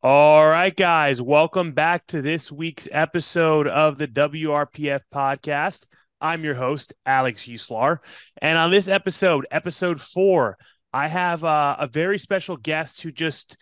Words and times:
All 0.00 0.46
right, 0.46 0.74
guys, 0.74 1.20
welcome 1.20 1.72
back 1.72 2.06
to 2.06 2.22
this 2.22 2.52
week's 2.52 2.86
episode 2.92 3.66
of 3.66 3.98
the 3.98 4.06
WRPF 4.06 5.00
podcast. 5.12 5.88
I'm 6.20 6.44
your 6.44 6.54
host, 6.54 6.94
Alex 7.04 7.46
Uslar. 7.46 7.98
And 8.40 8.56
on 8.56 8.70
this 8.70 8.86
episode, 8.86 9.48
episode 9.50 10.00
four, 10.00 10.56
I 10.92 11.08
have 11.08 11.42
uh, 11.42 11.74
a 11.80 11.88
very 11.88 12.16
special 12.16 12.56
guest 12.56 13.02
who 13.02 13.10
just 13.10 13.60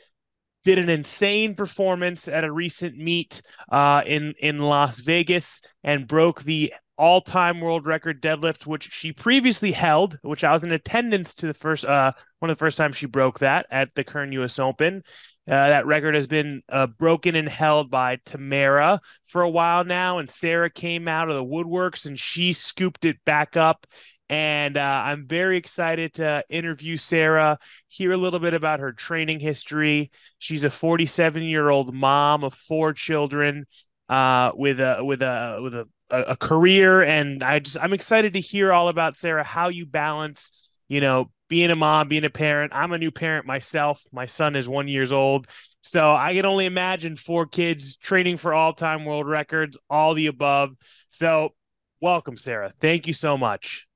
did 0.63 0.79
an 0.79 0.91
insane 0.91 1.55
performance 1.55 2.29
at 2.29 2.45
a 2.45 2.53
recent 2.53 2.99
meet 2.99 3.41
uh, 3.71 4.03
in, 4.05 4.35
in 4.39 4.59
Las 4.59 4.99
Vegas 4.99 5.63
and 5.85 6.07
broke 6.07 6.43
the 6.43 6.75
all-time 6.99 7.63
world 7.63 7.87
record 7.87 8.21
deadlift, 8.21 8.67
which 8.67 8.93
she 8.93 9.11
previously 9.11 9.73
held, 9.73 10.19
which 10.21 10.45
I 10.45 10.53
was 10.53 10.63
in 10.63 10.73
attendance 10.73 11.33
to 11.37 11.47
the 11.47 11.55
first 11.55 11.87
uh, 11.87 12.13
one 12.41 12.51
of 12.51 12.59
the 12.59 12.63
first 12.63 12.77
times 12.77 12.99
she 12.99 13.07
broke 13.07 13.39
that 13.39 13.65
at 13.71 13.95
the 13.95 14.05
Kern 14.05 14.33
US 14.33 14.59
Open. 14.59 15.03
Uh, 15.49 15.69
that 15.69 15.87
record 15.87 16.15
has 16.15 16.27
been 16.27 16.63
uh, 16.69 16.87
broken 16.87 17.37
and 17.37 17.49
held 17.49 17.91
by 17.91 18.19
Tamara 18.25 19.01
for 19.27 19.43
a 19.43 19.51
while 19.51 19.85
now, 19.85 20.19
and 20.19 20.31
Sara 20.31 20.69
came 20.69 21.07
out 21.07 21.29
of 21.29 21.37
the 21.37 21.45
woodworks 21.45 22.07
and 22.07 22.19
she 22.19 22.53
scooped 22.53 23.05
it 23.05 23.25
back 23.25 23.57
up. 23.57 23.87
And 24.29 24.77
uh, 24.77 25.03
I'm 25.05 25.29
very 25.29 25.57
excited 25.57 26.15
to 26.15 26.43
interview 26.49 26.97
Sara, 26.97 27.59
hear 27.87 28.11
a 28.11 28.17
little 28.17 28.41
bit 28.41 28.55
about 28.55 28.81
her 28.81 28.93
training 28.93 29.39
history. 29.39 30.11
She's 30.39 30.65
a 30.65 30.71
47 30.71 31.45
year 31.45 31.71
old 31.71 31.95
mom 31.95 32.43
of 32.43 32.53
four 32.53 32.93
children, 32.93 33.67
uh, 34.09 34.53
with 34.55 34.81
a 34.81 35.05
with 35.05 35.23
a 35.23 35.59
with 35.63 35.75
a, 35.75 35.87
a 36.11 36.37
career, 36.37 37.03
and 37.03 37.43
I 37.43 37.59
just 37.59 37.77
I'm 37.81 37.93
excited 37.93 38.33
to 38.35 38.41
hear 38.41 38.73
all 38.73 38.89
about 38.89 39.17
Sara, 39.17 39.43
how 39.45 39.69
you 39.69 39.87
balance, 39.87 40.66
you 40.89 41.01
know, 41.01 41.31
being 41.49 41.71
a 41.71 41.77
mom, 41.77 42.09
being 42.09 42.25
a 42.25 42.31
parent. 42.31 42.73
I'm 42.75 42.93
a 42.93 42.99
new 42.99 43.11
parent 43.11 43.47
myself. 43.47 44.03
My 44.13 44.27
son 44.27 44.57
is 44.57 44.69
one 44.69 44.89
years 44.89 45.13
old. 45.13 45.47
So 45.83 46.13
I 46.13 46.35
can 46.35 46.45
only 46.45 46.67
imagine 46.67 47.15
four 47.15 47.47
kids 47.47 47.97
training 47.97 48.39
for 48.39 48.53
all 48.53 48.73
time 48.73 49.05
world 49.05 49.29
records, 49.29 49.79
all 49.89 50.15
the 50.15 50.27
above. 50.27 50.75
So 51.11 51.55
welcome, 52.01 52.37
Sara. 52.37 52.71
Thank 52.81 53.07
you 53.07 53.13
so 53.13 53.39
much. 53.39 53.87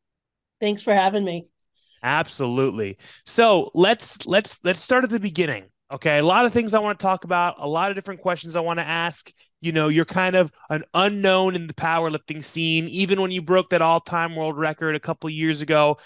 Thanks 0.60 0.82
for 0.82 0.94
having 0.94 1.24
me. 1.24 1.46
Absolutely. 2.02 2.98
So 3.26 3.70
let's 3.74 4.26
let's 4.26 4.60
let's 4.64 4.80
start 4.80 5.04
at 5.04 5.10
the 5.10 5.20
beginning. 5.20 5.64
Okay, 5.92 6.18
a 6.18 6.24
lot 6.24 6.46
of 6.46 6.52
things 6.52 6.72
I 6.72 6.78
want 6.78 7.00
to 7.00 7.02
talk 7.02 7.24
about, 7.24 7.56
a 7.58 7.66
lot 7.66 7.90
of 7.90 7.96
different 7.96 8.20
questions 8.20 8.54
I 8.54 8.60
want 8.60 8.78
to 8.78 8.86
ask. 8.86 9.28
You 9.60 9.72
know, 9.72 9.88
you're 9.88 10.04
kind 10.04 10.36
of 10.36 10.52
an 10.70 10.84
unknown 10.94 11.56
in 11.56 11.66
the 11.66 11.74
powerlifting 11.74 12.44
scene. 12.44 12.86
Even 12.88 13.20
when 13.20 13.32
you 13.32 13.42
broke 13.42 13.70
that 13.70 13.82
all-time 13.82 14.36
world 14.36 14.56
record 14.56 14.94
a 14.94 15.00
couple 15.00 15.28
years 15.28 15.62
ago, 15.62 15.98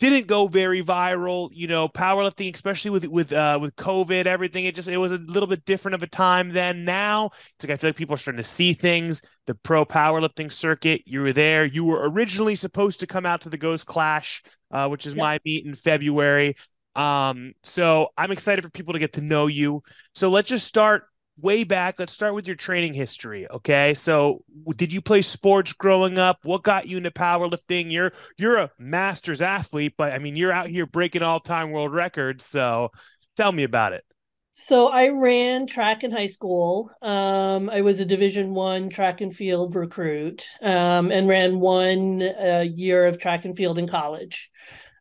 didn't 0.00 0.26
go 0.26 0.48
very 0.48 0.82
viral. 0.82 1.50
You 1.52 1.68
know, 1.68 1.88
powerlifting, 1.88 2.52
especially 2.52 2.90
with 2.90 3.06
with 3.06 3.32
uh, 3.32 3.58
with 3.60 3.76
COVID, 3.76 4.26
everything. 4.26 4.64
It 4.64 4.74
just 4.74 4.88
it 4.88 4.96
was 4.96 5.12
a 5.12 5.18
little 5.18 5.46
bit 5.46 5.64
different 5.64 5.94
of 5.94 6.02
a 6.02 6.08
time 6.08 6.48
than 6.48 6.84
Now 6.84 7.26
it's 7.26 7.64
like 7.64 7.70
I 7.70 7.76
feel 7.76 7.90
like 7.90 7.96
people 7.96 8.14
are 8.14 8.18
starting 8.18 8.42
to 8.42 8.48
see 8.48 8.72
things. 8.72 9.22
The 9.46 9.54
pro 9.54 9.84
powerlifting 9.84 10.52
circuit, 10.52 11.02
you 11.06 11.20
were 11.20 11.32
there. 11.32 11.64
You 11.64 11.84
were 11.84 12.10
originally 12.10 12.56
supposed 12.56 13.00
to 13.00 13.06
come 13.06 13.26
out 13.26 13.42
to 13.42 13.50
the 13.50 13.58
Ghost 13.58 13.86
Clash, 13.86 14.42
uh, 14.70 14.88
which 14.88 15.06
is 15.06 15.14
my 15.14 15.38
meet 15.44 15.66
in 15.66 15.74
February. 15.74 16.56
Um, 16.96 17.52
so 17.62 18.08
I'm 18.16 18.32
excited 18.32 18.64
for 18.64 18.70
people 18.70 18.94
to 18.94 18.98
get 18.98 19.12
to 19.14 19.20
know 19.20 19.46
you. 19.46 19.82
So 20.14 20.30
let's 20.30 20.48
just 20.48 20.66
start 20.66 21.04
way 21.42 21.64
back. 21.64 21.98
Let's 21.98 22.12
start 22.12 22.34
with 22.34 22.46
your 22.46 22.56
training 22.56 22.94
history. 22.94 23.48
Okay. 23.50 23.94
So 23.94 24.44
did 24.76 24.92
you 24.92 25.00
play 25.00 25.22
sports 25.22 25.72
growing 25.72 26.18
up? 26.18 26.40
What 26.44 26.62
got 26.62 26.88
you 26.88 26.96
into 26.98 27.10
powerlifting? 27.10 27.90
You're 27.90 28.12
you're 28.36 28.58
a 28.58 28.70
masters 28.78 29.42
athlete, 29.42 29.94
but 29.96 30.12
I 30.12 30.18
mean 30.18 30.36
you're 30.36 30.52
out 30.52 30.68
here 30.68 30.86
breaking 30.86 31.22
all-time 31.22 31.70
world 31.70 31.92
records. 31.92 32.44
So 32.44 32.90
tell 33.36 33.52
me 33.52 33.62
about 33.62 33.92
it. 33.92 34.04
So 34.52 34.88
I 34.88 35.08
ran 35.08 35.66
track 35.66 36.04
in 36.04 36.10
high 36.10 36.26
school. 36.26 36.90
Um, 37.02 37.70
I 37.70 37.80
was 37.80 38.00
a 38.00 38.04
Division 38.04 38.52
One 38.52 38.90
track 38.90 39.20
and 39.20 39.34
field 39.34 39.74
recruit, 39.74 40.44
um, 40.60 41.10
and 41.12 41.28
ran 41.28 41.60
one 41.60 42.22
uh, 42.22 42.64
year 42.66 43.06
of 43.06 43.18
track 43.18 43.44
and 43.44 43.56
field 43.56 43.78
in 43.78 43.86
college. 43.86 44.50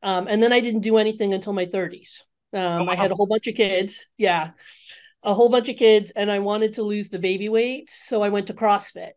Um, 0.02 0.28
and 0.30 0.42
then 0.42 0.54
I 0.54 0.60
didn't 0.60 0.82
do 0.82 0.98
anything 0.98 1.34
until 1.34 1.52
my 1.52 1.66
30s. 1.66 2.22
Um, 2.54 2.62
oh, 2.62 2.84
wow. 2.86 2.92
I 2.92 2.96
had 2.96 3.12
a 3.12 3.16
whole 3.16 3.26
bunch 3.26 3.48
of 3.48 3.56
kids. 3.56 4.08
Yeah 4.18 4.52
a 5.24 5.34
whole 5.34 5.50
bunch 5.50 5.70
of 5.70 5.76
kids 5.76 6.12
and 6.16 6.32
I 6.32 6.40
wanted 6.40 6.74
to 6.76 6.84
lose 6.84 7.10
the 7.10 7.20
baby 7.20 7.50
weight. 7.50 7.90
So 7.90 8.22
I 8.22 8.30
went 8.30 8.48
to 8.48 8.54
CrossFit. 8.54 9.12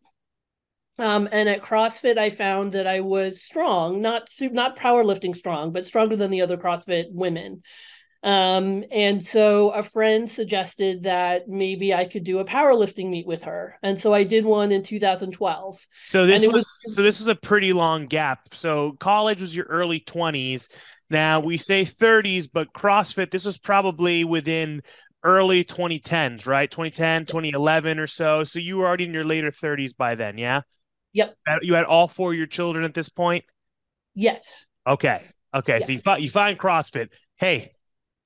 Um, 0.99 1.29
and 1.33 1.49
at 1.49 1.63
CrossFit, 1.63 2.19
I 2.19 2.31
found 2.31 2.73
that 2.73 2.87
I 2.87 3.01
was 3.01 3.43
strong, 3.43 4.03
not 4.03 4.29
not 4.41 4.77
powerlifting 4.77 5.35
strong, 5.35 5.73
but 5.73 5.87
stronger 5.87 6.17
than 6.17 6.31
the 6.31 6.43
other 6.43 6.59
CrossFit 6.59 7.07
women. 7.11 7.63
Um, 8.25 8.85
and 8.93 9.21
so 9.23 9.71
a 9.71 9.83
friend 9.83 10.31
suggested 10.31 11.03
that 11.05 11.49
maybe 11.49 11.93
I 11.93 12.05
could 12.05 12.23
do 12.23 12.39
a 12.39 12.45
powerlifting 12.45 13.11
meet 13.11 13.27
with 13.27 13.45
her. 13.45 13.79
And 13.83 13.99
so 13.99 14.15
I 14.15 14.23
did 14.23 14.45
one 14.45 14.71
in 14.71 14.85
2012. 14.85 15.87
So 16.07 16.27
this 16.27 16.47
was, 16.47 16.55
was 16.55 16.95
so 16.95 17.03
this 17.03 17.19
was 17.19 17.27
a 17.27 17.35
pretty 17.35 17.73
long 17.73 18.07
gap. 18.07 18.55
So 18.55 18.93
college 18.93 19.41
was 19.41 19.57
your 19.57 19.67
early 19.67 19.99
20s. 20.01 20.69
Now 21.11 21.41
we 21.41 21.59
say 21.59 21.85
30s, 21.85 22.49
but 22.53 22.73
CrossFit, 22.73 23.33
this 23.33 23.45
was 23.45 23.59
probably 23.59 24.25
within 24.25 24.83
early 25.25 25.65
2010s, 25.65 26.47
right? 26.47 26.71
2010, 26.71 27.27
2011 27.27 27.99
or 27.99 28.07
so. 28.07 28.45
So 28.45 28.59
you 28.59 28.79
were 28.79 28.87
already 28.87 29.05
in 29.05 29.15
your 29.15 29.25
later 29.25 29.51
30s 29.51 29.97
by 29.97 30.15
then, 30.15 30.39
yeah? 30.39 30.63
Yep. 31.13 31.37
You 31.63 31.75
had 31.75 31.85
all 31.85 32.09
four 32.09 32.33
of 32.33 32.39
your 32.39 32.47
children 32.47 32.85
at 32.85 32.95
this 32.95 33.09
point? 33.09 33.45
Yes. 34.15 34.67
Okay. 34.87 35.23
Okay. 35.55 35.75
Yes. 35.75 35.87
So 35.87 35.93
you, 35.93 35.99
find, 35.99 36.23
you 36.23 36.31
find 36.31 36.59
CrossFit. 36.59 37.09
Hey, 37.37 37.73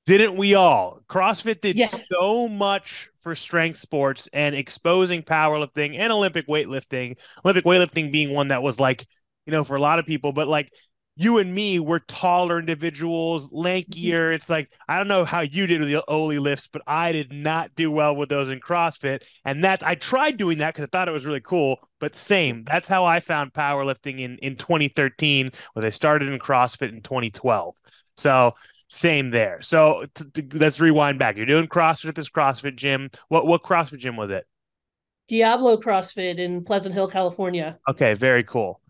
didn't 0.07 0.37
we 0.37 0.55
all? 0.55 1.01
CrossFit 1.09 1.61
did 1.61 1.77
yes. 1.77 2.01
so 2.11 2.49
much 2.49 3.11
for 3.21 3.35
strength 3.35 3.79
sports 3.79 4.29
and 4.33 4.55
exposing 4.55 5.23
powerlifting 5.23 5.99
and 5.99 6.13
Olympic 6.13 6.47
weightlifting. 6.47 7.21
Olympic 7.45 7.65
weightlifting 7.65 8.13
being 8.13 8.33
one 8.33 8.49
that 8.49 8.63
was 8.63 8.79
like, 8.79 9.05
you 9.47 9.53
know, 9.53 9.65
for 9.65 9.77
a 9.77 9.81
lot 9.81 9.99
of 9.99 10.07
people, 10.07 10.33
but 10.33 10.47
like 10.47 10.73
you 11.17 11.39
and 11.39 11.55
me 11.55 11.81
were 11.81 12.01
taller 12.01 12.59
individuals, 12.59 13.51
lankier. 13.51 13.87
Mm-hmm. 14.27 14.35
It's 14.35 14.51
like 14.51 14.71
I 14.89 14.99
don't 14.99 15.09
know 15.09 15.25
how 15.25 15.41
you 15.41 15.67
did 15.67 15.81
with 15.81 15.89
the 15.89 16.05
Oly 16.09 16.39
lifts, 16.39 16.69
but 16.69 16.83
I 16.87 17.13
did 17.13 17.33
not 17.33 17.75
do 17.75 17.91
well 17.91 18.15
with 18.15 18.29
those 18.29 18.51
in 18.51 18.61
CrossFit. 18.61 19.27
And 19.45 19.65
that's 19.65 19.83
I 19.83 19.95
tried 19.95 20.37
doing 20.37 20.59
that 20.59 20.75
because 20.75 20.85
I 20.85 20.89
thought 20.89 21.09
it 21.09 21.13
was 21.13 21.27
really 21.27 21.41
cool. 21.41 21.79
But 21.99 22.15
same, 22.15 22.65
that's 22.65 22.87
how 22.87 23.05
I 23.05 23.21
found 23.21 23.55
powerlifting 23.55 24.21
in 24.21 24.37
in 24.39 24.57
2013, 24.57 25.51
when 25.73 25.85
I 25.85 25.91
started 25.91 26.29
in 26.29 26.39
CrossFit 26.39 26.91
in 26.91 27.01
2012. 27.01 27.75
So 28.19 28.55
same 28.89 29.31
there. 29.31 29.61
So 29.63 30.05
t- 30.15 30.25
t- 30.43 30.59
let's 30.59 30.79
rewind 30.81 31.19
back. 31.19 31.37
You're 31.37 31.47
doing 31.47 31.67
CrossFit 31.67 32.11
at 32.11 32.15
this 32.15 32.29
CrossFit 32.29 32.77
gym. 32.77 33.11
What 33.29 33.47
what 33.47 33.63
CrossFit 33.63 33.99
gym 33.99 34.17
was 34.17 34.31
it? 34.31 34.47
Diablo 35.29 35.77
CrossFit 35.77 36.39
in 36.39 36.63
Pleasant 36.63 36.95
Hill, 36.95 37.09
California. 37.09 37.79
Okay, 37.89 38.15
very 38.15 38.45
cool. 38.45 38.81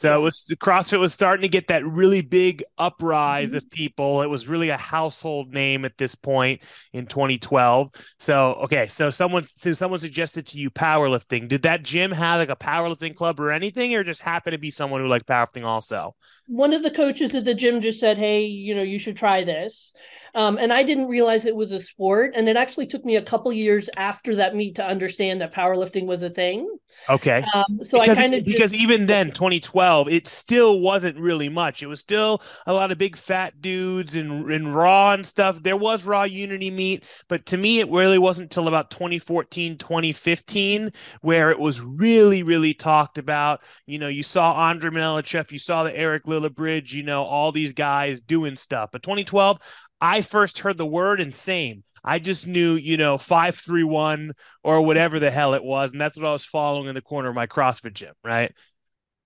So 0.00 0.18
it 0.18 0.22
was 0.22 0.50
CrossFit 0.60 0.98
was 0.98 1.12
starting 1.12 1.42
to 1.42 1.48
get 1.48 1.68
that 1.68 1.84
really 1.84 2.22
big 2.22 2.64
uprise 2.78 3.48
mm-hmm. 3.48 3.58
of 3.58 3.70
people. 3.70 4.22
It 4.22 4.30
was 4.30 4.48
really 4.48 4.70
a 4.70 4.76
household 4.78 5.52
name 5.52 5.84
at 5.84 5.98
this 5.98 6.14
point 6.14 6.62
in 6.94 7.04
2012. 7.04 7.90
So 8.18 8.54
okay, 8.62 8.86
so 8.86 9.10
someone 9.10 9.44
so 9.44 9.74
someone 9.74 10.00
suggested 10.00 10.46
to 10.46 10.58
you 10.58 10.70
powerlifting. 10.70 11.48
Did 11.48 11.60
that 11.64 11.82
gym 11.82 12.12
have 12.12 12.40
like 12.40 12.48
a 12.48 12.56
powerlifting 12.56 13.14
club 13.14 13.38
or 13.40 13.50
anything, 13.50 13.94
or 13.94 14.02
just 14.02 14.22
happen 14.22 14.52
to 14.52 14.58
be 14.58 14.70
someone 14.70 15.02
who 15.02 15.06
liked 15.06 15.26
powerlifting 15.26 15.66
also? 15.66 16.16
One 16.46 16.72
of 16.72 16.82
the 16.82 16.90
coaches 16.90 17.34
at 17.34 17.44
the 17.44 17.54
gym 17.54 17.82
just 17.82 18.00
said, 18.00 18.16
"Hey, 18.16 18.46
you 18.46 18.74
know, 18.74 18.82
you 18.82 18.98
should 18.98 19.18
try 19.18 19.44
this." 19.44 19.92
Um, 20.34 20.58
and 20.58 20.72
I 20.72 20.82
didn't 20.82 21.08
realize 21.08 21.46
it 21.46 21.56
was 21.56 21.72
a 21.72 21.80
sport. 21.80 22.32
And 22.34 22.48
it 22.48 22.56
actually 22.56 22.86
took 22.86 23.04
me 23.04 23.16
a 23.16 23.22
couple 23.22 23.52
years 23.52 23.88
after 23.96 24.34
that 24.36 24.54
meet 24.54 24.76
to 24.76 24.84
understand 24.84 25.40
that 25.40 25.52
powerlifting 25.52 26.06
was 26.06 26.22
a 26.22 26.30
thing. 26.30 26.68
Okay. 27.08 27.44
Um, 27.54 27.78
so 27.82 28.00
because, 28.00 28.16
I 28.16 28.20
kind 28.20 28.34
of 28.34 28.44
because 28.44 28.74
even 28.74 29.06
then, 29.06 29.28
2012, 29.28 30.08
it 30.08 30.26
still 30.26 30.80
wasn't 30.80 31.18
really 31.18 31.48
much. 31.48 31.82
It 31.82 31.86
was 31.86 32.00
still 32.00 32.42
a 32.66 32.72
lot 32.72 32.90
of 32.90 32.98
big 32.98 33.16
fat 33.16 33.60
dudes 33.60 34.16
and, 34.16 34.50
and 34.50 34.74
raw 34.74 35.12
and 35.12 35.24
stuff. 35.24 35.62
There 35.62 35.76
was 35.76 36.06
raw 36.06 36.24
unity 36.24 36.70
meet, 36.70 37.04
but 37.28 37.46
to 37.46 37.56
me, 37.56 37.80
it 37.80 37.88
really 37.88 38.18
wasn't 38.18 38.46
until 38.46 38.68
about 38.68 38.90
2014, 38.90 39.78
2015 39.78 40.90
where 41.20 41.50
it 41.50 41.58
was 41.58 41.80
really, 41.80 42.42
really 42.42 42.74
talked 42.74 43.18
about. 43.18 43.62
You 43.86 43.98
know, 43.98 44.08
you 44.08 44.22
saw 44.22 44.68
Andrey 44.70 44.90
Malanichev, 44.90 45.52
you 45.52 45.58
saw 45.58 45.84
the 45.84 45.96
Eric 45.96 46.24
Lilliebridge, 46.24 46.92
you 46.92 47.02
know, 47.02 47.24
all 47.24 47.52
these 47.52 47.72
guys 47.72 48.20
doing 48.20 48.56
stuff. 48.56 48.90
But 48.92 49.02
2012, 49.02 49.58
I 50.00 50.22
first 50.22 50.60
heard 50.60 50.78
the 50.78 50.86
word 50.86 51.20
and 51.20 51.34
same. 51.34 51.84
I 52.02 52.18
just 52.18 52.46
knew, 52.46 52.74
you 52.74 52.96
know, 52.96 53.18
531 53.18 54.32
or 54.64 54.82
whatever 54.82 55.18
the 55.18 55.30
hell 55.30 55.54
it 55.54 55.62
was. 55.62 55.92
And 55.92 56.00
that's 56.00 56.16
what 56.16 56.26
I 56.26 56.32
was 56.32 56.44
following 56.44 56.88
in 56.88 56.94
the 56.94 57.02
corner 57.02 57.28
of 57.28 57.34
my 57.34 57.46
CrossFit 57.46 57.92
gym, 57.92 58.14
right? 58.24 58.52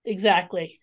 Exactly. 0.04 0.78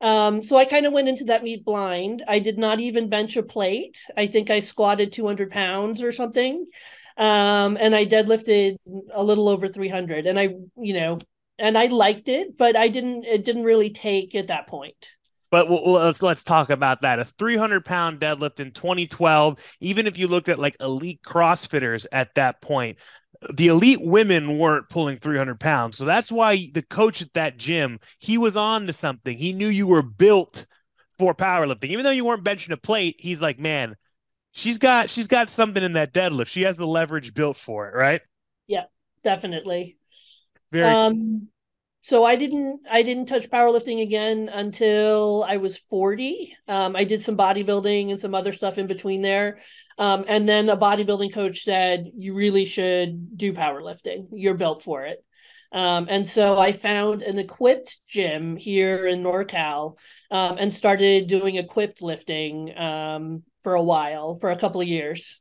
Um, 0.00 0.42
so 0.42 0.56
I 0.56 0.66
kind 0.66 0.84
of 0.84 0.92
went 0.92 1.08
into 1.08 1.24
that 1.24 1.42
meet 1.42 1.64
blind. 1.64 2.22
I 2.28 2.38
did 2.38 2.58
not 2.58 2.80
even 2.80 3.08
bench 3.08 3.36
a 3.36 3.42
plate. 3.42 3.98
I 4.16 4.26
think 4.26 4.50
I 4.50 4.60
squatted 4.60 5.12
200 5.12 5.50
pounds 5.50 6.02
or 6.02 6.12
something. 6.12 6.66
Um, 7.16 7.78
and 7.80 7.94
I 7.94 8.04
deadlifted 8.04 8.76
a 9.12 9.24
little 9.24 9.48
over 9.48 9.68
300. 9.68 10.26
And 10.26 10.38
I, 10.38 10.50
you 10.76 10.92
know, 10.92 11.18
and 11.58 11.78
I 11.78 11.86
liked 11.86 12.28
it, 12.28 12.58
but 12.58 12.76
I 12.76 12.88
didn't, 12.88 13.24
it 13.24 13.44
didn't 13.44 13.64
really 13.64 13.90
take 13.90 14.34
at 14.34 14.48
that 14.48 14.66
point. 14.66 15.15
But 15.56 15.70
we'll, 15.70 15.92
let's 15.92 16.20
let's 16.20 16.44
talk 16.44 16.68
about 16.68 17.00
that. 17.00 17.18
A 17.18 17.24
300 17.24 17.82
pound 17.82 18.20
deadlift 18.20 18.60
in 18.60 18.72
2012. 18.72 19.76
Even 19.80 20.06
if 20.06 20.18
you 20.18 20.28
looked 20.28 20.50
at 20.50 20.58
like 20.58 20.76
elite 20.80 21.20
CrossFitters 21.26 22.04
at 22.12 22.34
that 22.34 22.60
point, 22.60 22.98
the 23.54 23.68
elite 23.68 24.00
women 24.02 24.58
weren't 24.58 24.90
pulling 24.90 25.16
300 25.16 25.58
pounds. 25.58 25.96
So 25.96 26.04
that's 26.04 26.30
why 26.30 26.68
the 26.74 26.82
coach 26.82 27.22
at 27.22 27.32
that 27.32 27.56
gym 27.56 28.00
he 28.18 28.36
was 28.36 28.54
on 28.54 28.86
to 28.86 28.92
something. 28.92 29.38
He 29.38 29.54
knew 29.54 29.68
you 29.68 29.86
were 29.86 30.02
built 30.02 30.66
for 31.18 31.34
powerlifting, 31.34 31.88
even 31.88 32.04
though 32.04 32.10
you 32.10 32.26
weren't 32.26 32.44
benching 32.44 32.72
a 32.72 32.76
plate. 32.76 33.16
He's 33.18 33.40
like, 33.40 33.58
man, 33.58 33.96
she's 34.52 34.76
got 34.76 35.08
she's 35.08 35.26
got 35.26 35.48
something 35.48 35.82
in 35.82 35.94
that 35.94 36.12
deadlift. 36.12 36.48
She 36.48 36.64
has 36.64 36.76
the 36.76 36.86
leverage 36.86 37.32
built 37.32 37.56
for 37.56 37.88
it, 37.88 37.94
right? 37.94 38.20
Yeah, 38.66 38.84
definitely. 39.24 39.96
Very 40.70 40.92
um 40.92 41.48
so 42.06 42.22
I 42.22 42.36
didn't 42.36 42.82
I 42.88 43.02
didn't 43.02 43.26
touch 43.26 43.50
powerlifting 43.50 44.00
again 44.00 44.48
until 44.48 45.44
I 45.48 45.56
was 45.56 45.76
40. 45.76 46.56
Um, 46.68 46.94
I 46.94 47.02
did 47.02 47.20
some 47.20 47.36
bodybuilding 47.36 48.10
and 48.10 48.20
some 48.20 48.32
other 48.32 48.52
stuff 48.52 48.78
in 48.78 48.86
between 48.86 49.22
there. 49.22 49.58
Um, 49.98 50.24
and 50.28 50.48
then 50.48 50.68
a 50.68 50.76
bodybuilding 50.76 51.34
coach 51.34 51.64
said, 51.64 52.12
you 52.16 52.34
really 52.34 52.64
should 52.64 53.36
do 53.36 53.52
powerlifting. 53.52 54.28
You're 54.30 54.54
built 54.54 54.84
for 54.84 55.06
it. 55.06 55.24
Um, 55.72 56.06
and 56.08 56.28
so 56.28 56.60
I 56.60 56.70
found 56.70 57.24
an 57.24 57.40
equipped 57.40 57.98
gym 58.06 58.54
here 58.54 59.08
in 59.08 59.24
NorCal 59.24 59.98
um, 60.30 60.58
and 60.58 60.72
started 60.72 61.26
doing 61.26 61.56
equipped 61.56 62.02
lifting 62.02 62.78
um, 62.78 63.42
for 63.64 63.74
a 63.74 63.82
while, 63.82 64.36
for 64.36 64.52
a 64.52 64.58
couple 64.58 64.80
of 64.80 64.86
years. 64.86 65.40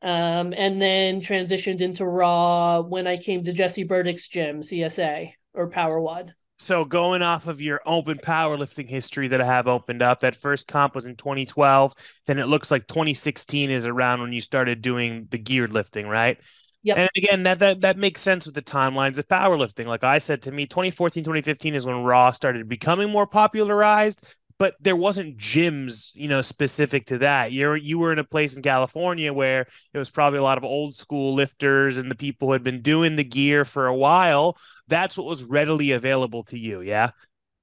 Um, 0.00 0.54
and 0.56 0.80
then 0.80 1.20
transitioned 1.20 1.82
into 1.82 2.06
Raw 2.06 2.80
when 2.80 3.06
I 3.06 3.18
came 3.18 3.44
to 3.44 3.52
Jesse 3.52 3.84
Burdick's 3.84 4.28
gym, 4.28 4.62
CSA 4.62 5.34
or 5.54 5.68
Power 5.68 6.00
WOD. 6.00 6.34
So 6.58 6.84
going 6.84 7.22
off 7.22 7.46
of 7.46 7.62
your 7.62 7.80
open 7.86 8.18
powerlifting 8.18 8.86
history 8.88 9.28
that 9.28 9.40
I 9.40 9.46
have 9.46 9.66
opened 9.66 10.02
up, 10.02 10.20
that 10.20 10.36
first 10.36 10.68
comp 10.68 10.94
was 10.94 11.06
in 11.06 11.16
2012. 11.16 11.94
Then 12.26 12.38
it 12.38 12.48
looks 12.48 12.70
like 12.70 12.86
2016 12.86 13.70
is 13.70 13.86
around 13.86 14.20
when 14.20 14.34
you 14.34 14.42
started 14.42 14.82
doing 14.82 15.26
the 15.30 15.38
geared 15.38 15.72
lifting, 15.72 16.06
right? 16.06 16.38
Yeah. 16.82 16.96
And 16.96 17.10
again, 17.16 17.42
that, 17.44 17.60
that 17.60 17.80
that 17.80 17.96
makes 17.96 18.20
sense 18.20 18.44
with 18.44 18.54
the 18.54 18.62
timelines 18.62 19.18
of 19.18 19.26
powerlifting. 19.26 19.86
Like 19.86 20.04
I 20.04 20.18
said 20.18 20.42
to 20.42 20.52
me, 20.52 20.66
2014, 20.66 21.24
2015 21.24 21.74
is 21.74 21.86
when 21.86 22.02
Raw 22.02 22.30
started 22.30 22.68
becoming 22.68 23.10
more 23.10 23.26
popularized 23.26 24.26
but 24.60 24.76
there 24.78 24.94
wasn't 24.94 25.38
gyms, 25.38 26.10
you 26.14 26.28
know, 26.28 26.42
specific 26.42 27.06
to 27.06 27.16
that. 27.16 27.50
You're 27.50 27.76
you 27.76 27.98
were 27.98 28.12
in 28.12 28.18
a 28.18 28.24
place 28.24 28.58
in 28.58 28.62
California 28.62 29.32
where 29.32 29.62
it 29.94 29.98
was 29.98 30.10
probably 30.10 30.38
a 30.38 30.42
lot 30.42 30.58
of 30.58 30.64
old 30.64 30.98
school 30.98 31.32
lifters 31.32 31.96
and 31.96 32.10
the 32.10 32.14
people 32.14 32.48
who 32.48 32.52
had 32.52 32.62
been 32.62 32.82
doing 32.82 33.16
the 33.16 33.24
gear 33.24 33.64
for 33.64 33.86
a 33.86 33.96
while. 33.96 34.58
That's 34.86 35.16
what 35.16 35.26
was 35.26 35.44
readily 35.44 35.92
available 35.92 36.44
to 36.44 36.58
you. 36.58 36.82
Yeah. 36.82 37.12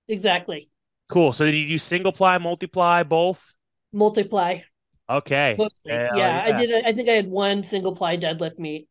Exactly. 0.08 0.72
Cool. 1.08 1.34
So 1.34 1.46
did 1.46 1.54
you 1.54 1.68
do 1.68 1.78
single 1.78 2.12
ply, 2.12 2.40
multiply, 2.40 3.04
both? 3.04 3.56
Multiply. 3.94 4.62
Okay. 5.08 5.56
Yeah, 5.86 6.16
yeah, 6.16 6.44
I 6.48 6.52
did. 6.52 6.84
I 6.84 6.94
think 6.94 7.10
I 7.10 7.14
had 7.14 7.28
one 7.28 7.62
single 7.62 7.96
ply 7.96 8.18
deadlift 8.18 8.58
meet. 8.58 8.90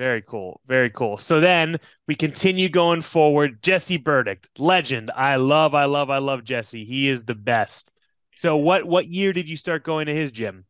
Very 0.00 0.22
cool. 0.22 0.62
Very 0.66 0.88
cool. 0.88 1.18
So 1.18 1.40
then 1.40 1.76
we 2.08 2.14
continue 2.14 2.70
going 2.70 3.02
forward. 3.02 3.62
Jesse 3.62 3.98
Burdick, 3.98 4.48
legend. 4.56 5.10
I 5.14 5.36
love, 5.36 5.74
I 5.74 5.84
love, 5.84 6.08
I 6.08 6.16
love 6.16 6.42
Jesse. 6.42 6.86
He 6.86 7.06
is 7.06 7.24
the 7.24 7.34
best. 7.34 7.92
So 8.34 8.56
what 8.56 8.86
what 8.86 9.08
year 9.08 9.34
did 9.34 9.46
you 9.46 9.56
start 9.56 9.84
going 9.84 10.06
to 10.06 10.14
his 10.14 10.30
gym? 10.30 10.64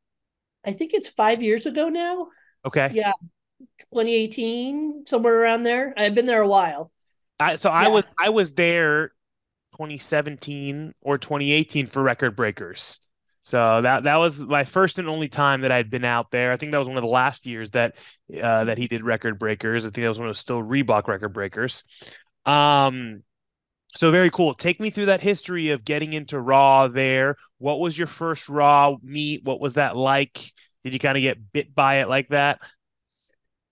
I 0.67 0.73
think 0.73 0.95
it's 0.95 1.07
five 1.07 1.45
years 1.45 1.65
ago 1.65 1.89
now. 1.89 2.27
Okay. 2.67 2.91
Yeah. 2.93 3.13
2018, 3.93 5.05
somewhere 5.07 5.41
around 5.41 5.63
there. 5.63 5.95
I've 5.97 6.17
been 6.17 6.27
there 6.27 6.43
a 6.43 6.49
while. 6.49 6.91
I 7.39 7.55
so 7.55 7.69
yeah. 7.69 7.77
I 7.77 7.87
was 7.87 8.09
I 8.19 8.31
was 8.31 8.55
there 8.55 9.11
2017 9.77 10.93
or 11.03 11.19
2018 11.19 11.87
for 11.87 12.03
record 12.03 12.35
breakers. 12.35 12.99
So 13.43 13.81
that 13.83 14.03
that 14.03 14.17
was 14.17 14.43
my 14.43 14.65
first 14.65 14.99
and 14.99 15.09
only 15.09 15.29
time 15.29 15.63
that 15.63 15.73
I'd 15.73 15.91
been 15.91 16.05
out 16.05 16.31
there. 16.31 16.53
I 16.53 16.57
think 16.57 16.73
that 16.73 16.79
was 16.79 16.89
one 16.89 16.99
of 16.99 17.03
the 17.03 17.09
last 17.09 17.47
years 17.47 17.71
that 17.71 17.97
uh, 18.43 18.65
that 18.65 18.79
he 18.79 18.87
did 18.87 19.03
record 19.03 19.39
breakers. 19.39 19.85
I 19.85 19.91
think 19.91 20.03
that 20.03 20.09
was 20.09 20.19
when 20.19 20.27
it 20.27 20.31
was 20.31 20.39
still 20.39 20.63
Reebok 20.63 21.09
record 21.09 21.31
breakers. 21.33 21.85
Um, 22.45 23.23
so 23.95 24.11
very 24.11 24.31
cool. 24.31 24.55
Take 24.55 24.79
me 24.79 24.91
through 24.91 25.07
that 25.07 25.21
history 25.21 25.71
of 25.71 25.85
getting 25.85 26.13
into 26.13 26.39
Raw 26.39 26.89
there. 26.89 27.37
What 27.59 27.81
was 27.81 27.97
your 27.97 28.07
first 28.07 28.49
Raw 28.49 28.97
meet? 29.03 29.45
What 29.45 29.61
was 29.61 29.75
that 29.75 29.97
like? 29.97 30.39
Did 30.85 30.93
you 30.93 30.99
kind 30.99 31.17
of 31.17 31.23
get 31.23 31.53
bit 31.53 31.75
by 31.75 31.97
it 31.97 32.09
like 32.09 32.29
that? 32.29 32.61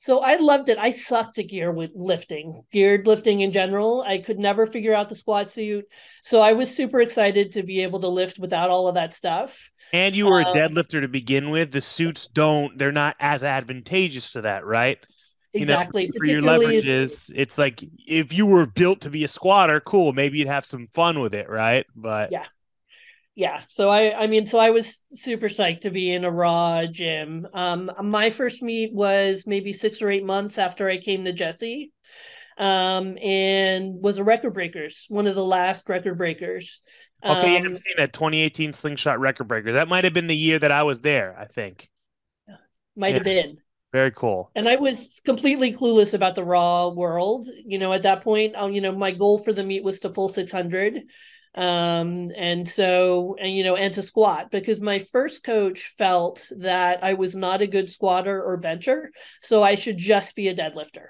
So 0.00 0.20
I 0.20 0.36
loved 0.36 0.68
it. 0.68 0.78
I 0.78 0.92
sucked 0.92 1.38
at 1.38 1.48
gear 1.48 1.72
with 1.72 1.90
lifting, 1.94 2.62
geared 2.70 3.08
lifting 3.08 3.40
in 3.40 3.50
general. 3.50 4.02
I 4.06 4.18
could 4.18 4.38
never 4.38 4.64
figure 4.64 4.94
out 4.94 5.08
the 5.08 5.16
squat 5.16 5.48
suit. 5.50 5.86
So 6.22 6.40
I 6.40 6.52
was 6.52 6.74
super 6.74 7.00
excited 7.00 7.52
to 7.52 7.64
be 7.64 7.82
able 7.82 8.00
to 8.00 8.08
lift 8.08 8.38
without 8.38 8.70
all 8.70 8.86
of 8.86 8.94
that 8.94 9.12
stuff. 9.12 9.70
And 9.92 10.14
you 10.14 10.26
were 10.26 10.40
um, 10.40 10.46
a 10.46 10.52
deadlifter 10.52 11.00
to 11.00 11.08
begin 11.08 11.50
with. 11.50 11.72
The 11.72 11.80
suits 11.80 12.28
don't, 12.28 12.78
they're 12.78 12.92
not 12.92 13.16
as 13.18 13.42
advantageous 13.42 14.32
to 14.32 14.42
that, 14.42 14.64
right? 14.64 15.04
Exactly. 15.52 16.02
You 16.02 16.08
know, 16.08 16.18
for 16.18 16.26
your 16.26 16.42
leverages, 16.42 17.32
it's 17.34 17.58
like 17.58 17.82
if 18.06 18.32
you 18.32 18.46
were 18.46 18.66
built 18.66 19.00
to 19.00 19.10
be 19.10 19.24
a 19.24 19.28
squatter, 19.28 19.80
cool. 19.80 20.12
Maybe 20.12 20.38
you'd 20.38 20.46
have 20.46 20.64
some 20.64 20.86
fun 20.94 21.18
with 21.18 21.34
it, 21.34 21.48
right? 21.48 21.86
But 21.96 22.30
yeah, 22.30 22.44
yeah 23.38 23.60
so 23.68 23.88
i 23.88 24.24
i 24.24 24.26
mean 24.26 24.46
so 24.46 24.58
i 24.58 24.70
was 24.70 25.06
super 25.14 25.46
psyched 25.46 25.82
to 25.82 25.90
be 25.90 26.12
in 26.12 26.24
a 26.24 26.30
raw 26.30 26.84
gym. 26.84 27.46
Um 27.54 27.90
my 28.02 28.30
first 28.30 28.62
meet 28.62 28.92
was 28.92 29.44
maybe 29.46 29.72
six 29.72 30.02
or 30.02 30.10
eight 30.10 30.26
months 30.26 30.58
after 30.58 30.88
i 30.88 30.98
came 30.98 31.24
to 31.24 31.32
jesse 31.32 31.92
um 32.58 33.16
and 33.22 33.94
was 34.02 34.18
a 34.18 34.24
record 34.24 34.54
breakers 34.54 35.06
one 35.08 35.28
of 35.28 35.36
the 35.36 35.44
last 35.44 35.88
record 35.88 36.18
breakers. 36.18 36.80
Okay 37.24 37.56
um, 37.58 37.68
i've 37.68 37.76
seen 37.78 37.94
that 37.96 38.12
2018 38.12 38.72
slingshot 38.72 39.20
record 39.20 39.46
breaker. 39.46 39.72
That 39.72 39.86
might 39.86 40.02
have 40.02 40.12
been 40.12 40.26
the 40.26 40.36
year 40.36 40.58
that 40.58 40.72
i 40.72 40.82
was 40.82 41.00
there 41.00 41.38
i 41.38 41.44
think. 41.44 41.88
Might 42.96 43.10
yeah. 43.10 43.14
have 43.14 43.24
been. 43.24 43.58
Very 43.92 44.10
cool. 44.10 44.50
And 44.56 44.68
i 44.68 44.74
was 44.74 45.20
completely 45.24 45.72
clueless 45.72 46.12
about 46.12 46.34
the 46.34 46.44
raw 46.44 46.88
world 46.88 47.46
you 47.64 47.78
know 47.78 47.92
at 47.92 48.02
that 48.02 48.22
point 48.22 48.56
um, 48.56 48.72
you 48.72 48.80
know 48.80 48.90
my 48.90 49.12
goal 49.12 49.38
for 49.38 49.52
the 49.52 49.62
meet 49.62 49.84
was 49.84 50.00
to 50.00 50.10
pull 50.10 50.28
600 50.28 51.04
um 51.58 52.30
and 52.36 52.68
so 52.68 53.34
and 53.40 53.52
you 53.52 53.64
know 53.64 53.74
and 53.74 53.92
to 53.92 54.00
squat 54.00 54.48
because 54.48 54.80
my 54.80 55.00
first 55.00 55.42
coach 55.42 55.92
felt 55.98 56.48
that 56.56 57.02
i 57.02 57.14
was 57.14 57.34
not 57.34 57.60
a 57.60 57.66
good 57.66 57.90
squatter 57.90 58.40
or 58.40 58.56
bencher 58.56 59.10
so 59.42 59.60
i 59.60 59.74
should 59.74 59.98
just 59.98 60.36
be 60.36 60.46
a 60.46 60.54
deadlifter. 60.54 61.08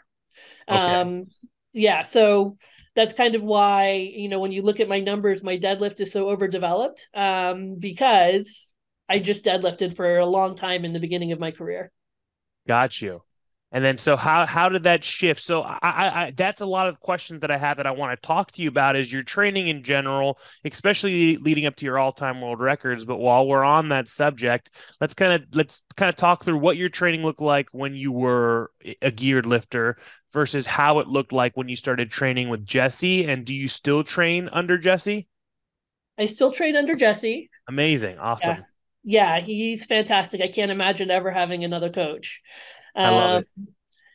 Okay. 0.67 0.79
um 0.79 1.27
yeah 1.75 2.01
so 2.01 2.57
that's 2.97 3.13
kind 3.13 3.35
of 3.35 3.43
why 3.43 3.91
you 3.93 4.31
know 4.31 4.41
when 4.41 4.51
you 4.51 4.63
look 4.63 4.81
at 4.81 4.89
my 4.89 5.01
numbers 5.01 5.43
my 5.43 5.59
deadlift 5.59 6.01
is 6.01 6.13
so 6.13 6.31
overdeveloped 6.31 7.11
um 7.13 7.77
because 7.79 8.73
i 9.07 9.19
just 9.19 9.45
deadlifted 9.45 9.95
for 9.95 10.17
a 10.17 10.25
long 10.25 10.55
time 10.55 10.87
in 10.87 10.95
the 10.95 11.01
beginning 11.01 11.33
of 11.33 11.39
my 11.39 11.51
career. 11.51 11.93
Got 12.67 13.03
you 13.03 13.23
and 13.71 13.85
then, 13.85 13.99
so 13.99 14.17
how 14.17 14.47
how 14.47 14.71
did 14.71 14.85
that 14.85 15.05
shift? 15.05 15.43
So 15.43 15.63
I, 15.63 15.79
I, 15.83 16.33
that's 16.35 16.63
a 16.63 16.67
lot 16.67 16.89
of 16.89 17.01
questions 17.01 17.43
that 17.43 17.51
I 17.51 17.59
have 17.59 17.77
that 17.77 17.87
I 17.87 17.91
want 17.91 18.19
to 18.19 18.27
talk 18.27 18.51
to 18.53 18.63
you 18.63 18.69
about 18.69 18.97
is 18.97 19.13
your 19.13 19.23
training 19.23 19.69
in 19.69 19.83
general, 19.83 20.39
especially 20.65 21.37
leading 21.37 21.67
up 21.67 21.77
to 21.77 21.85
your 21.85 21.99
all 21.99 22.13
time 22.13 22.41
world 22.41 22.61
records. 22.61 23.05
But 23.05 23.19
while 23.19 23.47
we're 23.47 23.65
on 23.65 23.91
that 23.91 24.09
subject, 24.09 24.71
let's 25.03 25.13
kind 25.13 25.35
of 25.35 25.55
let's 25.55 25.83
kind 25.97 26.09
of 26.09 26.17
talk 26.17 26.45
through 26.45 26.59
what 26.59 26.79
your 26.79 26.89
training 26.89 27.23
looked 27.23 27.43
like 27.43 27.69
when 27.73 27.95
you 27.95 28.11
were 28.11 28.71
a 29.03 29.11
geared 29.11 29.45
lifter 29.45 29.99
versus 30.33 30.65
how 30.65 31.01
it 31.01 31.09
looked 31.09 31.35
like 31.35 31.55
when 31.55 31.69
you 31.69 31.77
started 31.77 32.11
training 32.11 32.49
with 32.49 32.65
Jesse. 32.65 33.27
And 33.27 33.45
do 33.45 33.53
you 33.53 33.69
still 33.69 34.03
train 34.03 34.49
under 34.51 34.79
Jesse? 34.79 35.29
I 36.17 36.25
still 36.25 36.53
train 36.53 36.75
under 36.75 36.97
Jesse. 36.97 37.51
Amazing, 37.69 38.19
awesome. 38.19 38.65
Yeah, 39.05 39.37
yeah 39.37 39.41
he's 39.41 39.85
fantastic. 39.85 40.41
I 40.41 40.49
can't 40.49 40.71
imagine 40.71 41.11
ever 41.11 41.31
having 41.31 41.65
another 41.65 41.91
coach. 41.91 42.41
I 42.99 43.11
love 43.11 43.31
um, 43.31 43.43
it. 43.43 43.69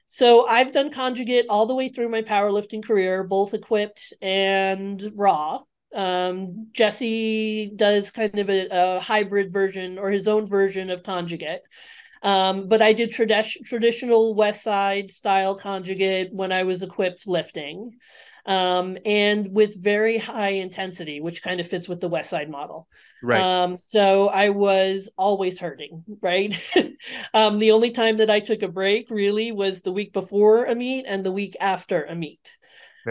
So 0.10 0.46
I've 0.46 0.72
done 0.72 0.92
conjugate 0.92 1.48
all 1.50 1.66
the 1.66 1.74
way 1.74 1.90
through 1.90 2.10
my 2.10 2.22
powerlifting 2.22 2.86
career, 2.86 3.24
both 3.24 3.56
equipped 3.56 4.13
and 4.22 5.12
raw. 5.16 5.62
Um, 5.96 6.68
Jesse 6.72 7.72
does 7.75 8.12
kind 8.12 8.38
of 8.38 8.50
a, 8.50 8.68
a, 8.70 9.00
hybrid 9.00 9.52
version 9.52 9.98
or 9.98 10.12
his 10.12 10.28
own 10.28 10.46
version 10.48 10.90
of 10.90 11.04
conjugate. 11.04 11.62
Um, 12.24 12.68
but 12.68 12.82
I 12.82 12.94
did 12.94 13.12
trad- 13.12 13.63
traditional 13.65 14.34
West 14.34 14.63
Side 14.63 15.12
style 15.12 15.56
conjugate 15.56 16.34
when 16.34 16.51
I 16.51 16.63
was 16.63 16.82
equipped 16.82 17.27
lifting 17.27 17.98
um, 18.46 18.98
and 19.06 19.53
with 19.53 19.82
very 19.82 20.18
high 20.18 20.50
intensity, 20.50 21.22
which 21.22 21.42
kind 21.42 21.60
of 21.60 21.68
fits 21.68 21.88
with 21.88 22.00
the 22.00 22.10
West 22.10 22.30
Side 22.30 22.50
model. 22.50 22.88
Right. 23.22 23.42
Um, 23.42 23.77
so 23.88 24.30
I 24.30 24.50
was 24.50 25.10
always 25.18 25.60
hurting, 25.60 26.03
right? 26.22 26.56
um, 27.34 27.60
the 27.60 27.72
only 27.72 27.92
time 27.92 28.18
that 28.18 28.30
I 28.30 28.39
took 28.39 28.63
a 28.63 28.68
break 28.68 29.10
really 29.10 29.51
was 29.51 29.82
the 29.82 29.94
week 29.94 30.13
before 30.13 30.65
a 30.65 30.75
meet 30.75 31.06
and 31.08 31.25
the 31.25 31.32
week 31.32 31.56
after 31.60 32.03
a 32.03 32.15
meet. 32.15 32.50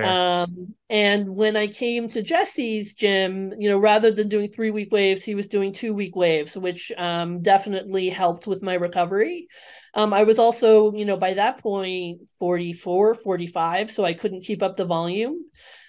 Um, 0.01 0.75
and 0.91 1.37
when 1.37 1.57
I 1.57 1.67
came 1.67 2.09
to 2.09 2.23
Jesse's 2.23 2.95
gym, 2.95 3.53
you 3.59 3.69
know, 3.69 3.79
rather 3.79 4.11
than 4.11 4.29
doing 4.29 4.49
three 4.49 4.71
week 4.71 4.93
waves, 4.93 5.23
he 5.23 5.35
was 5.35 5.49
doing 5.49 5.73
two 5.73 5.95
week 5.95 6.17
waves, 6.17 6.57
which 6.57 6.93
um, 6.99 7.43
definitely 7.43 8.09
helped 8.09 8.47
with 8.47 8.63
my 8.63 8.75
recovery. 8.75 9.49
Um, 9.95 10.15
I 10.15 10.25
was 10.25 10.39
also, 10.39 10.93
you 10.93 11.05
know, 11.05 11.17
by 11.17 11.35
that 11.35 11.59
point, 11.59 12.21
44, 12.39 13.15
45, 13.15 13.91
so 13.91 14.05
I 14.05 14.15
couldn't 14.15 14.45
keep 14.45 14.63
up 14.63 14.77
the 14.77 14.87
volume. 14.87 15.45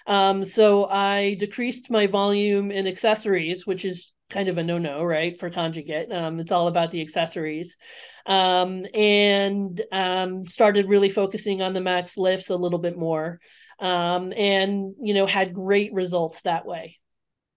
Um, 0.06 0.44
so 0.44 0.86
I 0.86 1.36
decreased 1.38 1.90
my 1.90 2.06
volume 2.06 2.70
in 2.70 2.86
accessories, 2.86 3.66
which 3.66 3.84
is 3.84 4.13
kind 4.34 4.48
of 4.50 4.58
a 4.58 4.62
no 4.62 4.76
no, 4.76 5.02
right, 5.02 5.38
for 5.38 5.48
conjugate. 5.48 6.12
Um, 6.12 6.40
it's 6.40 6.52
all 6.52 6.68
about 6.68 6.90
the 6.90 7.00
accessories. 7.00 7.78
Um, 8.26 8.84
and 8.92 9.80
um, 9.92 10.44
started 10.44 10.88
really 10.88 11.08
focusing 11.08 11.62
on 11.62 11.72
the 11.72 11.80
max 11.80 12.18
lifts 12.18 12.50
a 12.50 12.56
little 12.56 12.78
bit 12.80 12.98
more. 12.98 13.40
Um, 13.78 14.32
and, 14.36 14.94
you 15.00 15.14
know, 15.14 15.26
had 15.26 15.54
great 15.54 15.94
results 15.94 16.42
that 16.42 16.66
way. 16.66 16.98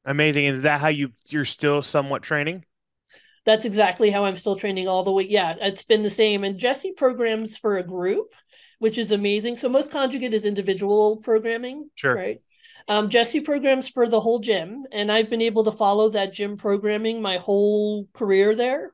Amazing. 0.05 0.46
Is 0.46 0.62
that 0.62 0.79
how 0.79 0.88
you 0.88 1.10
you're 1.27 1.46
still 1.46 1.81
somewhat 1.81 2.24
training? 2.24 2.63
That's 3.46 3.65
exactly 3.65 4.10
how 4.10 4.25
I'm 4.25 4.36
still 4.36 4.55
training 4.55 4.88
all 4.88 5.03
the 5.03 5.12
way. 5.12 5.25
Yeah, 5.27 5.55
it's 5.60 5.84
been 5.84 6.03
the 6.03 6.10
same. 6.10 6.43
And 6.43 6.57
Jesse 6.57 6.93
programs 6.93 7.57
for 7.57 7.77
a 7.77 7.84
group, 7.84 8.36
which 8.79 8.98
is 8.98 9.12
amazing. 9.12 9.57
So 9.57 9.69
most 9.69 9.91
conjugate 9.91 10.34
is 10.34 10.46
individual 10.46 11.22
programming. 11.24 11.89
Sure. 11.96 12.15
Right. 12.15 12.38
Um, 12.88 13.10
Jesse 13.10 13.41
programs 13.41 13.89
for 13.89 14.08
the 14.08 14.20
whole 14.20 14.39
gym, 14.39 14.86
and 14.91 15.12
I've 15.12 15.29
been 15.29 15.41
able 15.41 15.65
to 15.65 15.72
follow 15.72 16.10
that 16.10 16.34
gym 16.34 16.58
programming 16.58 17.22
my 17.22 17.38
whole 17.38 18.08
career 18.13 18.56
there, 18.56 18.94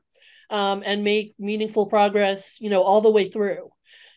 um, 0.50 0.82
and 0.84 1.04
make 1.04 1.34
meaningful 1.38 1.86
progress. 1.86 2.60
You 2.60 2.70
know, 2.70 2.82
all 2.82 3.00
the 3.00 3.10
way 3.10 3.26
through. 3.26 3.70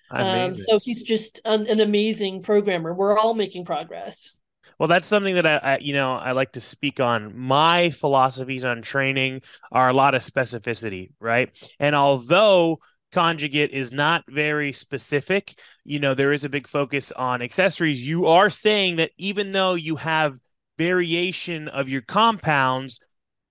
Um, 0.09 0.55
so 0.55 0.79
he's 0.81 1.03
just 1.03 1.41
an, 1.43 1.67
an, 1.67 1.81
amazing 1.81 2.41
programmer. 2.41 2.93
We're 2.93 3.17
all 3.17 3.33
making 3.33 3.65
progress. 3.65 4.31
Well, 4.79 4.87
that's 4.87 5.07
something 5.07 5.35
that 5.35 5.45
I, 5.45 5.57
I, 5.57 5.77
you 5.79 5.93
know, 5.93 6.15
I 6.15 6.31
like 6.31 6.53
to 6.53 6.61
speak 6.61 6.99
on. 6.99 7.37
My 7.37 7.89
philosophies 7.89 8.63
on 8.63 8.81
training 8.81 9.41
are 9.71 9.89
a 9.89 9.93
lot 9.93 10.15
of 10.15 10.21
specificity, 10.21 11.11
right? 11.19 11.49
And 11.79 11.95
although 11.95 12.79
conjugate 13.11 13.71
is 13.71 13.91
not 13.91 14.23
very 14.27 14.71
specific. 14.71 15.59
You 15.83 15.99
know, 15.99 16.13
there 16.13 16.31
is 16.31 16.45
a 16.45 16.49
big 16.49 16.67
focus 16.67 17.11
on 17.11 17.41
accessories. 17.41 18.05
You 18.05 18.27
are 18.27 18.49
saying 18.49 18.97
that 18.97 19.11
even 19.17 19.51
though 19.51 19.75
you 19.75 19.95
have 19.97 20.39
variation 20.77 21.67
of 21.67 21.89
your 21.89 22.01
compounds, 22.01 22.99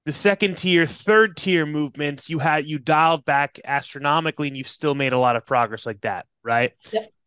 the 0.04 0.12
second 0.12 0.56
tier, 0.56 0.86
third 0.86 1.36
tier 1.36 1.66
movements, 1.66 2.30
you 2.30 2.38
had 2.38 2.66
you 2.66 2.78
dialed 2.78 3.24
back 3.24 3.58
astronomically 3.64 4.48
and 4.48 4.56
you've 4.56 4.68
still 4.68 4.94
made 4.94 5.12
a 5.12 5.18
lot 5.18 5.36
of 5.36 5.44
progress 5.44 5.84
like 5.84 6.00
that, 6.02 6.26
right? 6.44 6.72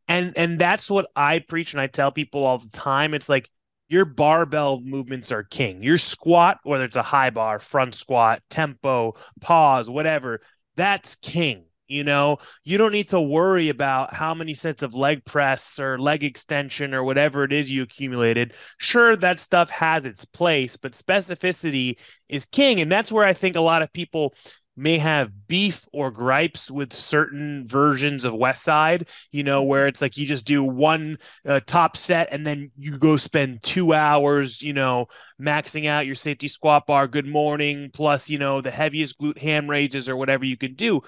And 0.07 0.37
and 0.37 0.57
that's 0.57 0.89
what 0.89 1.07
I 1.15 1.39
preach 1.39 1.73
and 1.73 1.81
I 1.81 1.87
tell 1.87 2.11
people 2.11 2.45
all 2.45 2.57
the 2.57 2.69
time. 2.69 3.13
It's 3.13 3.29
like 3.29 3.49
your 3.89 4.05
barbell 4.05 4.79
movements 4.81 5.31
are 5.31 5.43
king. 5.43 5.83
Your 5.83 5.97
squat, 5.97 6.59
whether 6.63 6.85
it's 6.85 6.95
a 6.95 7.01
high 7.03 7.31
bar, 7.31 7.59
front 7.59 7.95
squat, 7.95 8.41
tempo, 8.49 9.15
pause, 9.41 9.89
whatever, 9.89 10.41
that's 10.75 11.15
king 11.15 11.65
you 11.89 12.03
know, 12.03 12.37
you 12.63 12.77
don't 12.77 12.91
need 12.91 13.09
to 13.09 13.19
worry 13.19 13.69
about 13.69 14.13
how 14.13 14.33
many 14.33 14.53
sets 14.53 14.83
of 14.83 14.93
leg 14.93 15.25
press 15.25 15.79
or 15.79 15.97
leg 15.97 16.23
extension 16.23 16.93
or 16.93 17.03
whatever 17.03 17.43
it 17.43 17.51
is 17.51 17.69
you 17.69 17.83
accumulated. 17.83 18.53
Sure, 18.77 19.15
that 19.17 19.39
stuff 19.39 19.69
has 19.71 20.05
its 20.05 20.23
place, 20.23 20.77
but 20.77 20.93
specificity 20.93 21.99
is 22.29 22.45
king. 22.45 22.79
And 22.79 22.91
that's 22.91 23.11
where 23.11 23.25
I 23.25 23.33
think 23.33 23.55
a 23.55 23.61
lot 23.61 23.81
of 23.81 23.91
people 23.91 24.35
may 24.79 24.97
have 24.97 25.47
beef 25.47 25.85
or 25.91 26.09
gripes 26.09 26.71
with 26.71 26.93
certain 26.93 27.67
versions 27.67 28.23
of 28.23 28.33
West 28.33 28.63
Side, 28.63 29.09
you 29.31 29.43
know, 29.43 29.63
where 29.63 29.87
it's 29.87 30.01
like 30.01 30.15
you 30.15 30.25
just 30.25 30.45
do 30.45 30.63
one 30.63 31.17
uh, 31.45 31.59
top 31.65 31.97
set 31.97 32.29
and 32.31 32.47
then 32.47 32.71
you 32.77 32.97
go 32.97 33.17
spend 33.17 33.61
two 33.61 33.93
hours, 33.93 34.61
you 34.61 34.71
know, 34.71 35.07
maxing 35.41 35.85
out 35.85 36.05
your 36.05 36.15
safety 36.15 36.47
squat 36.47 36.87
bar, 36.87 37.07
good 37.07 37.27
morning, 37.27 37.89
plus, 37.91 38.29
you 38.29 38.39
know, 38.39 38.61
the 38.61 38.71
heaviest 38.71 39.19
glute 39.19 39.37
ham 39.37 39.69
raises 39.69 40.07
or 40.07 40.15
whatever 40.15 40.45
you 40.45 40.55
can 40.55 40.75
do 40.75 41.01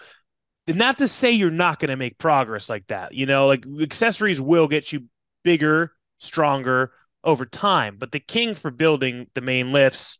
not 0.76 0.98
to 1.00 1.08
say 1.08 1.32
you're 1.32 1.52
not 1.52 1.80
going 1.80 1.90
to 1.90 1.98
make 1.98 2.18
progress 2.18 2.70
like 2.70 2.88
that. 2.88 3.14
You 3.14 3.26
know, 3.26 3.48
like 3.48 3.66
accessories 3.82 4.40
will 4.42 4.68
get 4.68 4.92
you 4.92 5.06
bigger, 5.44 5.94
stronger 6.20 6.92
over 7.24 7.46
time, 7.46 7.98
but 8.00 8.12
the 8.12 8.20
king 8.20 8.56
for 8.56 8.72
building 8.72 9.28
the 9.34 9.42
main 9.42 9.72
lifts 9.72 10.18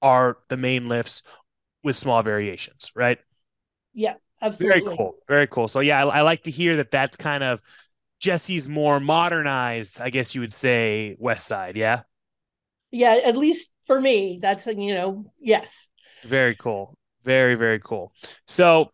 are 0.00 0.38
the 0.48 0.56
main 0.56 0.88
lifts 0.88 1.22
with 1.82 1.96
small 1.96 2.22
variations, 2.22 2.90
right? 2.94 3.18
Yeah, 3.94 4.14
absolutely. 4.40 4.80
Very 4.80 4.96
cool. 4.96 5.14
Very 5.28 5.46
cool. 5.46 5.68
So 5.68 5.80
yeah, 5.80 6.04
I, 6.04 6.18
I 6.18 6.20
like 6.22 6.44
to 6.44 6.50
hear 6.50 6.76
that 6.76 6.90
that's 6.90 7.16
kind 7.16 7.44
of 7.44 7.60
Jesse's 8.20 8.68
more 8.68 9.00
modernized, 9.00 10.00
I 10.00 10.10
guess 10.10 10.34
you 10.34 10.40
would 10.40 10.52
say, 10.52 11.16
West 11.18 11.46
Side. 11.46 11.76
Yeah. 11.76 12.02
Yeah, 12.90 13.18
at 13.24 13.36
least 13.36 13.70
for 13.86 14.00
me, 14.00 14.38
that's 14.40 14.66
you 14.66 14.94
know, 14.94 15.32
yes. 15.40 15.88
Very 16.24 16.56
cool. 16.56 16.96
Very 17.24 17.54
very 17.54 17.80
cool. 17.80 18.12
So 18.46 18.92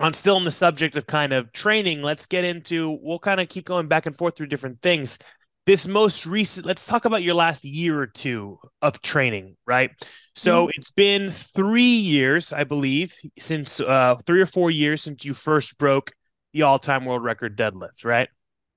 on 0.00 0.12
still 0.12 0.36
on 0.36 0.44
the 0.44 0.50
subject 0.50 0.96
of 0.96 1.06
kind 1.06 1.32
of 1.32 1.52
training, 1.52 2.02
let's 2.02 2.26
get 2.26 2.44
into 2.44 2.98
we'll 3.02 3.18
kind 3.18 3.40
of 3.40 3.48
keep 3.48 3.64
going 3.64 3.88
back 3.88 4.06
and 4.06 4.16
forth 4.16 4.36
through 4.36 4.46
different 4.46 4.80
things. 4.80 5.18
This 5.66 5.86
most 5.86 6.24
recent, 6.24 6.64
let's 6.64 6.86
talk 6.86 7.04
about 7.04 7.22
your 7.22 7.34
last 7.34 7.62
year 7.64 8.00
or 8.00 8.06
two 8.06 8.58
of 8.80 9.02
training, 9.02 9.56
right? 9.66 9.90
So 10.34 10.64
mm-hmm. 10.64 10.70
it's 10.76 10.90
been 10.90 11.28
three 11.30 11.82
years, 11.82 12.54
I 12.54 12.64
believe, 12.64 13.12
since 13.38 13.78
uh, 13.80 14.16
three 14.26 14.40
or 14.40 14.46
four 14.46 14.70
years 14.70 15.02
since 15.02 15.26
you 15.26 15.34
first 15.34 15.76
broke 15.76 16.12
the 16.54 16.62
all-time 16.62 17.04
world 17.04 17.22
record 17.22 17.58
deadlift, 17.58 18.04
right? 18.04 18.30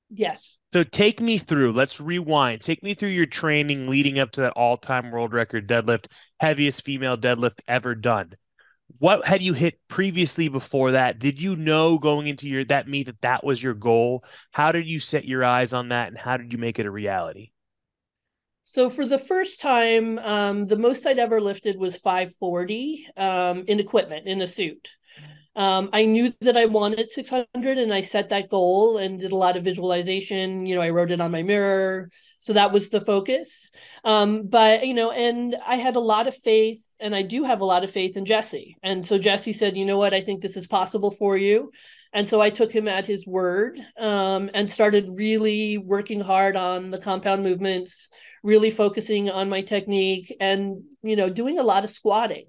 Yes. 0.09 0.57
So 0.73 0.83
take 0.83 1.21
me 1.21 1.37
through. 1.37 1.71
Let's 1.71 2.01
rewind. 2.01 2.59
Take 2.61 2.83
me 2.83 2.93
through 2.93 3.09
your 3.09 3.25
training 3.25 3.87
leading 3.87 4.19
up 4.19 4.31
to 4.31 4.41
that 4.41 4.53
all-time 4.57 5.11
world 5.11 5.31
record 5.31 5.69
deadlift, 5.69 6.07
heaviest 6.41 6.83
female 6.83 7.17
deadlift 7.17 7.61
ever 7.69 7.95
done 7.95 8.33
what 8.99 9.25
had 9.25 9.41
you 9.41 9.53
hit 9.53 9.79
previously 9.87 10.47
before 10.47 10.91
that? 10.91 11.19
Did 11.19 11.41
you 11.41 11.55
know 11.55 11.97
going 11.97 12.27
into 12.27 12.47
your 12.47 12.63
that 12.65 12.87
meet 12.87 13.07
that 13.07 13.21
that 13.21 13.43
was 13.43 13.61
your 13.61 13.73
goal? 13.73 14.23
How 14.51 14.71
did 14.71 14.89
you 14.89 14.99
set 14.99 15.25
your 15.25 15.43
eyes 15.43 15.73
on 15.73 15.89
that 15.89 16.09
and 16.09 16.17
how 16.17 16.37
did 16.37 16.53
you 16.53 16.59
make 16.59 16.79
it 16.79 16.85
a 16.85 16.91
reality? 16.91 17.51
So 18.65 18.89
for 18.89 19.05
the 19.05 19.19
first 19.19 19.59
time 19.59 20.17
um, 20.19 20.65
the 20.65 20.77
most 20.77 21.05
i'd 21.05 21.19
ever 21.19 21.41
lifted 21.41 21.77
was 21.77 21.97
540 21.97 23.05
um, 23.17 23.65
in 23.67 23.81
equipment 23.81 24.27
in 24.27 24.41
a 24.41 24.47
suit 24.47 24.95
um, 25.55 25.89
I 25.91 26.05
knew 26.05 26.33
that 26.41 26.55
I 26.55 26.65
wanted 26.65 27.09
600 27.09 27.77
and 27.77 27.93
I 27.93 28.01
set 28.01 28.29
that 28.29 28.49
goal 28.49 28.97
and 28.97 29.19
did 29.19 29.33
a 29.33 29.35
lot 29.35 29.57
of 29.57 29.65
visualization. 29.65 30.65
You 30.65 30.75
know, 30.75 30.81
I 30.81 30.91
wrote 30.91 31.11
it 31.11 31.19
on 31.19 31.31
my 31.31 31.43
mirror. 31.43 32.09
So 32.39 32.53
that 32.53 32.71
was 32.71 32.89
the 32.89 33.01
focus. 33.01 33.69
Um, 34.05 34.47
but, 34.47 34.87
you 34.87 34.93
know, 34.93 35.11
and 35.11 35.57
I 35.67 35.75
had 35.75 35.97
a 35.97 35.99
lot 35.99 36.27
of 36.27 36.35
faith 36.35 36.83
and 36.99 37.13
I 37.13 37.21
do 37.21 37.43
have 37.43 37.59
a 37.59 37.65
lot 37.65 37.83
of 37.83 37.91
faith 37.91 38.15
in 38.15 38.25
Jesse. 38.25 38.77
And 38.81 39.05
so 39.05 39.17
Jesse 39.17 39.53
said, 39.53 39.75
you 39.75 39.85
know 39.85 39.97
what, 39.97 40.13
I 40.13 40.21
think 40.21 40.41
this 40.41 40.55
is 40.55 40.67
possible 40.67 41.11
for 41.11 41.37
you. 41.37 41.71
And 42.13 42.27
so 42.27 42.41
I 42.41 42.49
took 42.49 42.71
him 42.71 42.87
at 42.87 43.07
his 43.07 43.27
word 43.27 43.79
um, 43.97 44.49
and 44.53 44.69
started 44.69 45.09
really 45.15 45.77
working 45.77 46.19
hard 46.19 46.55
on 46.55 46.89
the 46.89 46.99
compound 46.99 47.43
movements, 47.43 48.09
really 48.43 48.69
focusing 48.69 49.29
on 49.29 49.49
my 49.49 49.61
technique 49.61 50.35
and, 50.39 50.83
you 51.03 51.15
know, 51.15 51.29
doing 51.29 51.59
a 51.59 51.63
lot 51.63 51.83
of 51.83 51.89
squatting 51.89 52.47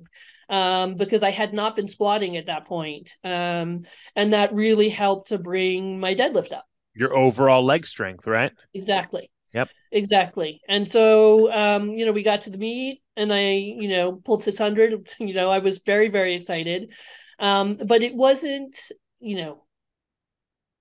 um, 0.53 0.97
because 0.97 1.23
I 1.23 1.31
had 1.31 1.55
not 1.55 1.75
been 1.75 1.89
squatting 1.89 2.37
at 2.37 2.47
that 2.47 2.67
point. 2.67 3.17
Um, 3.25 3.85
and 4.15 4.35
that 4.35 4.55
really 4.55 4.91
helped 4.91 5.29
to 5.29 5.39
bring 5.39 5.99
my 5.99 6.15
deadlift 6.15 6.53
up. 6.53 6.67
Your 6.95 7.17
overall 7.17 7.65
leg 7.65 7.87
strength, 7.87 8.27
right? 8.27 8.53
Exactly. 8.75 9.31
Yep. 9.55 9.71
Exactly. 9.91 10.61
And 10.69 10.87
so, 10.87 11.51
um, 11.53 11.91
you 11.91 12.05
know, 12.05 12.13
we 12.13 12.23
got 12.23 12.43
to 12.43 12.51
the 12.51 12.59
meet 12.59 13.03
and 13.17 13.33
I, 13.33 13.53
you 13.53 13.89
know, 13.89 14.13
pulled 14.13 14.43
600. 14.43 15.09
You 15.19 15.33
know, 15.33 15.49
I 15.49 15.59
was 15.59 15.81
very, 15.85 16.09
very 16.09 16.35
excited. 16.35 16.93
Um, 17.39 17.79
but 17.87 18.03
it 18.03 18.15
wasn't, 18.15 18.79
you 19.21 19.37
know, 19.37 19.65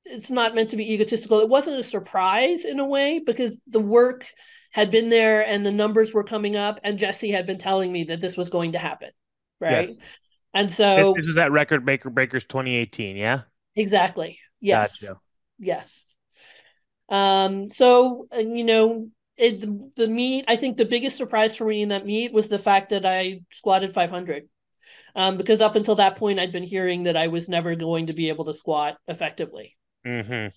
it's 0.03 0.29
not 0.29 0.53
meant 0.53 0.71
to 0.71 0.77
be 0.77 0.93
egotistical. 0.93 1.39
It 1.39 1.49
wasn't 1.49 1.79
a 1.79 1.83
surprise 1.83 2.65
in 2.65 2.81
a 2.81 2.85
way 2.85 3.19
because 3.25 3.61
the 3.67 3.79
work 3.79 4.25
had 4.71 4.91
been 4.91 5.07
there 5.07 5.47
and 5.47 5.65
the 5.65 5.71
numbers 5.71 6.13
were 6.13 6.23
coming 6.23 6.55
up, 6.55 6.79
and 6.83 6.97
Jesse 6.97 7.31
had 7.31 7.45
been 7.45 7.57
telling 7.57 7.91
me 7.91 8.05
that 8.05 8.21
this 8.21 8.37
was 8.37 8.49
going 8.49 8.71
to 8.71 8.79
happen 8.79 9.11
right? 9.61 9.89
Yeah. 9.89 10.05
And 10.53 10.71
so 10.71 11.13
this 11.15 11.27
is 11.27 11.35
that 11.35 11.51
record 11.51 11.85
Baker 11.85 12.09
Breakers 12.09 12.43
2018, 12.45 13.15
yeah? 13.15 13.41
Exactly. 13.75 14.39
Yes. 14.59 15.01
Gotcha. 15.01 15.19
Yes. 15.59 16.05
Um, 17.07 17.69
so 17.69 18.27
you 18.37 18.63
know, 18.63 19.09
it 19.37 19.61
the, 19.61 19.91
the 19.95 20.07
meet, 20.07 20.45
I 20.47 20.55
think 20.55 20.77
the 20.77 20.85
biggest 20.85 21.17
surprise 21.17 21.55
for 21.55 21.65
me 21.65 21.81
in 21.81 21.89
that 21.89 22.05
meet 22.05 22.33
was 22.33 22.47
the 22.47 22.59
fact 22.59 22.89
that 22.89 23.05
I 23.05 23.41
squatted 23.51 23.93
500. 23.93 24.49
Um, 25.15 25.37
because 25.37 25.61
up 25.61 25.75
until 25.75 25.95
that 25.95 26.15
point, 26.15 26.39
I'd 26.39 26.53
been 26.53 26.63
hearing 26.63 27.03
that 27.03 27.17
I 27.17 27.27
was 27.27 27.49
never 27.49 27.75
going 27.75 28.07
to 28.07 28.13
be 28.13 28.29
able 28.29 28.45
to 28.45 28.53
squat 28.53 28.97
effectively. 29.07 29.77
Mm-hmm. 30.05 30.47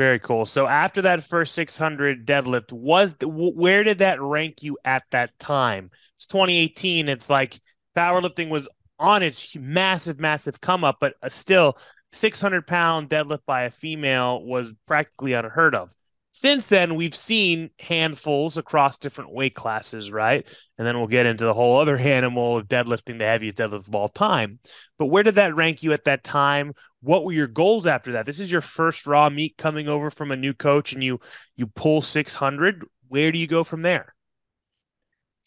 Very 0.00 0.18
cool. 0.18 0.46
So 0.46 0.66
after 0.66 1.02
that 1.02 1.22
first 1.24 1.54
600 1.54 2.26
deadlift, 2.26 2.72
was 2.72 3.14
where 3.22 3.84
did 3.84 3.98
that 3.98 4.18
rank 4.18 4.62
you 4.62 4.78
at 4.82 5.02
that 5.10 5.38
time? 5.38 5.90
It's 6.16 6.24
2018. 6.24 7.06
It's 7.06 7.28
like 7.28 7.60
powerlifting 7.94 8.48
was 8.48 8.66
on 8.98 9.22
its 9.22 9.54
massive, 9.56 10.18
massive 10.18 10.58
come 10.62 10.84
up, 10.84 10.96
but 11.00 11.16
uh, 11.22 11.28
still 11.28 11.76
600 12.12 12.66
pound 12.66 13.10
deadlift 13.10 13.40
by 13.44 13.64
a 13.64 13.70
female 13.70 14.42
was 14.42 14.72
practically 14.86 15.34
unheard 15.34 15.74
of. 15.74 15.92
Since 16.40 16.68
then, 16.68 16.94
we've 16.94 17.14
seen 17.14 17.68
handfuls 17.78 18.56
across 18.56 18.96
different 18.96 19.30
weight 19.30 19.54
classes, 19.54 20.10
right? 20.10 20.48
And 20.78 20.86
then 20.86 20.96
we'll 20.96 21.06
get 21.06 21.26
into 21.26 21.44
the 21.44 21.52
whole 21.52 21.78
other 21.78 21.98
animal 21.98 22.56
of 22.56 22.66
deadlifting 22.66 23.18
the 23.18 23.26
heaviest 23.26 23.58
deadlift 23.58 23.88
of 23.88 23.94
all 23.94 24.08
time. 24.08 24.58
But 24.98 25.08
where 25.08 25.22
did 25.22 25.34
that 25.34 25.54
rank 25.54 25.82
you 25.82 25.92
at 25.92 26.04
that 26.04 26.24
time? 26.24 26.72
What 27.02 27.26
were 27.26 27.32
your 27.32 27.46
goals 27.46 27.86
after 27.86 28.12
that? 28.12 28.24
This 28.24 28.40
is 28.40 28.50
your 28.50 28.62
first 28.62 29.06
raw 29.06 29.28
meet 29.28 29.58
coming 29.58 29.86
over 29.86 30.08
from 30.08 30.32
a 30.32 30.36
new 30.36 30.54
coach, 30.54 30.94
and 30.94 31.04
you 31.04 31.20
you 31.56 31.66
pull 31.66 32.00
600. 32.00 32.86
Where 33.08 33.32
do 33.32 33.38
you 33.38 33.46
go 33.46 33.62
from 33.62 33.82
there? 33.82 34.14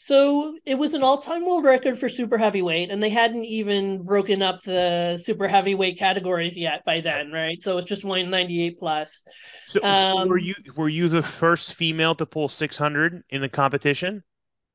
So 0.04 0.58
it 0.66 0.78
was 0.78 0.94
an 0.96 1.02
all-time 1.02 1.46
world 1.46 1.64
record 1.64 1.98
for 1.98 2.10
super 2.10 2.38
heavyweight, 2.38 2.92
and 2.92 3.02
they 3.02 3.08
hadn't 3.08 3.46
even 3.46 4.04
broken 4.04 4.42
up 4.42 4.62
the 4.62 5.16
super 5.16 5.48
heavyweight 5.48 5.98
categories 5.98 6.58
yet 6.58 6.84
by 6.84 7.00
then, 7.00 7.32
right? 7.32 7.64
So 7.64 7.78
it's 7.78 7.88
just 7.88 8.04
198 8.04 8.78
plus. 8.78 9.24
So, 9.66 9.80
um, 9.82 9.98
so 9.98 10.28
were 10.28 10.38
you 10.38 10.56
were 10.76 10.90
you 10.90 11.08
the 11.08 11.24
first 11.24 11.76
female 11.76 12.16
to 12.16 12.26
pull 12.26 12.50
600 12.50 13.24
in 13.30 13.40
the 13.40 13.48
competition? 13.48 14.24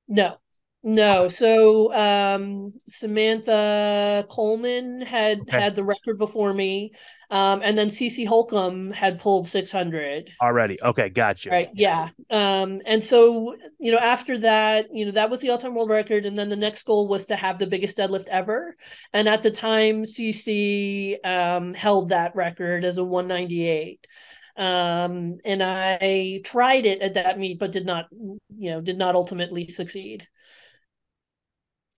No, 0.09 0.39
no. 0.83 1.29
So 1.29 1.93
um, 1.95 2.73
Samantha 2.89 4.25
Coleman 4.29 5.01
had 5.01 5.41
okay. 5.41 5.61
had 5.61 5.77
the 5.77 5.85
record 5.85 6.19
before 6.19 6.55
me. 6.55 6.93
Um, 7.31 7.61
and 7.63 7.77
then 7.77 7.89
CC 7.89 8.27
Holcomb 8.27 8.91
had 8.91 9.19
pulled 9.19 9.49
600 9.49 10.31
already. 10.41 10.79
Okay, 10.83 11.11
gotcha. 11.11 11.51
Right. 11.51 11.69
Yeah. 11.75 12.09
Um, 12.31 12.81
and 12.87 13.05
so, 13.05 13.55
you 13.79 13.93
know, 13.93 13.99
after 13.99 14.39
that, 14.39 14.87
you 14.93 15.05
know, 15.05 15.11
that 15.11 15.29
was 15.29 15.41
the 15.41 15.51
all 15.51 15.59
time 15.59 15.75
world 15.75 15.91
record. 15.91 16.25
And 16.25 16.39
then 16.39 16.49
the 16.49 16.57
next 16.57 16.85
goal 16.85 17.07
was 17.07 17.27
to 17.27 17.37
have 17.37 17.59
the 17.59 17.67
biggest 17.67 17.99
deadlift 17.99 18.29
ever. 18.29 18.77
And 19.13 19.29
at 19.29 19.43
the 19.43 19.51
time, 19.51 20.05
CC 20.05 21.17
um, 21.27 21.75
held 21.75 22.09
that 22.11 22.35
record 22.35 22.85
as 22.85 22.97
a 22.97 23.05
198 23.05 24.07
um 24.57 25.39
and 25.45 25.63
i 25.63 26.41
tried 26.43 26.85
it 26.85 27.01
at 27.01 27.15
that 27.15 27.39
meet 27.39 27.61
but 27.61 27.71
did 27.71 27.87
not 27.87 28.07
you 28.11 28.73
know 28.73 28.81
did 28.81 28.99
not 28.99 29.15
ultimately 29.15 29.69
succeed 29.69 30.27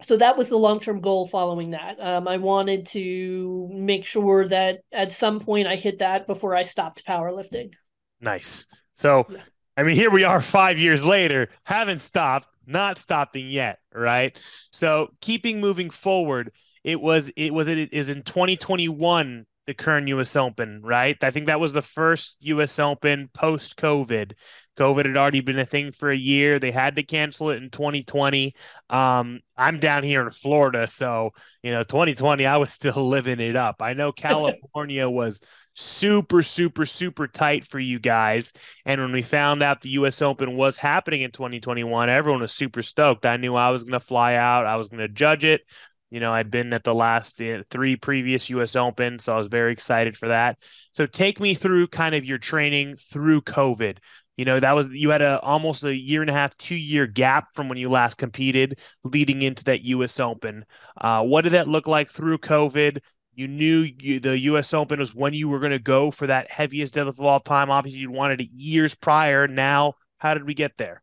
so 0.03 0.17
that 0.17 0.37
was 0.37 0.49
the 0.49 0.57
long-term 0.57 1.01
goal 1.01 1.27
following 1.27 1.71
that. 1.71 2.01
Um, 2.01 2.29
i 2.29 2.37
wanted 2.37 2.87
to 2.89 3.69
make 3.73 4.07
sure 4.07 4.47
that 4.49 4.81
at 4.93 5.13
some 5.13 5.41
point 5.41 5.67
i 5.67 5.77
hit 5.77 5.99
that 5.99 6.27
before 6.27 6.55
i 6.55 6.65
stopped 6.65 7.05
powerlifting. 7.07 7.73
Nice. 8.21 8.67
So 8.95 9.27
yeah. 9.29 9.39
i 9.77 9.83
mean 9.83 9.97
here 9.97 10.11
we 10.11 10.25
are 10.25 10.41
five 10.41 10.79
years 10.79 11.05
later 11.05 11.49
haven't 11.65 12.01
stopped 12.01 12.49
not 12.67 12.99
stopping 12.99 13.49
yet 13.49 13.79
right? 13.93 14.39
So 14.73 15.11
keeping 15.21 15.61
moving 15.61 15.91
forward 15.91 16.53
it 16.85 17.01
was 17.01 17.31
it 17.37 17.53
was 17.53 17.67
it 17.67 17.93
is 17.93 18.09
in 18.09 18.23
2021 18.23 19.47
the 19.71 19.75
Kern 19.75 20.09
US 20.09 20.35
Open, 20.35 20.83
right? 20.83 21.17
I 21.23 21.31
think 21.31 21.47
that 21.47 21.61
was 21.61 21.73
the 21.73 21.81
first 21.81 22.37
US 22.41 22.81
Open 22.81 23.31
post 23.33 23.77
COVID. 23.77 24.33
COVID 24.77 25.07
had 25.07 25.17
already 25.17 25.43
been 25.43 25.61
a 25.61 25.65
thing 25.65 25.93
for 25.93 26.11
a 26.11 26.17
year. 26.17 26.59
They 26.59 26.73
had 26.73 26.97
to 26.97 27.05
cancel 27.05 27.51
it 27.51 27.63
in 27.63 27.71
2020. 27.71 28.53
Um, 28.89 29.41
I'm 29.57 29.79
down 29.79 30.03
here 30.03 30.23
in 30.23 30.31
Florida, 30.31 30.89
so 30.89 31.31
you 31.63 31.71
know, 31.71 31.85
2020, 31.85 32.47
I 32.47 32.57
was 32.57 32.73
still 32.73 33.09
living 33.09 33.39
it 33.39 33.55
up. 33.55 33.81
I 33.81 33.95
know 33.95 34.11
California 34.11 35.09
was 35.11 35.41
super, 35.75 36.43
super, 36.43 36.85
super 36.85 37.29
tight 37.29 37.65
for 37.65 37.79
you 37.79 38.01
guys. 38.01 38.53
And 38.85 39.01
when 39.01 39.13
we 39.13 39.23
found 39.23 39.63
out 39.63 39.83
the 39.83 39.91
US 39.91 40.21
Open 40.21 40.57
was 40.57 40.77
happening 40.77 41.21
in 41.21 41.31
2021, 41.31 42.09
everyone 42.09 42.41
was 42.41 42.53
super 42.53 42.83
stoked. 42.83 43.25
I 43.25 43.37
knew 43.37 43.55
I 43.55 43.71
was 43.71 43.85
going 43.85 43.93
to 43.93 44.01
fly 44.01 44.35
out, 44.35 44.67
I 44.67 44.77
was 44.77 44.89
going 44.89 44.99
to 45.01 45.09
judge 45.09 45.45
it. 45.45 45.63
You 46.11 46.21
know, 46.21 46.33
I'd 46.33 46.51
been 46.51 46.73
at 46.73 46.85
the 46.85 46.95
last 46.95 47.41
uh, 47.41 47.63
three 47.71 47.97
previous 47.97 48.51
US 48.51 48.77
Open, 48.77 49.19
so 49.19 49.35
I 49.35 49.39
was 49.39 49.47
very 49.47 49.73
excited 49.73 50.17
for 50.17 50.29
that. 50.29 50.59
So 50.93 51.07
take 51.07 51.41
me 51.41 51.55
through 51.55 51.89
kind 51.89 52.15
of 52.15 52.25
your 52.25 52.39
training 52.39 52.97
through 52.97 53.43
COVID. 53.43 53.99
You 54.37 54.45
know, 54.45 54.59
that 54.59 54.73
was 54.73 54.89
you 54.91 55.11
had 55.11 55.23
a 55.23 55.41
almost 55.41 55.85
a 55.85 55.95
year 55.95 56.21
and 56.23 56.31
a 56.31 56.33
half, 56.33 56.57
two 56.57 56.75
year 56.75 57.07
gap 57.07 57.49
from 57.55 57.69
when 57.69 57.79
you 57.79 57.91
last 57.91 58.17
competed 58.19 58.79
leading 59.05 59.43
into 59.43 59.65
that 59.65 59.83
US 59.83 60.19
Open. 60.19 60.65
Uh, 61.01 61.23
what 61.23 61.43
did 61.43 61.53
that 61.53 61.69
look 61.69 61.87
like 61.87 62.11
through 62.11 62.39
COVID? 62.39 62.99
You 63.35 63.49
knew 63.49 63.87
you, 63.99 64.21
the 64.21 64.39
U.S. 64.39 64.75
Open 64.75 64.99
was 64.99 65.15
when 65.15 65.33
you 65.33 65.49
were 65.49 65.61
going 65.61 65.71
to 65.71 65.79
go 65.79 66.11
for 66.11 66.27
that 66.27 66.51
heaviest 66.51 66.95
deadlift 66.95 67.19
of 67.19 67.21
all 67.21 67.41
time. 67.41 67.71
Obviously, 67.71 68.01
you'd 68.01 68.11
wanted 68.11 68.41
it 68.41 68.51
years 68.53 68.95
prior. 68.95 69.47
Now, 69.47 69.95
how 70.19 70.35
did 70.35 70.45
we 70.45 70.53
get 70.53 70.77
there? 70.77 71.03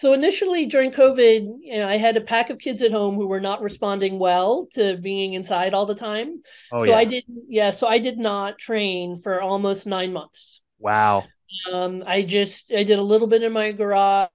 So 0.00 0.14
initially 0.14 0.64
during 0.64 0.92
COVID, 0.92 1.58
you 1.60 1.76
know, 1.76 1.86
I 1.86 1.98
had 1.98 2.16
a 2.16 2.22
pack 2.22 2.48
of 2.48 2.56
kids 2.56 2.80
at 2.80 2.90
home 2.90 3.16
who 3.16 3.28
were 3.28 3.38
not 3.38 3.60
responding 3.60 4.18
well 4.18 4.66
to 4.72 4.96
being 4.96 5.34
inside 5.34 5.74
all 5.74 5.84
the 5.84 5.94
time. 5.94 6.40
Oh, 6.72 6.78
so 6.78 6.92
yeah. 6.92 6.96
I 6.96 7.04
did 7.04 7.24
yeah, 7.50 7.70
so 7.70 7.86
I 7.86 7.98
did 7.98 8.16
not 8.16 8.56
train 8.56 9.18
for 9.18 9.42
almost 9.42 9.86
9 9.86 10.10
months. 10.10 10.62
Wow. 10.78 11.24
Um 11.70 12.02
I 12.06 12.22
just 12.22 12.72
I 12.72 12.82
did 12.82 12.98
a 12.98 13.02
little 13.02 13.26
bit 13.26 13.42
in 13.42 13.52
my 13.52 13.72
garage 13.72 14.30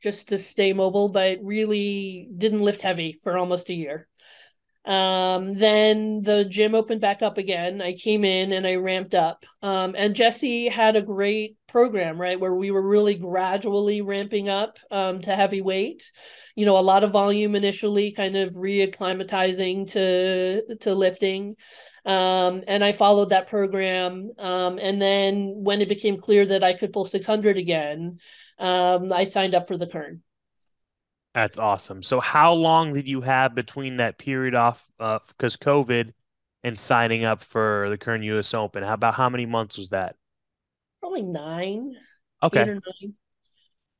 just 0.00 0.28
to 0.28 0.38
stay 0.38 0.72
mobile, 0.72 1.08
but 1.08 1.40
really 1.42 2.28
didn't 2.38 2.62
lift 2.62 2.82
heavy 2.82 3.18
for 3.24 3.36
almost 3.36 3.70
a 3.70 3.74
year. 3.74 4.06
Um, 4.84 5.54
then 5.54 6.22
the 6.22 6.44
gym 6.44 6.76
opened 6.76 7.00
back 7.00 7.22
up 7.22 7.38
again. 7.38 7.82
I 7.82 7.94
came 7.94 8.24
in 8.24 8.52
and 8.52 8.64
I 8.64 8.76
ramped 8.76 9.14
up. 9.14 9.44
Um, 9.62 9.96
and 9.98 10.14
Jesse 10.14 10.68
had 10.68 10.94
a 10.94 11.02
great 11.02 11.55
program, 11.68 12.20
right, 12.20 12.38
where 12.38 12.54
we 12.54 12.70
were 12.70 12.86
really 12.86 13.14
gradually 13.14 14.00
ramping 14.02 14.48
up 14.48 14.78
um, 14.90 15.20
to 15.22 15.34
heavy 15.34 15.62
weight. 15.62 16.10
You 16.54 16.66
know, 16.66 16.78
a 16.78 16.80
lot 16.80 17.04
of 17.04 17.12
volume 17.12 17.54
initially, 17.54 18.12
kind 18.12 18.36
of 18.36 18.54
reacclimatizing 18.54 19.88
to 19.92 20.76
to 20.76 20.94
lifting. 20.94 21.56
Um, 22.06 22.62
and 22.68 22.84
I 22.84 22.92
followed 22.92 23.30
that 23.30 23.48
program. 23.48 24.30
Um, 24.38 24.78
and 24.78 25.02
then 25.02 25.52
when 25.56 25.80
it 25.80 25.88
became 25.88 26.16
clear 26.16 26.46
that 26.46 26.62
I 26.62 26.72
could 26.72 26.92
pull 26.92 27.04
600 27.04 27.58
again, 27.58 28.20
um, 28.58 29.12
I 29.12 29.24
signed 29.24 29.56
up 29.56 29.66
for 29.66 29.76
the 29.76 29.88
Kern. 29.88 30.22
That's 31.34 31.58
awesome. 31.58 32.02
So, 32.02 32.20
how 32.20 32.54
long 32.54 32.94
did 32.94 33.06
you 33.08 33.20
have 33.20 33.54
between 33.54 33.98
that 33.98 34.16
period 34.16 34.54
off 34.54 34.88
because 34.98 35.56
uh, 35.56 35.64
COVID 35.64 36.12
and 36.64 36.78
signing 36.78 37.24
up 37.24 37.42
for 37.42 37.90
the 37.90 37.98
Kern 37.98 38.22
U.S. 38.22 38.54
Open? 38.54 38.82
How 38.82 38.94
about 38.94 39.14
how 39.14 39.28
many 39.28 39.44
months 39.44 39.76
was 39.76 39.90
that? 39.90 40.16
Probably 41.06 41.22
nine. 41.22 41.96
Okay. 42.42 42.64
Nine. 42.64 43.14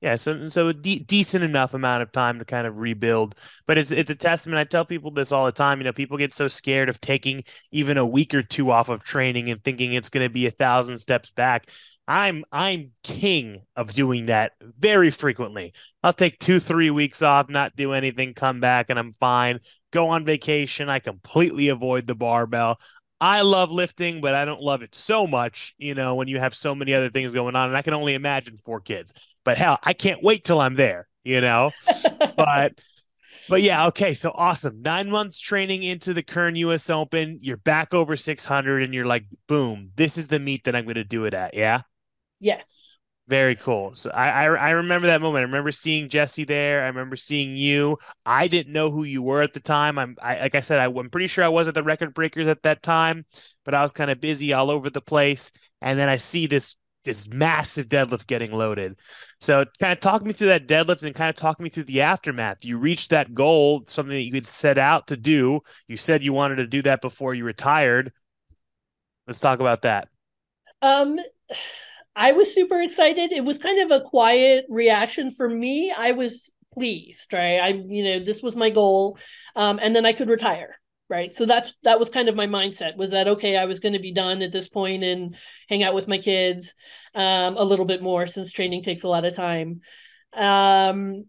Yeah, 0.01 0.17
so 0.17 0.49
so 0.49 0.69
a 0.69 0.75
de- 0.75 0.99
decent 0.99 1.45
enough 1.45 1.73
amount 1.73 2.03
of 2.03 2.11
time 2.11 2.41
to 2.41 2.45
kind 2.45 2.67
of 2.67 2.79
rebuild, 2.79 3.37
but 3.65 3.79
it's 3.79 3.93
it's 3.93 4.11
a 4.11 4.17
testament. 4.17 4.59
I 4.59 4.65
tell 4.65 4.85
people 4.85 5.13
this 5.13 5.31
all 5.31 5.47
the 5.47 5.53
time. 5.53 5.79
You 5.79 5.85
know, 5.85 5.93
people 5.93 6.19
get 6.19 6.35
so 6.35 6.49
scared 6.49 6.89
of 6.89 7.01
taking 7.01 7.45
even 7.71 7.97
a 7.97 8.05
week 8.05 8.35
or 8.35 8.43
two 8.43 8.73
off 8.73 8.89
of 8.89 9.05
training 9.05 9.51
and 9.51 9.63
thinking 9.63 9.93
it's 9.93 10.09
going 10.09 10.27
to 10.27 10.33
be 10.33 10.49
a 10.49 10.51
thousand 10.51 10.99
steps 10.99 11.31
back. 11.31 11.71
I'm 12.09 12.45
I'm 12.51 12.91
king 13.05 13.63
of 13.77 13.93
doing 13.93 14.27
that 14.27 14.53
very 14.61 15.11
frequently. 15.13 15.75
I'll 16.03 16.13
take 16.13 16.41
two, 16.41 16.59
three 16.59 16.91
weeks 16.91 17.23
off, 17.23 17.49
not 17.49 17.77
do 17.77 17.93
anything, 17.93 18.35
come 18.35 18.59
back, 18.59 18.91
and 18.91 18.99
I'm 18.99 19.13
fine. 19.13 19.61
Go 19.93 20.09
on 20.09 20.25
vacation. 20.25 20.89
I 20.89 20.99
completely 20.99 21.69
avoid 21.69 22.09
the 22.09 22.17
barbell. 22.17 22.81
I 23.21 23.41
love 23.41 23.71
lifting, 23.71 24.21
but 24.21 24.35
I 24.35 24.45
don't 24.45 24.61
love 24.61 24.83
it 24.83 24.95
so 24.95 25.27
much, 25.27 25.75
you 25.79 25.95
know, 25.95 26.15
when 26.15 26.29
you 26.29 26.39
have 26.39 26.55
so 26.55 26.75
many 26.75 26.93
other 26.93 27.09
things 27.09 27.33
going 27.33 27.57
on. 27.57 27.69
And 27.69 27.77
I 27.77 27.83
can 27.83 27.95
only 27.95 28.15
imagine 28.15 28.59
four 28.65 28.81
kids. 28.81 29.37
But 29.45 29.57
hell, 29.57 29.79
I 29.83 29.95
can't 29.95 30.23
wait 30.23 30.45
till 30.45 30.61
I'm 30.61 30.75
there, 30.75 31.09
you 31.25 31.41
know. 31.41 31.71
but 32.37 32.79
but 33.49 33.63
yeah, 33.63 33.87
okay, 33.87 34.13
so 34.13 34.33
awesome. 34.35 34.83
Nine 34.83 35.09
months 35.09 35.41
training 35.41 35.83
into 35.83 36.13
the 36.13 36.23
Kern 36.23 36.57
US 36.57 36.91
Open. 36.91 37.39
You're 37.41 37.57
back 37.57 37.95
over 37.95 38.17
600, 38.17 38.83
and 38.83 38.93
you're 38.93 39.07
like, 39.07 39.25
boom, 39.47 39.93
this 39.97 40.19
is 40.19 40.27
the 40.27 40.41
meet 40.41 40.65
that 40.65 40.77
I'm 40.77 40.85
going 40.85 40.97
to 40.97 41.05
do 41.05 41.25
it 41.25 41.35
at. 41.35 41.55
Yeah. 41.55 41.83
Yes. 42.41 42.99
Very 43.29 43.57
cool. 43.57 43.93
So 43.97 44.11
I, 44.11 44.29
I, 44.29 44.45
I 44.45 44.71
remember 44.71 45.09
that 45.09 45.21
moment. 45.21 45.41
I 45.43 45.47
remember 45.47 45.73
seeing 45.73 46.09
Jesse 46.09 46.45
there. 46.45 46.85
I 46.85 46.87
remember 46.87 47.17
seeing 47.17 47.57
you. 47.57 47.99
I 48.25 48.47
didn't 48.47 48.73
know 48.73 48.89
who 48.93 49.03
you 49.03 49.21
were 49.21 49.43
at 49.43 49.53
the 49.53 49.59
time. 49.59 49.99
I'm 49.99 50.17
I, 50.23 50.39
like 50.39 50.55
I 50.55 50.61
said, 50.61 50.79
I, 50.79 50.85
I'm 50.85 51.11
pretty 51.11 51.27
sure 51.27 51.43
I 51.43 51.49
was 51.49 51.67
at 51.67 51.75
the 51.75 51.83
record 51.83 52.15
breakers 52.15 52.47
at 52.47 52.63
that 52.63 52.85
time, 52.85 53.27
but 53.65 53.75
I 53.75 53.83
was 53.83 53.91
kind 53.91 54.13
of 54.13 54.21
busy 54.21 54.53
all 54.53 54.71
over 54.71 54.91
the 54.91 55.01
place. 55.01 55.51
And 55.83 55.99
then 55.99 56.09
I 56.09 56.19
see 56.19 56.47
this 56.47 56.77
this 57.05 57.29
massive 57.29 57.89
deadlift 57.89 58.27
getting 58.29 58.53
loaded. 58.53 58.97
So 59.41 59.65
kind 59.81 59.93
of 59.93 60.01
talk 60.01 60.25
me 60.25 60.33
through 60.33 60.49
that 60.49 60.69
deadlift 60.69 61.03
and 61.03 61.15
kind 61.15 61.31
of 61.31 61.37
talk 61.37 61.59
me 61.61 61.69
through 61.69 61.85
the 61.85 62.03
aftermath. 62.03 62.65
You 62.65 62.79
reached 62.79 63.11
that 63.11 63.35
goal, 63.35 63.83
something 63.87 64.15
that 64.15 64.23
you 64.23 64.35
had 64.35 64.47
set 64.47 64.79
out 64.79 65.09
to 65.09 65.17
do. 65.17 65.61
You 65.89 65.97
said 65.97 66.23
you 66.23 66.33
wanted 66.33 66.57
to 66.57 66.67
do 66.69 66.83
that 66.83 67.01
before 67.01 67.35
you 67.35 67.45
retired. 67.45 68.13
Let's 69.27 69.41
talk 69.41 69.59
about 69.59 69.83
that. 69.83 70.09
Um 70.81 71.19
I 72.17 72.33
was 72.33 72.53
super 72.53 72.81
excited. 72.81 73.31
It 73.31 73.45
was 73.45 73.59
kind 73.59 73.79
of 73.81 73.91
a 73.91 74.05
quiet 74.05 74.65
reaction 74.71 75.31
for 75.31 75.49
me. 75.49 75.93
I 75.97 76.13
was 76.13 76.51
pleased, 76.73 77.33
right? 77.33 77.61
I, 77.61 77.69
you 77.69 78.03
know, 78.03 78.25
this 78.25 78.43
was 78.43 78.57
my 78.57 78.71
goal. 78.71 79.19
Um, 79.55 79.79
and 79.81 79.95
then 79.95 80.07
I 80.07 80.15
could 80.15 80.31
retire. 80.31 80.77
Right. 81.09 81.37
So 81.37 81.47
that's 81.47 81.73
that 81.85 82.01
was 82.01 82.11
kind 82.11 82.29
of 82.29 82.35
my 82.35 82.49
mindset 82.49 82.97
was 82.97 83.11
that 83.11 83.29
okay, 83.29 83.57
I 83.57 83.67
was 83.67 83.79
going 83.79 83.93
to 83.93 84.01
be 84.01 84.13
done 84.13 84.43
at 84.43 84.51
this 84.51 84.69
point 84.69 85.05
and 85.05 85.37
hang 85.69 85.85
out 85.85 85.95
with 85.95 86.09
my 86.09 86.19
kids 86.19 86.75
um, 87.15 87.57
a 87.57 87.63
little 87.63 87.85
bit 87.85 88.03
more 88.03 88.27
since 88.27 88.51
training 88.51 88.83
takes 88.83 89.05
a 89.05 89.09
lot 89.09 89.25
of 89.25 89.33
time. 89.33 89.83
Um, 90.35 91.27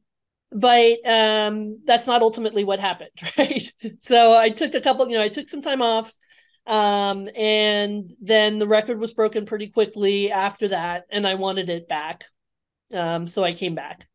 but 0.51 0.97
um, 1.05 1.81
that's 1.85 2.07
not 2.07 2.23
ultimately 2.23 2.63
what 2.63 2.79
happened, 2.79 3.11
right? 3.37 3.71
So 3.99 4.35
I 4.35 4.49
took 4.49 4.73
a 4.73 4.81
couple, 4.81 5.07
you 5.09 5.17
know, 5.17 5.23
I 5.23 5.29
took 5.29 5.47
some 5.47 5.61
time 5.61 5.83
off 5.83 6.11
Um, 6.67 7.29
and 7.33 8.13
then 8.21 8.59
the 8.59 8.67
record 8.67 8.99
was 8.99 9.13
broken 9.13 9.45
pretty 9.45 9.67
quickly 9.67 10.31
after 10.31 10.67
that, 10.67 11.05
and 11.09 11.25
I 11.25 11.35
wanted 11.35 11.69
it 11.69 11.87
back. 11.87 12.25
Um, 12.93 13.27
so 13.27 13.43
I 13.43 13.53
came 13.53 13.73
back. 13.73 14.05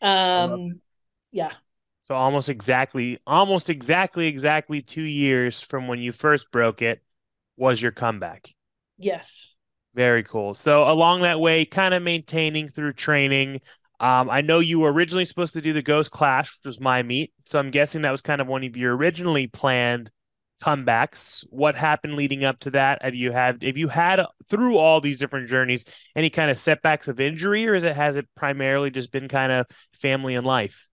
Um, 0.00 0.80
yeah. 1.32 1.50
So 2.04 2.14
almost 2.14 2.48
exactly, 2.48 3.18
almost 3.26 3.68
exactly, 3.68 4.28
exactly 4.28 4.80
two 4.80 5.02
years 5.02 5.60
from 5.60 5.88
when 5.88 5.98
you 5.98 6.12
first 6.12 6.50
broke 6.52 6.82
it 6.82 7.02
was 7.56 7.82
your 7.82 7.92
comeback. 7.92 8.48
Yes. 8.96 9.54
Very 9.94 10.22
cool. 10.22 10.54
So 10.54 10.88
along 10.88 11.22
that 11.22 11.40
way, 11.40 11.64
kind 11.64 11.94
of 11.94 12.02
maintaining 12.02 12.68
through 12.68 12.94
training. 12.94 13.60
Um, 14.00 14.30
I 14.30 14.40
know 14.40 14.58
you 14.58 14.80
were 14.80 14.92
originally 14.92 15.24
supposed 15.24 15.52
to 15.54 15.60
do 15.60 15.72
the 15.72 15.82
Ghost 15.82 16.10
Clash, 16.10 16.58
which 16.58 16.66
was 16.66 16.80
my 16.80 17.02
meet. 17.02 17.32
So 17.44 17.58
I'm 17.58 17.70
guessing 17.70 18.02
that 18.02 18.10
was 18.10 18.22
kind 18.22 18.40
of 18.40 18.46
one 18.46 18.64
of 18.64 18.76
your 18.76 18.96
originally 18.96 19.46
planned 19.48 20.10
comebacks. 20.62 21.44
What 21.50 21.74
happened 21.74 22.14
leading 22.14 22.44
up 22.44 22.60
to 22.60 22.70
that? 22.70 23.02
Have 23.02 23.14
you 23.14 23.32
had 23.32 23.62
have 23.62 23.76
you 23.76 23.88
had 23.88 24.24
through 24.48 24.78
all 24.78 25.00
these 25.00 25.18
different 25.18 25.48
journeys 25.48 25.84
any 26.14 26.30
kind 26.30 26.50
of 26.50 26.58
setbacks 26.58 27.08
of 27.08 27.20
injury, 27.20 27.66
or 27.66 27.74
is 27.74 27.84
it 27.84 27.96
has 27.96 28.16
it 28.16 28.28
primarily 28.34 28.90
just 28.90 29.10
been 29.10 29.28
kind 29.28 29.50
of 29.50 29.66
family 29.92 30.34
and 30.34 30.46
life? 30.46 30.88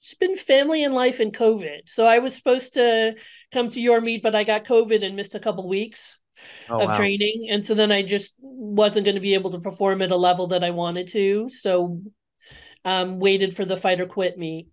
It's 0.00 0.14
been 0.14 0.36
family 0.36 0.84
and 0.84 0.94
life 0.94 1.20
and 1.20 1.32
COVID. 1.32 1.80
So 1.86 2.06
I 2.06 2.20
was 2.20 2.34
supposed 2.34 2.74
to 2.74 3.16
come 3.52 3.70
to 3.70 3.80
your 3.80 4.00
meet, 4.00 4.22
but 4.22 4.34
I 4.34 4.44
got 4.44 4.64
COVID 4.64 5.04
and 5.04 5.16
missed 5.16 5.34
a 5.34 5.40
couple 5.40 5.68
weeks 5.68 6.18
oh, 6.70 6.80
of 6.80 6.90
wow. 6.90 6.96
training. 6.96 7.48
And 7.50 7.64
so 7.64 7.74
then 7.74 7.90
I 7.90 8.02
just 8.02 8.32
wasn't 8.38 9.04
going 9.04 9.16
to 9.16 9.20
be 9.20 9.34
able 9.34 9.50
to 9.50 9.60
perform 9.60 10.02
at 10.02 10.12
a 10.12 10.16
level 10.16 10.48
that 10.48 10.64
I 10.64 10.70
wanted 10.70 11.08
to. 11.08 11.48
So 11.48 12.00
um 12.84 13.18
waited 13.18 13.54
for 13.54 13.64
the 13.64 13.76
fight 13.76 14.00
or 14.00 14.06
quit 14.06 14.38
meet. 14.38 14.68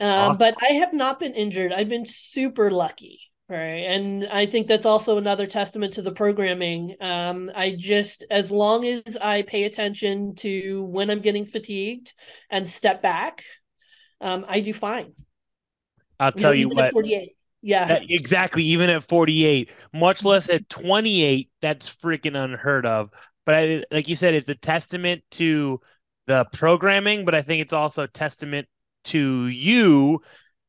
Um, 0.00 0.08
awesome. 0.08 0.36
But 0.36 0.54
I 0.62 0.74
have 0.74 0.92
not 0.92 1.20
been 1.20 1.34
injured. 1.34 1.72
I've 1.72 1.88
been 1.88 2.06
super 2.06 2.70
lucky. 2.70 3.20
Right. 3.48 3.84
And 3.88 4.28
I 4.28 4.46
think 4.46 4.68
that's 4.68 4.86
also 4.86 5.18
another 5.18 5.48
testament 5.48 5.94
to 5.94 6.02
the 6.02 6.12
programming. 6.12 6.94
Um, 7.00 7.50
I 7.52 7.74
just, 7.76 8.24
as 8.30 8.52
long 8.52 8.86
as 8.86 9.16
I 9.20 9.42
pay 9.42 9.64
attention 9.64 10.36
to 10.36 10.84
when 10.84 11.10
I'm 11.10 11.18
getting 11.18 11.44
fatigued 11.44 12.12
and 12.48 12.68
step 12.68 13.02
back, 13.02 13.42
um, 14.20 14.46
I 14.48 14.60
do 14.60 14.72
fine. 14.72 15.14
I'll 16.20 16.30
tell 16.30 16.54
you, 16.54 16.66
know, 16.66 16.74
you 16.74 16.76
what. 16.76 16.92
48. 16.92 17.36
Yeah. 17.62 17.98
Exactly. 18.08 18.62
Even 18.62 18.88
at 18.88 19.02
48, 19.02 19.76
much 19.92 20.24
less 20.24 20.48
at 20.48 20.68
28, 20.68 21.50
that's 21.60 21.92
freaking 21.92 22.40
unheard 22.40 22.86
of. 22.86 23.10
But 23.44 23.54
I, 23.56 23.84
like 23.90 24.08
you 24.08 24.14
said, 24.14 24.34
it's 24.34 24.48
a 24.48 24.54
testament 24.54 25.24
to 25.32 25.80
the 26.28 26.46
programming, 26.52 27.24
but 27.24 27.34
I 27.34 27.42
think 27.42 27.62
it's 27.62 27.72
also 27.72 28.04
a 28.04 28.08
testament 28.08 28.68
to 29.04 29.46
you 29.48 30.20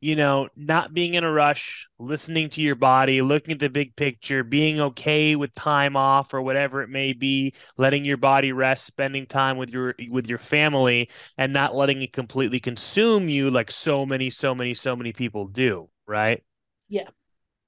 you 0.01 0.15
know, 0.15 0.49
not 0.55 0.95
being 0.95 1.13
in 1.13 1.23
a 1.23 1.31
rush, 1.31 1.87
listening 1.99 2.49
to 2.49 2.61
your 2.61 2.75
body, 2.75 3.21
looking 3.21 3.53
at 3.53 3.59
the 3.59 3.69
big 3.69 3.95
picture, 3.95 4.43
being 4.43 4.81
okay 4.81 5.35
with 5.35 5.53
time 5.53 5.95
off 5.95 6.33
or 6.33 6.41
whatever 6.41 6.81
it 6.81 6.89
may 6.89 7.13
be, 7.13 7.53
letting 7.77 8.03
your 8.03 8.17
body 8.17 8.51
rest, 8.51 8.85
spending 8.85 9.27
time 9.27 9.57
with 9.57 9.69
your 9.69 9.93
with 10.09 10.27
your 10.27 10.39
family 10.39 11.07
and 11.37 11.53
not 11.53 11.75
letting 11.75 12.01
it 12.01 12.13
completely 12.13 12.59
consume 12.59 13.29
you 13.29 13.51
like 13.51 13.69
so 13.69 14.03
many 14.03 14.31
so 14.31 14.55
many 14.55 14.73
so 14.73 14.95
many 14.95 15.13
people 15.13 15.45
do, 15.45 15.87
right? 16.07 16.43
Yeah. 16.89 17.07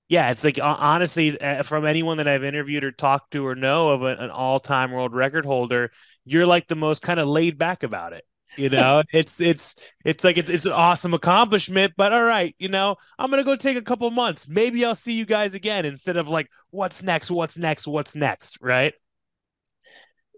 Yeah, 0.09 0.31
it's 0.31 0.43
like 0.43 0.59
honestly, 0.61 1.39
uh, 1.39 1.63
from 1.63 1.85
anyone 1.85 2.17
that 2.17 2.27
I've 2.27 2.43
interviewed 2.43 2.83
or 2.83 2.91
talked 2.91 3.31
to 3.31 3.45
or 3.45 3.55
know 3.55 3.89
of 3.89 4.01
an 4.03 4.29
all-time 4.31 4.91
world 4.91 5.13
record 5.13 5.45
holder, 5.45 5.91
you're 6.25 6.45
like 6.45 6.67
the 6.67 6.75
most 6.75 7.03
kind 7.03 7.19
of 7.19 7.27
laid 7.27 7.57
back 7.57 7.83
about 7.83 8.13
it 8.13 8.25
you 8.57 8.69
know 8.69 9.01
it's 9.13 9.41
it's 9.41 9.75
it's 10.05 10.23
like 10.23 10.37
it's 10.37 10.49
it's 10.49 10.65
an 10.65 10.71
awesome 10.71 11.13
accomplishment 11.13 11.93
but 11.97 12.13
all 12.13 12.23
right 12.23 12.55
you 12.59 12.69
know 12.69 12.95
i'm 13.17 13.29
gonna 13.29 13.43
go 13.43 13.55
take 13.55 13.77
a 13.77 13.81
couple 13.81 14.09
months. 14.11 14.47
Maybe 14.47 14.85
i'll 14.85 14.95
see 14.95 15.13
you 15.13 15.25
guys 15.25 15.53
again 15.53 15.85
instead 15.85 16.17
of 16.17 16.27
like 16.27 16.49
what's 16.71 17.03
next 17.03 17.31
what's 17.31 17.57
next 17.57 17.87
what's 17.87 18.15
next 18.15 18.57
right? 18.61 18.93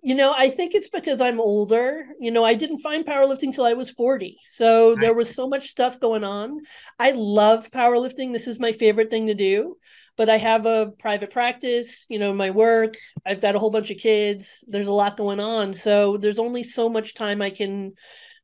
You 0.04 0.16
know 0.16 0.34
i 0.38 0.50
think 0.50 0.76
it's 0.76 0.90
because 0.90 1.22
i'm 1.22 1.40
older. 1.40 2.06
You 2.20 2.32
know 2.32 2.44
i 2.44 2.54
didn't 2.54 2.80
find 2.80 3.06
powerlifting 3.06 3.54
till 3.54 3.66
i 3.66 3.74
was 3.74 3.90
40 3.92 4.38
so 4.44 4.92
right. 4.92 5.02
there 5.02 5.14
was 5.14 5.34
so 5.34 5.48
much 5.48 5.70
stuff 5.70 6.00
going 6.00 6.24
on. 6.24 6.60
I 7.00 7.12
love 7.12 7.72
powerlifting. 7.72 8.32
This 8.34 8.48
is 8.48 8.60
my 8.60 8.72
favorite 8.72 9.10
thing 9.10 9.28
to 9.28 9.34
do 9.36 9.78
but 10.18 10.30
I 10.30 10.38
have 10.38 10.66
a 10.66 10.92
private 10.98 11.32
practice, 11.32 12.06
you 12.10 12.20
know, 12.20 12.34
my 12.34 12.52
work, 12.52 12.96
I've 13.26 13.42
got 13.42 13.56
a 13.56 13.60
whole 13.60 13.70
bunch 13.70 13.92
of 13.92 13.98
kids, 13.98 14.64
there's 14.68 14.88
a 14.88 14.94
lot 14.94 15.18
going 15.18 15.40
on. 15.40 15.74
So 15.74 16.18
there's 16.18 16.40
only 16.40 16.64
so 16.64 16.90
much 16.90 17.14
time 17.14 17.42
I 17.42 17.50
can 17.50 17.94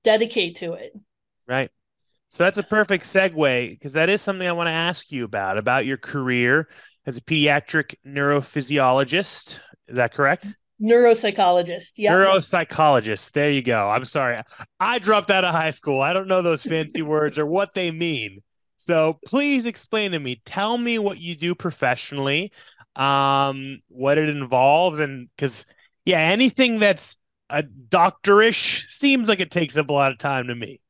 dedicate 0.04 0.58
to 0.58 0.74
it. 0.74 0.94
Right. 1.48 1.70
So 2.30 2.44
that's 2.46 2.58
a 2.58 2.64
perfect 2.64 3.04
segue 3.04 3.70
because 3.70 3.94
that 3.94 4.10
is 4.10 4.22
something 4.22 4.48
I 4.48 4.54
want 4.54 4.68
to 4.68 4.72
ask 4.72 5.12
you 5.12 5.26
about 5.26 5.58
about 5.58 5.86
your 5.86 5.98
career 5.98 6.70
as 7.06 7.18
a 7.18 7.22
pediatric 7.22 7.96
neurophysiologist. 8.08 9.60
Is 9.88 9.96
that 9.98 10.14
correct? 10.14 10.48
Neuropsychologist. 10.82 11.94
Yeah. 11.98 12.16
Neuropsychologist. 12.16 13.34
There 13.34 13.52
you 13.52 13.62
go. 13.62 13.90
I'm 13.90 14.06
sorry. 14.06 14.42
I 14.80 15.00
dropped 15.00 15.30
out 15.30 15.44
of 15.44 15.54
high 15.54 15.70
school. 15.70 16.02
I 16.02 16.14
don't 16.14 16.28
know 16.28 16.42
those 16.42 16.64
fancy 16.64 17.02
words 17.02 17.38
or 17.38 17.46
what 17.46 17.74
they 17.74 17.92
mean. 17.92 18.42
So 18.82 19.20
please 19.28 19.68
explain 19.68 20.12
to 20.14 20.20
me. 20.20 20.42
Tell 20.44 20.76
me 20.76 20.98
what 20.98 21.20
you 21.20 21.36
do 21.36 21.54
professionally, 21.54 22.52
um, 22.96 23.80
what 23.90 24.18
it 24.18 24.28
involves, 24.28 25.00
and 25.00 25.30
because 25.36 25.68
yeah, 26.04 26.18
anything 26.18 26.80
that's 26.80 27.18
a 27.52 27.62
doctorish 27.62 28.90
seems 28.90 29.30
like 29.30 29.40
it 29.40 29.52
takes 29.52 29.78
up 29.78 29.90
a 29.90 29.94
lot 29.94 30.12
of 30.12 30.18
time 30.18 30.48
to 30.48 30.56
me. 30.56 30.82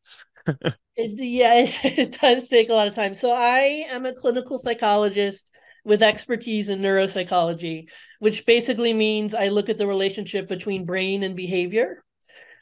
yeah, 0.95 1.65
it 1.83 2.17
does 2.21 2.47
take 2.47 2.69
a 2.69 2.73
lot 2.73 2.87
of 2.87 2.93
time. 2.93 3.13
So 3.13 3.35
I 3.35 3.85
am 3.89 4.05
a 4.05 4.15
clinical 4.15 4.57
psychologist 4.57 5.53
with 5.83 6.01
expertise 6.01 6.69
in 6.69 6.79
neuropsychology, 6.79 7.89
which 8.19 8.45
basically 8.45 8.93
means 8.93 9.35
I 9.35 9.49
look 9.49 9.67
at 9.67 9.77
the 9.77 9.87
relationship 9.87 10.47
between 10.47 10.85
brain 10.85 11.23
and 11.23 11.35
behavior. 11.35 12.05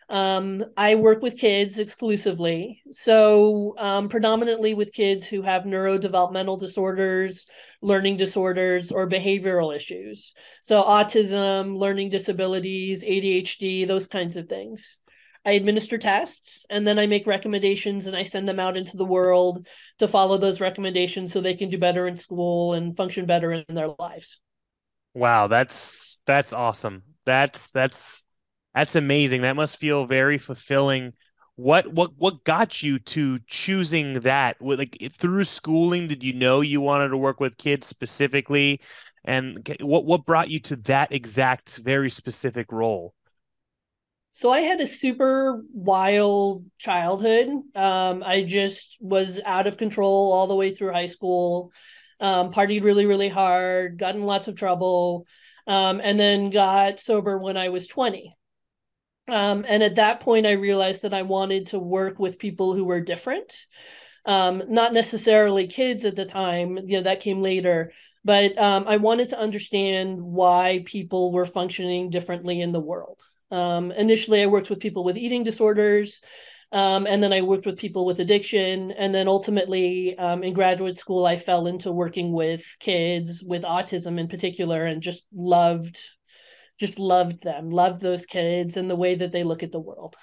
Um, 0.10 0.66
I 0.76 0.96
work 0.96 1.22
with 1.22 1.38
kids 1.38 1.78
exclusively. 1.78 2.82
So, 2.90 3.76
um, 3.78 4.10
predominantly 4.10 4.74
with 4.74 4.92
kids 4.92 5.28
who 5.28 5.44
have 5.44 5.64
neurodevelopmental 5.64 6.60
disorders, 6.60 7.46
learning 7.82 8.18
disorders, 8.18 8.92
or 8.92 9.08
behavioral 9.08 9.76
issues. 9.76 10.34
So, 10.64 10.84
autism, 10.84 11.78
learning 11.78 12.10
disabilities, 12.10 13.04
ADHD, 13.04 13.88
those 13.88 14.08
kinds 14.08 14.36
of 14.36 14.50
things. 14.50 14.98
I 15.46 15.52
administer 15.52 15.98
tests 15.98 16.66
and 16.70 16.86
then 16.86 17.00
I 17.00 17.08
make 17.08 17.26
recommendations 17.26 18.08
and 18.08 18.16
I 18.16 18.24
send 18.24 18.48
them 18.48 18.60
out 18.60 18.76
into 18.76 18.98
the 18.98 19.06
world 19.06 19.68
to 20.00 20.08
follow 20.08 20.38
those 20.38 20.60
recommendations 20.60 21.32
so 21.32 21.40
they 21.40 21.56
can 21.56 21.70
do 21.70 21.78
better 21.78 22.08
in 22.08 22.18
school 22.18 22.74
and 22.74 22.96
function 22.98 23.26
better 23.26 23.54
in 23.54 23.64
their 23.70 23.90
lives. 23.98 24.42
Wow, 25.14 25.48
that's 25.48 26.20
that's 26.26 26.52
awesome. 26.54 27.04
That's 27.26 27.70
that's 27.70 28.24
that's 28.80 28.96
amazing. 28.96 29.42
That 29.42 29.58
must 29.58 29.78
feel 29.78 30.06
very 30.06 30.38
fulfilling. 30.38 31.12
What 31.58 31.92
what 31.92 32.12
what 32.16 32.46
got 32.46 32.82
you 32.82 32.98
to 33.00 33.40
choosing 33.40 34.22
that? 34.22 34.56
Like 34.62 34.98
through 35.12 35.44
schooling, 35.44 36.08
did 36.08 36.24
you 36.24 36.32
know 36.32 36.62
you 36.62 36.80
wanted 36.80 37.10
to 37.10 37.18
work 37.18 37.42
with 37.42 37.58
kids 37.58 37.88
specifically? 37.88 38.80
And 39.26 39.70
what 39.82 40.06
what 40.06 40.26
brought 40.26 40.50
you 40.50 40.62
to 40.62 40.78
that 40.78 41.12
exact 41.12 41.76
very 41.80 42.10
specific 42.10 42.72
role? 42.72 43.14
So 44.32 44.50
I 44.50 44.62
had 44.62 44.80
a 44.80 44.88
super 44.88 45.62
wild 45.74 46.64
childhood. 46.78 47.50
Um, 47.76 48.24
I 48.26 48.44
just 48.44 48.96
was 49.02 49.42
out 49.46 49.68
of 49.68 49.76
control 49.76 50.32
all 50.32 50.48
the 50.48 50.56
way 50.56 50.74
through 50.74 50.94
high 50.94 51.08
school. 51.08 51.74
Um, 52.22 52.54
partied 52.54 52.84
really, 52.84 53.06
really 53.06 53.28
hard, 53.28 53.98
got 53.98 54.16
in 54.16 54.24
lots 54.24 54.48
of 54.48 54.56
trouble, 54.56 55.26
um, 55.68 56.00
and 56.02 56.18
then 56.18 56.50
got 56.50 57.02
sober 57.02 57.38
when 57.38 57.58
I 57.58 57.68
was 57.68 57.86
20. 57.86 58.38
Um, 59.32 59.66
and 59.68 59.84
at 59.84 59.96
that 59.96 60.20
point, 60.20 60.46
I 60.46 60.54
realized 60.54 61.04
that 61.04 61.14
I 61.14 61.22
wanted 61.22 61.68
to 61.68 61.80
work 61.80 62.20
with 62.20 62.40
people 62.40 62.74
who 62.74 62.86
were 62.86 63.02
different. 63.02 63.54
Um, 64.26 64.64
not 64.68 64.94
necessarily 64.94 65.68
kids 65.68 66.06
at 66.06 66.16
the 66.16 66.26
time, 66.26 66.78
you 66.78 66.98
know, 66.98 67.04
that 67.04 67.22
came 67.22 67.42
later, 67.42 67.92
but 68.24 68.58
um, 68.60 68.84
I 68.88 68.98
wanted 68.98 69.30
to 69.30 69.40
understand 69.40 70.22
why 70.22 70.84
people 70.86 71.32
were 71.32 71.46
functioning 71.46 72.10
differently 72.10 72.62
in 72.62 72.72
the 72.72 72.82
world. 72.82 73.22
Um, 73.50 73.92
initially, 73.92 74.44
I 74.44 74.48
worked 74.48 74.70
with 74.70 74.82
people 74.82 75.04
with 75.04 75.18
eating 75.18 75.44
disorders, 75.44 76.22
um, 76.72 77.08
and 77.08 77.24
then 77.24 77.34
I 77.34 77.42
worked 77.42 77.66
with 77.66 77.80
people 77.80 78.06
with 78.06 78.20
addiction. 78.20 78.92
And 78.92 79.16
then 79.16 79.28
ultimately, 79.28 80.18
um, 80.18 80.44
in 80.44 80.54
graduate 80.54 80.98
school, 80.98 81.26
I 81.26 81.36
fell 81.36 81.66
into 81.66 81.92
working 81.92 82.32
with 82.32 82.76
kids 82.80 83.44
with 83.44 83.64
autism 83.64 84.20
in 84.20 84.28
particular 84.28 84.86
and 84.86 85.02
just 85.02 85.24
loved 85.34 86.00
just 86.80 86.98
loved 86.98 87.44
them, 87.44 87.70
loved 87.70 88.02
those 88.02 88.26
kids 88.26 88.78
and 88.78 88.90
the 88.90 88.96
way 88.96 89.16
that 89.16 89.32
they 89.32 89.44
look 89.44 89.64
at 89.64 89.72
the 89.72 89.80
world. 89.80 90.16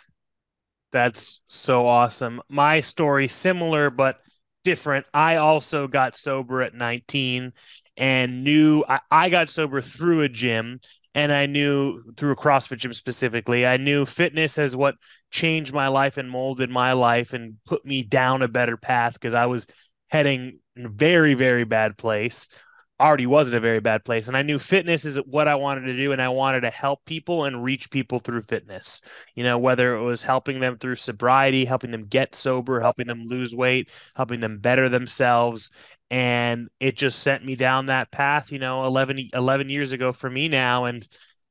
That's 0.92 1.40
so 1.46 1.86
awesome. 1.86 2.40
My 2.48 2.80
story 2.80 3.28
similar 3.28 3.90
but 3.90 4.18
different. 4.64 5.06
I 5.12 5.36
also 5.36 5.86
got 5.86 6.16
sober 6.16 6.62
at 6.62 6.74
19 6.74 7.52
and 7.96 8.44
knew 8.44 8.84
I, 8.88 9.00
I 9.10 9.30
got 9.30 9.50
sober 9.50 9.80
through 9.80 10.22
a 10.22 10.28
gym 10.28 10.80
and 11.14 11.32
I 11.32 11.46
knew 11.46 12.02
through 12.16 12.32
a 12.32 12.36
CrossFit 12.36 12.78
gym 12.78 12.92
specifically, 12.92 13.66
I 13.66 13.78
knew 13.78 14.04
fitness 14.04 14.58
as 14.58 14.76
what 14.76 14.96
changed 15.30 15.72
my 15.72 15.88
life 15.88 16.18
and 16.18 16.30
molded 16.30 16.68
my 16.68 16.92
life 16.92 17.32
and 17.32 17.54
put 17.64 17.86
me 17.86 18.02
down 18.02 18.42
a 18.42 18.48
better 18.48 18.76
path 18.76 19.14
because 19.14 19.34
I 19.34 19.46
was 19.46 19.66
heading 20.08 20.58
in 20.76 20.86
a 20.86 20.90
very, 20.90 21.34
very 21.34 21.64
bad 21.64 21.96
place 21.96 22.48
already 22.98 23.26
was 23.26 23.50
in 23.50 23.56
a 23.56 23.60
very 23.60 23.80
bad 23.80 24.04
place. 24.04 24.28
And 24.28 24.36
I 24.36 24.42
knew 24.42 24.58
fitness 24.58 25.04
is 25.04 25.18
what 25.26 25.48
I 25.48 25.54
wanted 25.54 25.82
to 25.82 25.96
do. 25.96 26.12
And 26.12 26.22
I 26.22 26.28
wanted 26.28 26.62
to 26.62 26.70
help 26.70 27.04
people 27.04 27.44
and 27.44 27.62
reach 27.62 27.90
people 27.90 28.18
through 28.18 28.42
fitness, 28.42 29.00
you 29.34 29.44
know, 29.44 29.58
whether 29.58 29.94
it 29.96 30.02
was 30.02 30.22
helping 30.22 30.60
them 30.60 30.78
through 30.78 30.96
sobriety, 30.96 31.64
helping 31.64 31.90
them 31.90 32.06
get 32.06 32.34
sober, 32.34 32.80
helping 32.80 33.06
them 33.06 33.26
lose 33.26 33.54
weight, 33.54 33.90
helping 34.14 34.40
them 34.40 34.58
better 34.58 34.88
themselves. 34.88 35.70
And 36.10 36.68
it 36.80 36.96
just 36.96 37.20
sent 37.20 37.44
me 37.44 37.56
down 37.56 37.86
that 37.86 38.10
path, 38.10 38.50
you 38.50 38.58
know, 38.58 38.86
11, 38.86 39.28
11 39.34 39.68
years 39.68 39.92
ago 39.92 40.12
for 40.12 40.30
me 40.30 40.48
now. 40.48 40.86
And, 40.86 41.06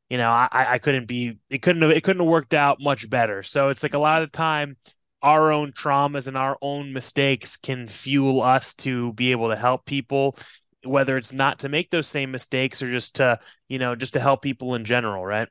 you 0.09 0.17
know, 0.17 0.31
I, 0.31 0.47
I 0.51 0.79
couldn't 0.79 1.07
be, 1.07 1.37
it 1.49 1.61
couldn't 1.61 1.81
have, 1.81 1.91
it 1.91 2.03
couldn't 2.03 2.21
have 2.21 2.29
worked 2.29 2.53
out 2.53 2.77
much 2.79 3.09
better. 3.09 3.43
So 3.43 3.69
it's 3.69 3.83
like 3.83 3.93
a 3.93 3.99
lot 3.99 4.23
of 4.23 4.31
the 4.31 4.37
time, 4.37 4.77
our 5.21 5.51
own 5.51 5.71
traumas 5.71 6.27
and 6.27 6.37
our 6.37 6.55
own 6.61 6.93
mistakes 6.93 7.57
can 7.57 7.87
fuel 7.87 8.41
us 8.41 8.75
to 8.75 9.11
be 9.13 9.31
able 9.31 9.49
to 9.49 9.55
help 9.55 9.83
people 9.85 10.37
whether 10.85 11.17
it's 11.17 11.33
not 11.33 11.59
to 11.59 11.69
make 11.69 11.89
those 11.89 12.07
same 12.07 12.31
mistakes 12.31 12.81
or 12.81 12.89
just 12.89 13.15
to 13.15 13.39
you 13.67 13.79
know 13.79 13.95
just 13.95 14.13
to 14.13 14.19
help 14.19 14.41
people 14.41 14.75
in 14.75 14.85
general 14.85 15.25
right? 15.25 15.47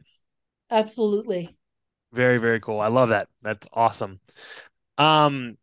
Absolutely. 0.70 1.57
Very 2.12 2.38
very 2.38 2.61
cool. 2.61 2.81
I 2.81 2.88
love 2.88 3.11
that. 3.11 3.29
That's 3.42 3.68
awesome. 3.73 4.20
Um 4.99 5.57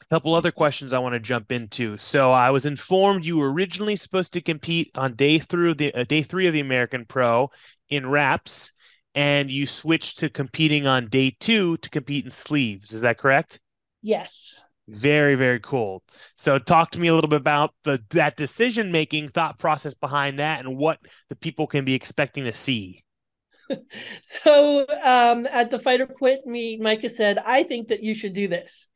a 0.00 0.14
couple 0.14 0.34
other 0.34 0.52
questions 0.52 0.92
i 0.92 0.98
want 0.98 1.14
to 1.14 1.20
jump 1.20 1.52
into. 1.52 1.98
So 1.98 2.32
i 2.32 2.50
was 2.50 2.66
informed 2.66 3.24
you 3.24 3.38
were 3.38 3.52
originally 3.52 3.96
supposed 3.96 4.32
to 4.34 4.40
compete 4.40 4.90
on 4.96 5.14
day 5.14 5.38
through 5.38 5.74
the 5.74 5.94
uh, 5.94 6.04
day 6.04 6.22
three 6.22 6.46
of 6.46 6.52
the 6.52 6.60
american 6.60 7.04
pro 7.04 7.50
in 7.88 8.08
wraps 8.08 8.72
and 9.14 9.50
you 9.50 9.66
switched 9.66 10.20
to 10.20 10.28
competing 10.28 10.86
on 10.86 11.08
day 11.08 11.34
two 11.40 11.76
to 11.78 11.90
compete 11.90 12.24
in 12.24 12.30
sleeves. 12.30 12.92
Is 12.92 13.00
that 13.00 13.18
correct? 13.18 13.58
Yes 14.00 14.62
very, 14.88 15.34
very 15.34 15.60
cool. 15.60 16.02
So 16.36 16.58
talk 16.58 16.90
to 16.92 17.00
me 17.00 17.08
a 17.08 17.14
little 17.14 17.28
bit 17.28 17.40
about 17.40 17.74
the 17.84 18.02
that 18.10 18.36
decision 18.36 18.90
making 18.90 19.28
thought 19.28 19.58
process 19.58 19.94
behind 19.94 20.38
that 20.38 20.64
and 20.64 20.76
what 20.76 20.98
the 21.28 21.36
people 21.36 21.66
can 21.66 21.84
be 21.84 21.94
expecting 21.94 22.44
to 22.44 22.52
see. 22.52 23.04
so 24.22 24.86
um, 25.04 25.46
at 25.50 25.70
the 25.70 25.78
fight 25.78 26.00
or 26.00 26.06
quit 26.06 26.46
meet, 26.46 26.80
Micah 26.80 27.08
said, 27.08 27.38
I 27.44 27.62
think 27.64 27.88
that 27.88 28.02
you 28.02 28.14
should 28.14 28.32
do 28.32 28.48
this. 28.48 28.88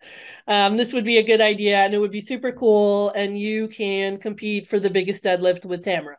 Um, 0.48 0.76
this 0.76 0.92
would 0.92 1.05
be 1.05 1.18
a 1.18 1.22
good 1.22 1.40
idea 1.40 1.76
and 1.76 1.94
it 1.94 1.98
would 1.98 2.11
be 2.11 2.22
super 2.22 2.52
cool. 2.52 3.11
And 3.11 3.38
you 3.38 3.68
can 3.68 4.18
compete 4.18 4.66
for 4.66 4.81
the 4.81 4.90
biggest 4.90 5.24
deadlift 5.24 5.66
with 5.66 5.85
Tamara. 5.85 6.16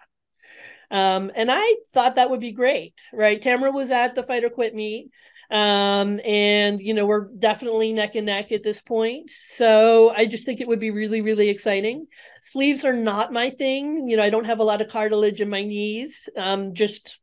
Um, 0.91 1.31
and 1.33 1.49
I 1.51 1.75
thought 1.91 2.15
that 2.15 2.29
would 2.29 2.39
be 2.39 2.51
great, 2.51 3.01
right? 3.11 3.41
Tamara 3.41 3.71
was 3.71 3.89
at 3.89 4.13
the 4.13 4.21
fight 4.21 4.43
or 4.43 4.51
quit 4.51 4.75
meet. 4.75 5.09
Um, 5.53 6.19
and 6.25 6.81
you 6.81 6.95
know, 6.95 7.05
we're 7.05 7.29
definitely 7.37 7.93
neck 7.93 8.15
and 8.15 8.25
neck 8.25 8.51
at 8.51 8.63
this 8.63 8.81
point. 8.81 9.29
So 9.29 10.11
I 10.17 10.25
just 10.25 10.45
think 10.45 10.59
it 10.59 10.67
would 10.67 10.79
be 10.79 10.89
really, 10.89 11.21
really 11.21 11.49
exciting. 11.49 12.07
Sleeves 12.41 12.83
are 12.83 12.93
not 12.93 13.31
my 13.31 13.51
thing. 13.51 14.09
You 14.09 14.17
know, 14.17 14.23
I 14.23 14.31
don't 14.31 14.47
have 14.47 14.59
a 14.59 14.63
lot 14.63 14.81
of 14.81 14.89
cartilage 14.89 15.41
in 15.41 15.49
my 15.49 15.63
knees, 15.63 16.27
um, 16.35 16.73
just 16.73 17.19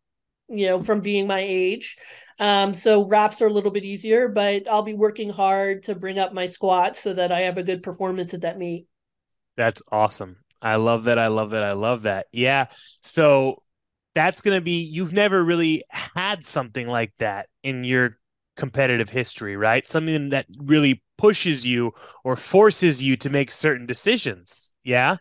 you 0.48 0.66
know, 0.66 0.80
from 0.80 1.00
being 1.00 1.26
my 1.26 1.40
age. 1.40 1.96
Um, 2.38 2.72
so 2.72 3.04
wraps 3.06 3.42
are 3.42 3.48
a 3.48 3.52
little 3.52 3.70
bit 3.70 3.84
easier, 3.84 4.28
but 4.28 4.68
I'll 4.68 4.82
be 4.82 4.94
working 4.94 5.30
hard 5.30 5.82
to 5.84 5.94
bring 5.94 6.18
up 6.18 6.32
my 6.32 6.46
squats 6.46 7.00
so 7.00 7.12
that 7.12 7.32
I 7.32 7.42
have 7.42 7.58
a 7.58 7.62
good 7.62 7.82
performance 7.82 8.32
at 8.32 8.42
that 8.42 8.58
meet. 8.58 8.86
That's 9.56 9.82
awesome. 9.90 10.36
I 10.62 10.76
love 10.76 11.04
that. 11.04 11.18
I 11.18 11.26
love 11.26 11.50
that. 11.50 11.64
I 11.64 11.72
love 11.72 12.02
that. 12.02 12.26
Yeah. 12.32 12.66
So 13.02 13.62
that's 14.14 14.42
going 14.42 14.56
to 14.56 14.62
be 14.62 14.82
you've 14.82 15.12
never 15.12 15.42
really 15.42 15.82
had 15.90 16.44
something 16.44 16.86
like 16.86 17.12
that 17.18 17.48
in 17.62 17.84
your 17.84 18.18
competitive 18.60 19.08
history, 19.08 19.56
right? 19.56 19.88
Something 19.88 20.28
that 20.28 20.44
really 20.58 21.02
pushes 21.16 21.66
you 21.66 21.92
or 22.24 22.36
forces 22.36 23.02
you 23.02 23.16
to 23.16 23.30
make 23.30 23.50
certain 23.50 23.86
decisions. 23.86 24.74
Yeah. 24.84 25.16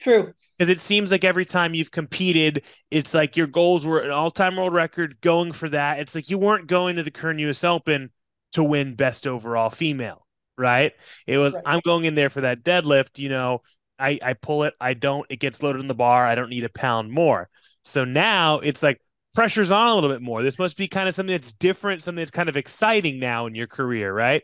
True. 0.00 0.32
Because 0.56 0.70
it 0.70 0.80
seems 0.80 1.10
like 1.10 1.22
every 1.22 1.44
time 1.44 1.74
you've 1.74 1.90
competed, 1.90 2.64
it's 2.90 3.12
like 3.12 3.36
your 3.36 3.46
goals 3.46 3.86
were 3.86 4.00
an 4.00 4.10
all 4.10 4.30
time 4.30 4.56
world 4.56 4.72
record 4.72 5.20
going 5.20 5.52
for 5.52 5.68
that. 5.68 6.00
It's 6.00 6.14
like 6.14 6.30
you 6.30 6.38
weren't 6.38 6.66
going 6.66 6.96
to 6.96 7.02
the 7.02 7.10
Kern 7.10 7.38
US 7.40 7.62
Open 7.62 8.10
to 8.52 8.64
win 8.64 8.94
best 8.94 9.26
overall 9.26 9.68
female, 9.68 10.26
right? 10.56 10.92
It 11.26 11.36
was, 11.36 11.52
right. 11.52 11.62
I'm 11.66 11.80
going 11.84 12.06
in 12.06 12.14
there 12.14 12.30
for 12.30 12.40
that 12.40 12.64
deadlift, 12.64 13.18
you 13.18 13.28
know, 13.28 13.60
I, 13.98 14.18
I 14.22 14.32
pull 14.32 14.64
it, 14.64 14.72
I 14.80 14.94
don't, 14.94 15.26
it 15.28 15.40
gets 15.40 15.62
loaded 15.62 15.80
in 15.80 15.88
the 15.88 15.94
bar, 15.94 16.24
I 16.24 16.34
don't 16.34 16.50
need 16.50 16.64
a 16.64 16.70
pound 16.70 17.12
more. 17.12 17.50
So 17.82 18.04
now 18.04 18.60
it's 18.60 18.82
like 18.82 19.00
pressure's 19.34 19.70
on 19.70 19.88
a 19.88 19.94
little 19.94 20.10
bit 20.10 20.22
more. 20.22 20.42
This 20.42 20.58
must 20.58 20.76
be 20.76 20.88
kind 20.88 21.08
of 21.08 21.14
something 21.14 21.34
that's 21.34 21.52
different, 21.52 22.02
something 22.02 22.20
that's 22.20 22.30
kind 22.30 22.48
of 22.48 22.56
exciting 22.56 23.18
now 23.18 23.46
in 23.46 23.54
your 23.54 23.66
career, 23.66 24.12
right? 24.12 24.42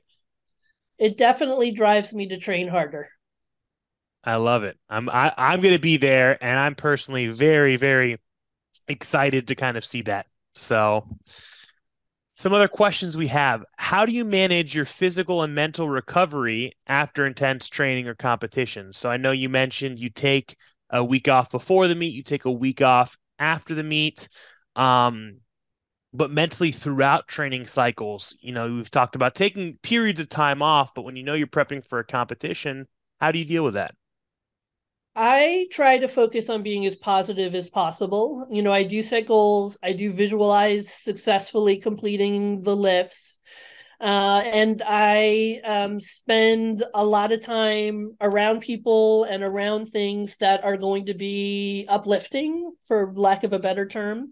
It 0.98 1.16
definitely 1.16 1.70
drives 1.70 2.12
me 2.12 2.28
to 2.28 2.38
train 2.38 2.68
harder. 2.68 3.08
I 4.24 4.36
love 4.36 4.64
it. 4.64 4.76
I'm 4.88 5.08
I, 5.08 5.32
I'm 5.36 5.60
going 5.60 5.74
to 5.74 5.80
be 5.80 5.96
there, 5.96 6.42
and 6.42 6.58
I'm 6.58 6.74
personally 6.74 7.28
very 7.28 7.76
very 7.76 8.16
excited 8.88 9.48
to 9.48 9.54
kind 9.54 9.76
of 9.76 9.84
see 9.84 10.02
that. 10.02 10.26
So, 10.54 11.06
some 12.36 12.52
other 12.52 12.68
questions 12.68 13.16
we 13.16 13.28
have: 13.28 13.64
How 13.76 14.04
do 14.04 14.12
you 14.12 14.24
manage 14.24 14.74
your 14.74 14.84
physical 14.84 15.42
and 15.42 15.54
mental 15.54 15.88
recovery 15.88 16.72
after 16.86 17.26
intense 17.26 17.68
training 17.68 18.08
or 18.08 18.14
competition? 18.14 18.92
So, 18.92 19.08
I 19.08 19.18
know 19.18 19.30
you 19.30 19.48
mentioned 19.48 20.00
you 20.00 20.10
take 20.10 20.56
a 20.90 21.04
week 21.04 21.28
off 21.28 21.50
before 21.50 21.86
the 21.86 21.94
meet, 21.94 22.12
you 22.12 22.22
take 22.22 22.44
a 22.44 22.52
week 22.52 22.82
off 22.82 23.16
after 23.38 23.74
the 23.74 23.84
meet. 23.84 24.28
Um, 24.78 25.40
but 26.14 26.30
mentally 26.30 26.72
throughout 26.72 27.28
training 27.28 27.66
cycles, 27.66 28.36
you 28.40 28.52
know, 28.52 28.70
we've 28.70 28.90
talked 28.90 29.14
about 29.14 29.34
taking 29.34 29.76
periods 29.82 30.20
of 30.20 30.28
time 30.28 30.62
off, 30.62 30.94
but 30.94 31.02
when 31.02 31.16
you 31.16 31.22
know 31.22 31.34
you're 31.34 31.46
prepping 31.46 31.84
for 31.84 31.98
a 31.98 32.04
competition, 32.04 32.86
how 33.20 33.30
do 33.30 33.38
you 33.38 33.44
deal 33.44 33.64
with 33.64 33.74
that? 33.74 33.94
I 35.14 35.66
try 35.72 35.98
to 35.98 36.06
focus 36.06 36.48
on 36.48 36.62
being 36.62 36.86
as 36.86 36.94
positive 36.94 37.56
as 37.56 37.68
possible. 37.68 38.46
You 38.50 38.62
know, 38.62 38.72
I 38.72 38.84
do 38.84 39.02
set 39.02 39.26
goals, 39.26 39.76
I 39.82 39.92
do 39.92 40.12
visualize 40.12 40.88
successfully 40.88 41.78
completing 41.78 42.62
the 42.62 42.76
lifts. 42.76 43.38
Uh, 44.00 44.42
and 44.44 44.80
I 44.86 45.60
um, 45.64 46.00
spend 46.00 46.84
a 46.94 47.04
lot 47.04 47.32
of 47.32 47.40
time 47.40 48.16
around 48.20 48.60
people 48.60 49.24
and 49.24 49.42
around 49.42 49.86
things 49.86 50.36
that 50.36 50.62
are 50.62 50.76
going 50.76 51.06
to 51.06 51.14
be 51.14 51.84
uplifting, 51.88 52.72
for 52.84 53.12
lack 53.16 53.42
of 53.42 53.52
a 53.52 53.58
better 53.58 53.86
term. 53.86 54.28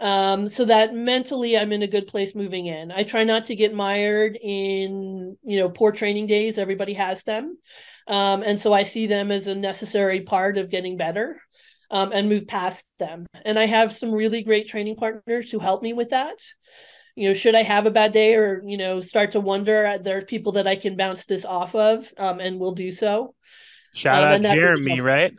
Um, 0.00 0.48
so 0.48 0.64
that 0.64 0.94
mentally 0.94 1.58
I'm 1.58 1.72
in 1.72 1.82
a 1.82 1.86
good 1.86 2.06
place 2.06 2.34
moving 2.34 2.66
in. 2.66 2.90
I 2.90 3.02
try 3.02 3.24
not 3.24 3.44
to 3.46 3.56
get 3.56 3.74
mired 3.74 4.38
in, 4.40 5.36
you 5.42 5.60
know, 5.60 5.68
poor 5.68 5.92
training 5.92 6.26
days. 6.26 6.56
Everybody 6.56 6.94
has 6.94 7.22
them. 7.22 7.58
Um, 8.08 8.42
and 8.42 8.58
so 8.58 8.72
I 8.72 8.84
see 8.84 9.06
them 9.06 9.30
as 9.30 9.46
a 9.46 9.54
necessary 9.54 10.22
part 10.22 10.56
of 10.56 10.70
getting 10.70 10.96
better 10.96 11.40
um, 11.90 12.12
and 12.12 12.28
move 12.28 12.48
past 12.48 12.86
them. 12.98 13.26
And 13.44 13.58
I 13.58 13.66
have 13.66 13.92
some 13.92 14.10
really 14.10 14.42
great 14.42 14.68
training 14.68 14.96
partners 14.96 15.50
who 15.50 15.58
help 15.58 15.82
me 15.82 15.92
with 15.92 16.10
that 16.10 16.38
you 17.16 17.28
know 17.28 17.34
should 17.34 17.54
i 17.54 17.62
have 17.62 17.86
a 17.86 17.90
bad 17.90 18.12
day 18.12 18.34
or 18.34 18.62
you 18.64 18.78
know 18.78 19.00
start 19.00 19.32
to 19.32 19.40
wonder 19.40 19.98
there 20.00 20.16
are 20.16 20.22
people 20.22 20.52
that 20.52 20.66
i 20.66 20.76
can 20.76 20.96
bounce 20.96 21.24
this 21.24 21.44
off 21.44 21.74
of 21.74 22.08
um, 22.18 22.40
and 22.40 22.58
will 22.58 22.74
do 22.74 22.90
so 22.90 23.34
shout 23.94 24.22
um, 24.22 24.46
out 24.46 24.54
jeremy 24.54 24.82
really 24.82 25.00
right 25.00 25.34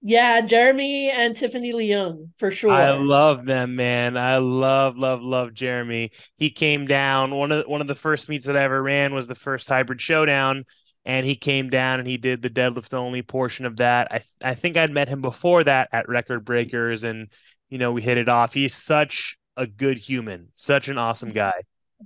yeah 0.00 0.40
jeremy 0.40 1.10
and 1.10 1.34
tiffany 1.34 1.72
leon 1.72 2.32
for 2.36 2.50
sure 2.50 2.70
i 2.70 2.96
love 2.96 3.44
them 3.46 3.74
man 3.74 4.16
i 4.16 4.36
love 4.36 4.96
love 4.96 5.20
love 5.20 5.52
jeremy 5.52 6.10
he 6.36 6.50
came 6.50 6.86
down 6.86 7.34
one 7.34 7.50
of 7.50 7.64
the, 7.64 7.68
one 7.68 7.80
of 7.80 7.88
the 7.88 7.94
first 7.94 8.28
meets 8.28 8.46
that 8.46 8.56
i 8.56 8.62
ever 8.62 8.82
ran 8.82 9.12
was 9.12 9.26
the 9.26 9.34
first 9.34 9.68
hybrid 9.68 10.00
showdown 10.00 10.64
and 11.04 11.26
he 11.26 11.34
came 11.34 11.68
down 11.68 11.98
and 11.98 12.08
he 12.08 12.16
did 12.16 12.42
the 12.42 12.50
deadlift 12.50 12.94
only 12.94 13.22
portion 13.22 13.66
of 13.66 13.76
that 13.78 14.06
i 14.12 14.22
i 14.42 14.54
think 14.54 14.76
i'd 14.76 14.92
met 14.92 15.08
him 15.08 15.20
before 15.20 15.64
that 15.64 15.88
at 15.90 16.08
record 16.08 16.44
breakers 16.44 17.02
and 17.02 17.28
you 17.68 17.78
know 17.78 17.90
we 17.90 18.00
hit 18.00 18.18
it 18.18 18.28
off 18.28 18.54
he's 18.54 18.74
such 18.74 19.38
a 19.58 19.66
good 19.66 19.98
human, 19.98 20.48
such 20.54 20.88
an 20.88 20.96
awesome 20.96 21.32
guy. 21.32 21.52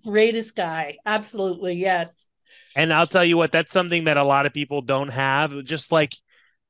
Greatest 0.02 0.56
guy. 0.56 0.96
Absolutely. 1.04 1.74
Yes. 1.74 2.28
And 2.74 2.92
I'll 2.92 3.06
tell 3.06 3.24
you 3.24 3.36
what, 3.36 3.52
that's 3.52 3.70
something 3.70 4.04
that 4.04 4.16
a 4.16 4.24
lot 4.24 4.46
of 4.46 4.54
people 4.54 4.80
don't 4.80 5.10
have. 5.10 5.62
Just 5.62 5.92
like 5.92 6.16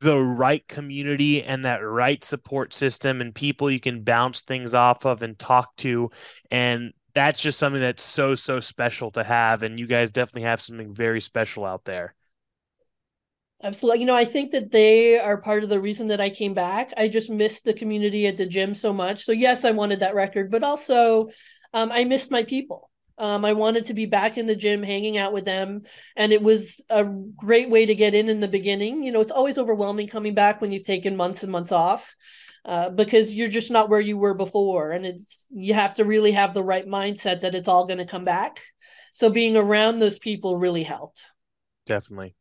the 0.03 0.19
right 0.19 0.67
community 0.67 1.43
and 1.43 1.65
that 1.65 1.79
right 1.79 2.23
support 2.25 2.75
system 2.75 3.21
and 3.21 3.35
people 3.35 3.71
you 3.71 3.81
can 3.81 4.03
bounce 4.03 4.43
things 4.43 4.75
off 4.75 5.07
of 5.07 5.23
and 5.23 5.38
talk 5.38 5.75
to. 5.77 6.11
And 6.51 6.93
that's 7.15 7.41
just 7.41 7.59
something 7.59 7.81
that's 7.81 8.03
so, 8.03 8.35
so 8.35 8.61
special 8.61 9.12
to 9.12 9.23
have. 9.23 9.62
And 9.62 9.79
you 9.79 9.87
guys 9.87 10.11
definitely 10.11 10.43
have 10.43 10.61
something 10.61 10.93
very 10.95 11.21
special 11.21 11.65
out 11.65 11.85
there. 11.85 12.15
Absolutely. 13.62 14.01
You 14.01 14.07
know, 14.07 14.17
I 14.17 14.25
think 14.25 14.51
that 14.51 14.73
they 14.73 15.21
are 15.21 15.41
part 15.41 15.62
of 15.62 15.69
the 15.69 15.81
reason 15.81 16.09
that 16.09 16.21
I 16.21 16.31
came 16.31 16.53
back. 16.53 16.93
I 16.97 17.07
just 17.07 17.31
missed 17.31 17.65
the 17.65 17.73
community 17.73 18.27
at 18.27 18.37
the 18.37 18.47
gym 18.47 18.75
so 18.75 18.93
much. 18.93 19.25
So, 19.25 19.31
yes, 19.31 19.65
I 19.65 19.71
wanted 19.71 20.01
that 20.01 20.17
record, 20.17 20.51
but 20.51 20.65
also 20.65 21.29
um, 21.73 21.93
I 21.93 22.03
missed 22.03 22.31
my 22.31 22.43
people. 22.43 22.91
Um, 23.18 23.44
I 23.44 23.53
wanted 23.53 23.87
to 23.87 23.94
be 23.94 24.07
back 24.07 24.38
in 24.38 24.46
the 24.46 24.57
gym, 24.57 24.83
hanging 24.83 25.18
out 25.18 25.33
with 25.33 25.44
them. 25.44 25.83
And 26.16 26.33
it 26.33 26.42
was 26.42 26.81
a 26.90 27.05
great 27.05 27.70
way 27.70 27.87
to 27.87 27.94
get 27.94 28.14
in 28.14 28.29
in 28.29 28.40
the 28.40 28.48
beginning. 28.48 29.03
You 29.03 29.12
know, 29.12 29.20
it's 29.20 29.31
always 29.31 29.59
overwhelming 29.59 30.09
coming 30.09 30.35
back 30.35 30.61
when 30.61 30.72
you've 30.72 30.85
taken 30.85 31.16
months 31.16 31.42
and 31.42 31.53
months 31.53 31.72
off. 31.72 32.14
Uh, 32.64 32.88
because 32.90 33.35
you're 33.35 33.48
just 33.48 33.72
not 33.72 33.88
where 33.88 34.01
you 34.01 34.16
were 34.16 34.35
before 34.35 34.92
and 34.92 35.05
it's 35.05 35.48
you 35.51 35.75
have 35.75 35.94
to 35.94 36.05
really 36.05 36.31
have 36.31 36.55
the 36.55 36.62
right 36.62 36.87
mindset 36.87 37.40
that 37.40 37.57
it's 37.57 37.66
all 37.66 37.87
going 37.87 37.98
to 37.98 38.05
come 38.05 38.25
back 38.25 38.61
so 39.12 39.29
being 39.29 39.57
around 39.57 39.98
those 39.98 40.16
people 40.16 40.57
really 40.57 40.85
helped 40.85 41.27
definitely 41.87 42.35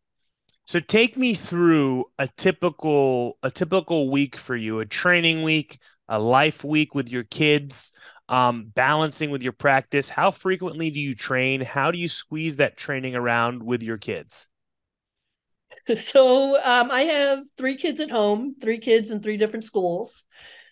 So 0.66 0.80
take 0.80 1.18
me 1.18 1.34
through 1.34 2.06
a 2.20 2.28
typical 2.28 3.38
a 3.44 3.52
typical 3.52 4.10
week 4.12 4.36
for 4.36 4.56
you, 4.56 4.80
a 4.80 4.86
training 4.86 5.44
week, 5.44 5.80
a 6.08 6.20
life 6.20 6.64
week 6.64 6.96
with 6.96 7.10
your 7.10 7.24
kids, 7.26 7.94
um, 8.32 8.72
balancing 8.74 9.30
with 9.30 9.44
your 9.44 9.52
practice. 9.52 10.10
How 10.10 10.32
frequently 10.32 10.90
do 10.90 11.00
you 11.00 11.14
train? 11.14 11.62
How 11.62 11.92
do 11.92 12.00
you 12.00 12.08
squeeze 12.08 12.58
that 12.58 12.78
training 12.78 13.14
around 13.16 13.62
with 13.62 13.84
your 13.84 13.98
kids? 13.98 14.48
So 15.96 16.62
um, 16.62 16.92
I 16.92 17.02
have 17.02 17.40
three 17.58 17.76
kids 17.76 18.02
at 18.02 18.12
home, 18.12 18.56
three 18.62 18.78
kids 18.78 19.10
in 19.10 19.22
three 19.22 19.38
different 19.38 19.64
schools. 19.64 20.26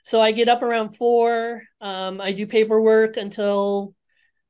So 0.04 0.20
I 0.20 0.34
get 0.34 0.50
up 0.50 0.62
around 0.62 0.96
four. 0.96 1.64
Um, 1.82 2.20
I 2.22 2.32
do 2.34 2.46
paperwork 2.46 3.18
until 3.18 3.96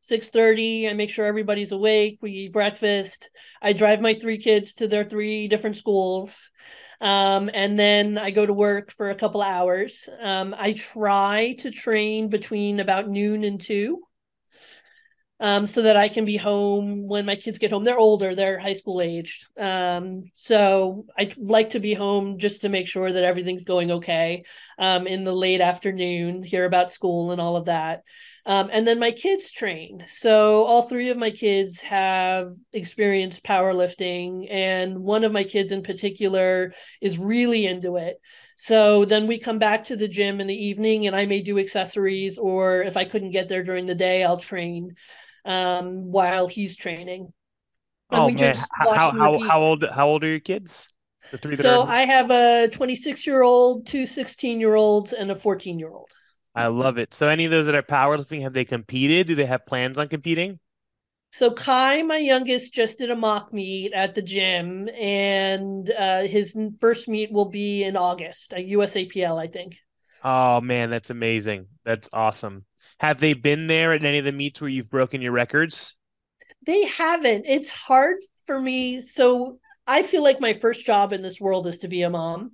6.30 0.01 0.89
i 0.89 0.93
make 0.93 1.09
sure 1.09 1.25
everybody's 1.25 1.73
awake 1.73 2.19
we 2.21 2.31
eat 2.31 2.53
breakfast 2.53 3.29
i 3.61 3.73
drive 3.73 3.99
my 3.99 4.13
three 4.13 4.37
kids 4.37 4.75
to 4.75 4.87
their 4.87 5.03
three 5.03 5.49
different 5.49 5.75
schools 5.75 6.51
um, 7.01 7.49
and 7.53 7.79
then 7.79 8.17
i 8.17 8.31
go 8.31 8.45
to 8.45 8.53
work 8.53 8.91
for 8.91 9.09
a 9.09 9.15
couple 9.15 9.41
hours 9.41 10.07
um, 10.21 10.55
i 10.57 10.73
try 10.73 11.53
to 11.59 11.71
train 11.71 12.29
between 12.29 12.79
about 12.79 13.09
noon 13.09 13.43
and 13.43 13.61
two 13.61 14.01
um, 15.41 15.67
so 15.67 15.83
that 15.83 15.95
I 15.95 16.09
can 16.09 16.25
be 16.25 16.37
home 16.37 17.07
when 17.07 17.25
my 17.25 17.35
kids 17.35 17.59
get 17.59 17.71
home. 17.71 17.83
They're 17.83 17.97
older, 17.97 18.35
they're 18.35 18.59
high 18.59 18.73
school 18.73 19.01
aged. 19.01 19.47
Um, 19.57 20.25
so 20.33 21.05
I 21.17 21.31
like 21.37 21.69
to 21.71 21.79
be 21.79 21.93
home 21.93 22.39
just 22.39 22.61
to 22.61 22.69
make 22.69 22.87
sure 22.87 23.11
that 23.11 23.23
everything's 23.23 23.63
going 23.63 23.91
okay 23.91 24.43
um, 24.77 25.07
in 25.07 25.23
the 25.23 25.33
late 25.33 25.61
afternoon, 25.61 26.43
hear 26.43 26.65
about 26.65 26.91
school 26.91 27.31
and 27.31 27.39
all 27.39 27.55
of 27.55 27.65
that. 27.65 28.03
Um, 28.45 28.69
and 28.71 28.87
then 28.87 28.99
my 28.99 29.11
kids 29.11 29.51
train. 29.51 30.05
So 30.07 30.63
all 30.65 30.83
three 30.83 31.09
of 31.09 31.17
my 31.17 31.29
kids 31.29 31.81
have 31.81 32.53
experienced 32.73 33.43
powerlifting, 33.43 34.47
and 34.49 34.99
one 34.99 35.23
of 35.23 35.31
my 35.31 35.43
kids 35.43 35.71
in 35.71 35.83
particular 35.83 36.73
is 37.01 37.19
really 37.19 37.65
into 37.65 37.97
it. 37.97 38.19
So 38.57 39.05
then 39.05 39.27
we 39.27 39.39
come 39.39 39.59
back 39.59 39.85
to 39.85 39.95
the 39.95 40.07
gym 40.07 40.41
in 40.41 40.47
the 40.47 40.65
evening, 40.65 41.07
and 41.07 41.15
I 41.15 41.25
may 41.25 41.41
do 41.41 41.59
accessories, 41.59 42.37
or 42.37 42.81
if 42.81 42.97
I 42.97 43.05
couldn't 43.05 43.31
get 43.31 43.49
there 43.49 43.63
during 43.63 43.85
the 43.85 43.95
day, 43.95 44.23
I'll 44.23 44.37
train 44.37 44.95
um, 45.45 46.11
while 46.11 46.47
he's 46.47 46.75
training. 46.75 47.31
And 48.11 48.21
oh 48.21 48.29
man, 48.29 48.55
how 48.71 48.93
how, 48.93 49.39
how 49.39 49.61
old 49.61 49.85
how 49.89 50.07
old 50.07 50.23
are 50.23 50.29
your 50.29 50.39
kids? 50.39 50.89
The 51.31 51.37
three. 51.37 51.55
so 51.55 51.83
are... 51.83 51.89
I 51.89 52.01
have 52.01 52.31
a 52.31 52.69
26 52.71 53.27
year 53.27 53.43
old, 53.43 53.85
two 53.85 54.07
16 54.07 54.59
year 54.59 54.75
olds, 54.75 55.13
and 55.13 55.29
a 55.29 55.35
14 55.35 55.77
year 55.77 55.91
old. 55.91 56.11
I 56.55 56.67
love 56.67 56.97
it. 56.97 57.13
So 57.13 57.27
any 57.27 57.45
of 57.45 57.51
those 57.51 57.65
that 57.67 57.75
are 57.75 57.83
powerlifting, 57.83 58.41
have 58.41 58.53
they 58.53 58.65
competed? 58.65 59.27
Do 59.27 59.35
they 59.35 59.45
have 59.45 59.65
plans 59.65 59.99
on 59.99 60.07
competing? 60.07 60.59
So 61.31 61.51
Kai, 61.51 62.01
my 62.01 62.17
youngest, 62.17 62.73
just 62.73 62.97
did 62.97 63.11
a 63.11 63.15
mock 63.15 63.53
meet 63.53 63.93
at 63.93 64.15
the 64.15 64.21
gym, 64.21 64.89
and 64.89 65.89
uh, 65.91 66.23
his 66.23 66.57
first 66.81 67.07
meet 67.07 67.31
will 67.31 67.49
be 67.49 67.83
in 67.83 67.95
August, 67.95 68.53
a 68.53 68.57
USAPL, 68.57 69.39
I 69.39 69.47
think. 69.47 69.77
Oh 70.23 70.59
man, 70.59 70.89
that's 70.89 71.11
amazing. 71.11 71.67
That's 71.85 72.09
awesome. 72.13 72.65
Have 72.99 73.19
they 73.19 73.33
been 73.33 73.67
there 73.67 73.93
at 73.93 74.03
any 74.03 74.17
of 74.17 74.25
the 74.25 74.31
meets 74.31 74.59
where 74.59 74.69
you've 74.69 74.89
broken 74.89 75.21
your 75.21 75.31
records? 75.31 75.95
They 76.65 76.85
haven't. 76.85 77.45
It's 77.47 77.71
hard 77.71 78.17
for 78.47 78.59
me. 78.59 78.99
So 78.99 79.59
I 79.85 80.03
feel 80.03 80.23
like 80.23 80.41
my 80.41 80.53
first 80.53 80.85
job 80.85 81.13
in 81.13 81.21
this 81.21 81.39
world 81.39 81.67
is 81.67 81.79
to 81.79 81.87
be 81.87 82.01
a 82.01 82.09
mom, 82.09 82.53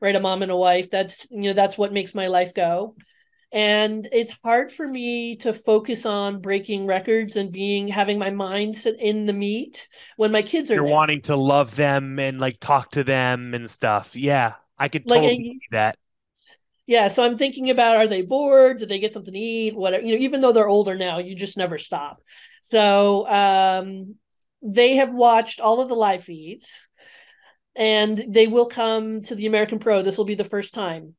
right? 0.00 0.16
A 0.16 0.20
mom 0.20 0.42
and 0.42 0.50
a 0.50 0.56
wife. 0.56 0.90
That's 0.90 1.26
you 1.30 1.42
know 1.42 1.52
that's 1.52 1.78
what 1.78 1.92
makes 1.92 2.14
my 2.14 2.28
life 2.28 2.54
go 2.54 2.96
and 3.54 4.08
it's 4.12 4.36
hard 4.44 4.72
for 4.72 4.86
me 4.88 5.36
to 5.36 5.52
focus 5.52 6.04
on 6.04 6.40
breaking 6.40 6.86
records 6.86 7.36
and 7.36 7.52
being 7.52 7.86
having 7.88 8.18
my 8.18 8.30
mind 8.30 8.76
sit 8.76 8.96
in 9.00 9.26
the 9.26 9.32
meet 9.32 9.88
when 10.16 10.32
my 10.32 10.42
kids 10.42 10.72
are 10.72 10.74
you're 10.74 10.82
there. 10.82 10.92
wanting 10.92 11.22
to 11.22 11.36
love 11.36 11.76
them 11.76 12.18
and 12.18 12.40
like 12.40 12.58
talk 12.60 12.90
to 12.90 13.04
them 13.04 13.54
and 13.54 13.70
stuff. 13.70 14.16
Yeah 14.16 14.54
i 14.76 14.88
could 14.88 15.06
totally 15.06 15.36
like, 15.36 15.38
see 15.38 15.68
that. 15.70 15.96
Yeah 16.86 17.08
so 17.08 17.24
i'm 17.24 17.38
thinking 17.38 17.70
about 17.70 17.96
are 17.96 18.08
they 18.08 18.22
bored? 18.22 18.78
Do 18.78 18.86
they 18.86 18.98
get 18.98 19.12
something 19.12 19.32
to 19.32 19.38
eat? 19.38 19.76
Whatever 19.76 20.04
you 20.04 20.16
know 20.16 20.24
even 20.24 20.40
though 20.40 20.52
they're 20.52 20.68
older 20.68 20.96
now 20.96 21.18
you 21.18 21.36
just 21.36 21.56
never 21.56 21.78
stop. 21.78 22.22
So 22.60 23.28
um 23.28 24.16
they 24.62 24.96
have 24.96 25.12
watched 25.14 25.60
all 25.60 25.80
of 25.80 25.88
the 25.88 25.94
live 25.94 26.24
feeds 26.24 26.88
and 27.76 28.18
they 28.28 28.46
will 28.48 28.66
come 28.66 29.22
to 29.22 29.34
the 29.36 29.46
american 29.46 29.78
pro. 29.78 30.02
This 30.02 30.18
will 30.18 30.24
be 30.24 30.34
the 30.34 30.44
first 30.44 30.74
time 30.74 31.14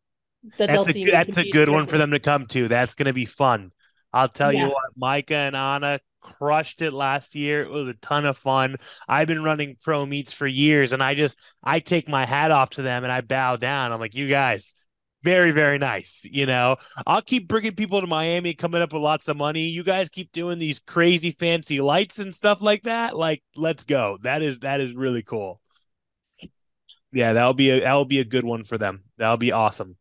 that 0.57 0.67
that's 0.67 0.95
a, 0.95 1.05
that's 1.05 1.37
a 1.37 1.49
good 1.49 1.69
one 1.69 1.85
for 1.87 1.97
them 1.97 2.11
to 2.11 2.19
come 2.19 2.45
to. 2.47 2.67
That's 2.67 2.95
going 2.95 3.07
to 3.07 3.13
be 3.13 3.25
fun. 3.25 3.71
I'll 4.13 4.27
tell 4.27 4.53
yeah. 4.53 4.65
you 4.65 4.67
what, 4.69 4.85
Micah 4.95 5.35
and 5.35 5.55
Anna 5.55 5.99
crushed 6.21 6.81
it 6.81 6.93
last 6.93 7.35
year. 7.35 7.63
It 7.63 7.69
was 7.69 7.87
a 7.87 7.93
ton 7.95 8.25
of 8.25 8.37
fun. 8.37 8.77
I've 9.07 9.27
been 9.27 9.43
running 9.43 9.77
pro 9.83 10.05
meets 10.05 10.33
for 10.33 10.47
years 10.47 10.93
and 10.93 11.03
I 11.03 11.13
just 11.13 11.39
I 11.63 11.79
take 11.79 12.07
my 12.07 12.25
hat 12.25 12.51
off 12.51 12.71
to 12.71 12.81
them 12.81 13.03
and 13.03 13.11
I 13.11 13.21
bow 13.21 13.57
down. 13.57 13.91
I'm 13.91 13.99
like, 13.99 14.15
"You 14.15 14.27
guys, 14.27 14.73
very 15.23 15.51
very 15.51 15.77
nice, 15.77 16.25
you 16.29 16.45
know. 16.45 16.77
I'll 17.05 17.21
keep 17.21 17.47
bringing 17.47 17.75
people 17.75 18.01
to 18.01 18.07
Miami 18.07 18.53
coming 18.53 18.81
up 18.81 18.93
with 18.93 19.01
lots 19.01 19.27
of 19.27 19.37
money. 19.37 19.67
You 19.67 19.83
guys 19.83 20.09
keep 20.09 20.31
doing 20.31 20.59
these 20.59 20.79
crazy 20.79 21.31
fancy 21.31 21.81
lights 21.81 22.19
and 22.19 22.33
stuff 22.33 22.61
like 22.61 22.83
that. 22.83 23.15
Like, 23.15 23.43
let's 23.55 23.83
go. 23.83 24.17
That 24.21 24.41
is 24.41 24.61
that 24.61 24.81
is 24.81 24.95
really 24.95 25.23
cool. 25.23 25.61
Yeah, 27.11 27.33
that'll 27.33 27.53
be 27.53 27.69
a 27.71 27.81
that'll 27.81 28.05
be 28.05 28.19
a 28.19 28.25
good 28.25 28.45
one 28.45 28.63
for 28.63 28.77
them. 28.77 29.03
That'll 29.17 29.37
be 29.37 29.51
awesome. 29.51 29.97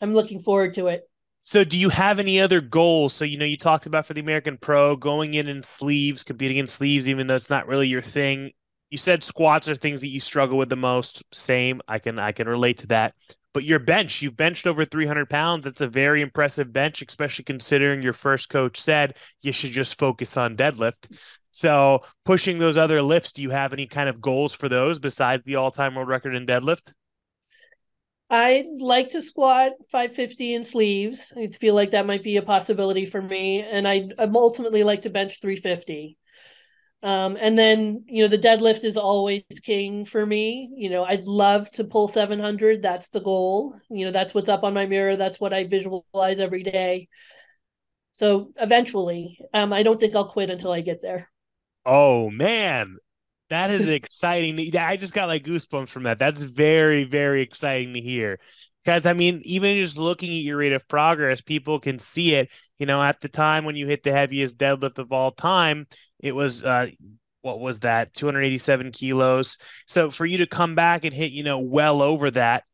I'm 0.00 0.14
looking 0.14 0.38
forward 0.38 0.74
to 0.74 0.88
it. 0.88 1.08
So, 1.42 1.62
do 1.62 1.78
you 1.78 1.90
have 1.90 2.18
any 2.18 2.40
other 2.40 2.60
goals? 2.60 3.12
So, 3.12 3.24
you 3.24 3.38
know, 3.38 3.44
you 3.44 3.56
talked 3.56 3.86
about 3.86 4.04
for 4.04 4.14
the 4.14 4.20
American 4.20 4.58
Pro 4.58 4.96
going 4.96 5.34
in 5.34 5.46
in 5.46 5.62
sleeves, 5.62 6.24
competing 6.24 6.56
in 6.56 6.66
sleeves, 6.66 7.08
even 7.08 7.26
though 7.26 7.36
it's 7.36 7.50
not 7.50 7.68
really 7.68 7.86
your 7.86 8.02
thing. 8.02 8.50
You 8.90 8.98
said 8.98 9.22
squats 9.22 9.68
are 9.68 9.76
things 9.76 10.00
that 10.00 10.08
you 10.08 10.20
struggle 10.20 10.58
with 10.58 10.70
the 10.70 10.76
most. 10.76 11.22
Same, 11.32 11.80
I 11.86 11.98
can 11.98 12.18
I 12.18 12.32
can 12.32 12.48
relate 12.48 12.78
to 12.78 12.88
that. 12.88 13.14
But 13.54 13.64
your 13.64 13.78
bench, 13.78 14.20
you've 14.20 14.36
benched 14.36 14.66
over 14.66 14.84
300 14.84 15.30
pounds. 15.30 15.66
It's 15.66 15.80
a 15.80 15.88
very 15.88 16.20
impressive 16.20 16.72
bench, 16.72 17.00
especially 17.00 17.44
considering 17.44 18.02
your 18.02 18.12
first 18.12 18.50
coach 18.50 18.78
said 18.78 19.16
you 19.40 19.52
should 19.52 19.70
just 19.70 19.98
focus 19.98 20.36
on 20.36 20.56
deadlift. 20.56 21.16
So, 21.52 22.02
pushing 22.24 22.58
those 22.58 22.76
other 22.76 23.00
lifts, 23.00 23.32
do 23.32 23.40
you 23.40 23.50
have 23.50 23.72
any 23.72 23.86
kind 23.86 24.10
of 24.10 24.20
goals 24.20 24.54
for 24.54 24.68
those 24.68 24.98
besides 24.98 25.42
the 25.44 25.56
all-time 25.56 25.94
world 25.94 26.08
record 26.08 26.34
in 26.34 26.44
deadlift? 26.44 26.92
I'd 28.28 28.66
like 28.80 29.10
to 29.10 29.22
squat 29.22 29.72
550 29.90 30.54
in 30.54 30.64
sleeves. 30.64 31.32
I 31.36 31.46
feel 31.46 31.74
like 31.74 31.92
that 31.92 32.06
might 32.06 32.24
be 32.24 32.36
a 32.36 32.42
possibility 32.42 33.06
for 33.06 33.22
me. 33.22 33.62
And 33.62 33.86
I'd 33.86 34.14
ultimately 34.18 34.82
like 34.82 35.02
to 35.02 35.10
bench 35.10 35.40
350. 35.40 36.18
Um, 37.02 37.36
and 37.40 37.56
then, 37.56 38.04
you 38.08 38.22
know, 38.22 38.28
the 38.28 38.38
deadlift 38.38 38.82
is 38.82 38.96
always 38.96 39.44
king 39.62 40.04
for 40.04 40.26
me. 40.26 40.70
You 40.74 40.90
know, 40.90 41.04
I'd 41.04 41.28
love 41.28 41.70
to 41.72 41.84
pull 41.84 42.08
700. 42.08 42.82
That's 42.82 43.08
the 43.08 43.20
goal. 43.20 43.78
You 43.90 44.06
know, 44.06 44.12
that's 44.12 44.34
what's 44.34 44.48
up 44.48 44.64
on 44.64 44.74
my 44.74 44.86
mirror. 44.86 45.16
That's 45.16 45.38
what 45.38 45.52
I 45.52 45.64
visualize 45.64 46.40
every 46.40 46.64
day. 46.64 47.08
So 48.10 48.52
eventually, 48.56 49.38
um, 49.52 49.72
I 49.72 49.82
don't 49.82 50.00
think 50.00 50.16
I'll 50.16 50.28
quit 50.28 50.50
until 50.50 50.72
I 50.72 50.80
get 50.80 51.02
there. 51.02 51.30
Oh, 51.84 52.30
man. 52.30 52.96
That 53.48 53.70
is 53.70 53.88
exciting. 53.88 54.76
I 54.76 54.96
just 54.96 55.14
got 55.14 55.28
like 55.28 55.44
goosebumps 55.44 55.88
from 55.88 56.04
that. 56.04 56.18
That's 56.18 56.42
very, 56.42 57.04
very 57.04 57.42
exciting 57.42 57.94
to 57.94 58.00
hear. 58.00 58.38
Because 58.84 59.06
I 59.06 59.12
mean, 59.12 59.40
even 59.44 59.76
just 59.76 59.98
looking 59.98 60.30
at 60.30 60.42
your 60.44 60.58
rate 60.58 60.72
of 60.72 60.86
progress, 60.88 61.40
people 61.40 61.78
can 61.78 61.98
see 61.98 62.34
it. 62.34 62.52
You 62.78 62.86
know, 62.86 63.02
at 63.02 63.20
the 63.20 63.28
time 63.28 63.64
when 63.64 63.76
you 63.76 63.86
hit 63.86 64.02
the 64.02 64.12
heaviest 64.12 64.58
deadlift 64.58 64.98
of 64.98 65.12
all 65.12 65.30
time, 65.30 65.86
it 66.20 66.34
was 66.34 66.64
uh 66.64 66.88
what 67.42 67.60
was 67.60 67.80
that 67.80 68.12
287 68.12 68.90
kilos 68.90 69.56
so 69.86 70.10
for 70.10 70.26
you 70.26 70.38
to 70.38 70.46
come 70.48 70.74
back 70.74 71.04
and 71.04 71.14
hit 71.14 71.30
you 71.30 71.44
know 71.44 71.60
well 71.60 72.02
over 72.02 72.28
that 72.28 72.64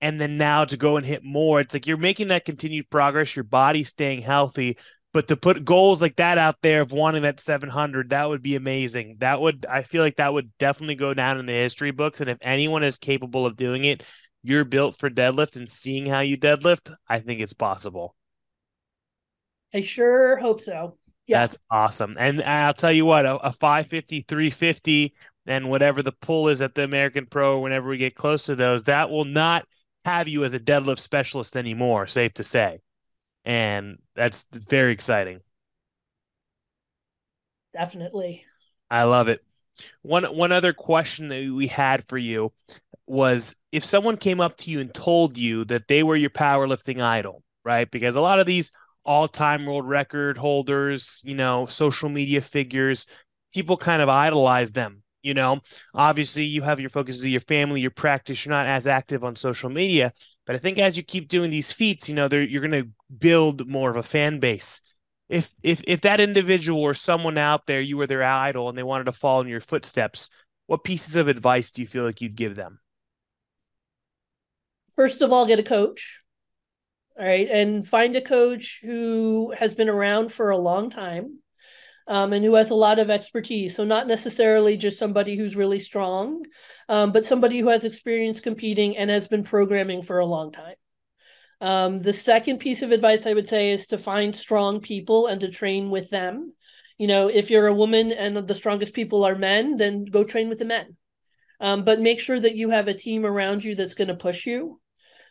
and 0.00 0.20
then 0.20 0.36
now 0.36 0.64
to 0.64 0.76
go 0.76 0.96
and 0.96 1.06
hit 1.06 1.22
more 1.22 1.60
it's 1.60 1.74
like 1.74 1.86
you're 1.86 1.96
making 1.96 2.26
that 2.28 2.44
continued 2.44 2.90
progress 2.90 3.36
your 3.36 3.44
body's 3.44 3.86
staying 3.86 4.20
healthy 4.20 4.76
but 5.16 5.28
to 5.28 5.36
put 5.38 5.64
goals 5.64 6.02
like 6.02 6.16
that 6.16 6.36
out 6.36 6.60
there 6.60 6.82
of 6.82 6.92
wanting 6.92 7.22
that 7.22 7.40
700, 7.40 8.10
that 8.10 8.28
would 8.28 8.42
be 8.42 8.54
amazing. 8.54 9.16
That 9.20 9.40
would, 9.40 9.64
I 9.64 9.82
feel 9.82 10.02
like 10.02 10.16
that 10.16 10.34
would 10.34 10.52
definitely 10.58 10.96
go 10.96 11.14
down 11.14 11.38
in 11.38 11.46
the 11.46 11.54
history 11.54 11.90
books. 11.90 12.20
And 12.20 12.28
if 12.28 12.36
anyone 12.42 12.82
is 12.82 12.98
capable 12.98 13.46
of 13.46 13.56
doing 13.56 13.86
it, 13.86 14.02
you're 14.42 14.66
built 14.66 14.98
for 14.98 15.08
deadlift 15.08 15.56
and 15.56 15.70
seeing 15.70 16.04
how 16.04 16.20
you 16.20 16.36
deadlift, 16.36 16.94
I 17.08 17.20
think 17.20 17.40
it's 17.40 17.54
possible. 17.54 18.14
I 19.72 19.80
sure 19.80 20.36
hope 20.36 20.60
so. 20.60 20.98
Yeah. 21.26 21.40
That's 21.40 21.56
awesome. 21.70 22.16
And 22.18 22.42
I'll 22.42 22.74
tell 22.74 22.92
you 22.92 23.06
what, 23.06 23.24
a, 23.24 23.36
a 23.38 23.52
550, 23.52 24.26
350, 24.28 25.14
and 25.46 25.70
whatever 25.70 26.02
the 26.02 26.12
pull 26.12 26.48
is 26.48 26.60
at 26.60 26.74
the 26.74 26.84
American 26.84 27.24
Pro, 27.24 27.60
whenever 27.60 27.88
we 27.88 27.96
get 27.96 28.14
close 28.14 28.44
to 28.44 28.54
those, 28.54 28.82
that 28.82 29.08
will 29.08 29.24
not 29.24 29.66
have 30.04 30.28
you 30.28 30.44
as 30.44 30.52
a 30.52 30.60
deadlift 30.60 30.98
specialist 30.98 31.56
anymore, 31.56 32.06
safe 32.06 32.34
to 32.34 32.44
say 32.44 32.80
and 33.46 33.98
that's 34.16 34.44
very 34.68 34.92
exciting. 34.92 35.40
Definitely. 37.72 38.44
I 38.90 39.04
love 39.04 39.28
it. 39.28 39.42
One 40.02 40.24
one 40.24 40.52
other 40.52 40.72
question 40.72 41.28
that 41.28 41.50
we 41.50 41.66
had 41.66 42.06
for 42.08 42.18
you 42.18 42.52
was 43.06 43.54
if 43.72 43.84
someone 43.84 44.16
came 44.16 44.40
up 44.40 44.56
to 44.56 44.70
you 44.70 44.80
and 44.80 44.92
told 44.92 45.38
you 45.38 45.64
that 45.66 45.86
they 45.86 46.02
were 46.02 46.16
your 46.16 46.30
powerlifting 46.30 47.00
idol, 47.00 47.42
right? 47.64 47.88
Because 47.90 48.16
a 48.16 48.20
lot 48.20 48.40
of 48.40 48.46
these 48.46 48.72
all-time 49.04 49.64
world 49.64 49.86
record 49.86 50.36
holders, 50.36 51.22
you 51.24 51.34
know, 51.34 51.66
social 51.66 52.08
media 52.08 52.40
figures, 52.40 53.06
people 53.54 53.76
kind 53.76 54.02
of 54.02 54.08
idolize 54.08 54.72
them 54.72 55.02
You 55.26 55.34
know, 55.34 55.60
obviously 55.92 56.44
you 56.44 56.62
have 56.62 56.78
your 56.78 56.88
focuses 56.88 57.24
of 57.24 57.30
your 57.32 57.40
family, 57.40 57.80
your 57.80 57.90
practice. 57.90 58.44
You're 58.44 58.54
not 58.54 58.68
as 58.68 58.86
active 58.86 59.24
on 59.24 59.34
social 59.34 59.68
media, 59.68 60.12
but 60.46 60.54
I 60.54 60.60
think 60.60 60.78
as 60.78 60.96
you 60.96 61.02
keep 61.02 61.26
doing 61.26 61.50
these 61.50 61.72
feats, 61.72 62.08
you 62.08 62.14
know, 62.14 62.28
you're 62.30 62.60
going 62.60 62.84
to 62.84 62.88
build 63.18 63.68
more 63.68 63.90
of 63.90 63.96
a 63.96 64.04
fan 64.04 64.38
base. 64.38 64.80
If 65.28 65.52
if 65.64 65.82
if 65.88 66.02
that 66.02 66.20
individual 66.20 66.80
or 66.80 66.94
someone 66.94 67.38
out 67.38 67.66
there, 67.66 67.80
you 67.80 67.96
were 67.96 68.06
their 68.06 68.22
idol 68.22 68.68
and 68.68 68.78
they 68.78 68.84
wanted 68.84 69.06
to 69.06 69.12
follow 69.12 69.40
in 69.40 69.48
your 69.48 69.60
footsteps, 69.60 70.28
what 70.68 70.84
pieces 70.84 71.16
of 71.16 71.26
advice 71.26 71.72
do 71.72 71.82
you 71.82 71.88
feel 71.88 72.04
like 72.04 72.20
you'd 72.20 72.36
give 72.36 72.54
them? 72.54 72.78
First 74.94 75.22
of 75.22 75.32
all, 75.32 75.44
get 75.44 75.58
a 75.58 75.64
coach. 75.64 76.22
All 77.18 77.26
right, 77.26 77.48
and 77.50 77.84
find 77.84 78.14
a 78.14 78.20
coach 78.20 78.78
who 78.80 79.52
has 79.58 79.74
been 79.74 79.88
around 79.88 80.30
for 80.30 80.50
a 80.50 80.56
long 80.56 80.88
time 80.88 81.40
um, 82.08 82.32
and 82.32 82.44
who 82.44 82.54
has 82.54 82.70
a 82.70 82.74
lot 82.74 82.98
of 82.98 83.10
expertise. 83.10 83.74
So, 83.74 83.84
not 83.84 84.06
necessarily 84.06 84.76
just 84.76 84.98
somebody 84.98 85.36
who's 85.36 85.56
really 85.56 85.80
strong, 85.80 86.44
um, 86.88 87.12
but 87.12 87.24
somebody 87.24 87.58
who 87.58 87.68
has 87.68 87.84
experience 87.84 88.40
competing 88.40 88.96
and 88.96 89.10
has 89.10 89.28
been 89.28 89.42
programming 89.42 90.02
for 90.02 90.18
a 90.18 90.26
long 90.26 90.52
time. 90.52 90.76
Um, 91.60 91.98
the 91.98 92.12
second 92.12 92.58
piece 92.58 92.82
of 92.82 92.92
advice 92.92 93.26
I 93.26 93.32
would 93.32 93.48
say 93.48 93.70
is 93.70 93.86
to 93.88 93.98
find 93.98 94.36
strong 94.36 94.80
people 94.80 95.26
and 95.26 95.40
to 95.40 95.48
train 95.48 95.90
with 95.90 96.10
them. 96.10 96.52
You 96.98 97.06
know, 97.06 97.28
if 97.28 97.50
you're 97.50 97.66
a 97.66 97.74
woman 97.74 98.12
and 98.12 98.36
the 98.36 98.54
strongest 98.54 98.94
people 98.94 99.24
are 99.24 99.36
men, 99.36 99.76
then 99.76 100.04
go 100.04 100.24
train 100.24 100.48
with 100.48 100.58
the 100.58 100.64
men. 100.64 100.96
Um, 101.60 101.84
but 101.84 102.00
make 102.00 102.20
sure 102.20 102.38
that 102.38 102.56
you 102.56 102.70
have 102.70 102.88
a 102.88 102.94
team 102.94 103.24
around 103.24 103.64
you 103.64 103.74
that's 103.74 103.94
going 103.94 104.08
to 104.08 104.14
push 104.14 104.46
you 104.46 104.80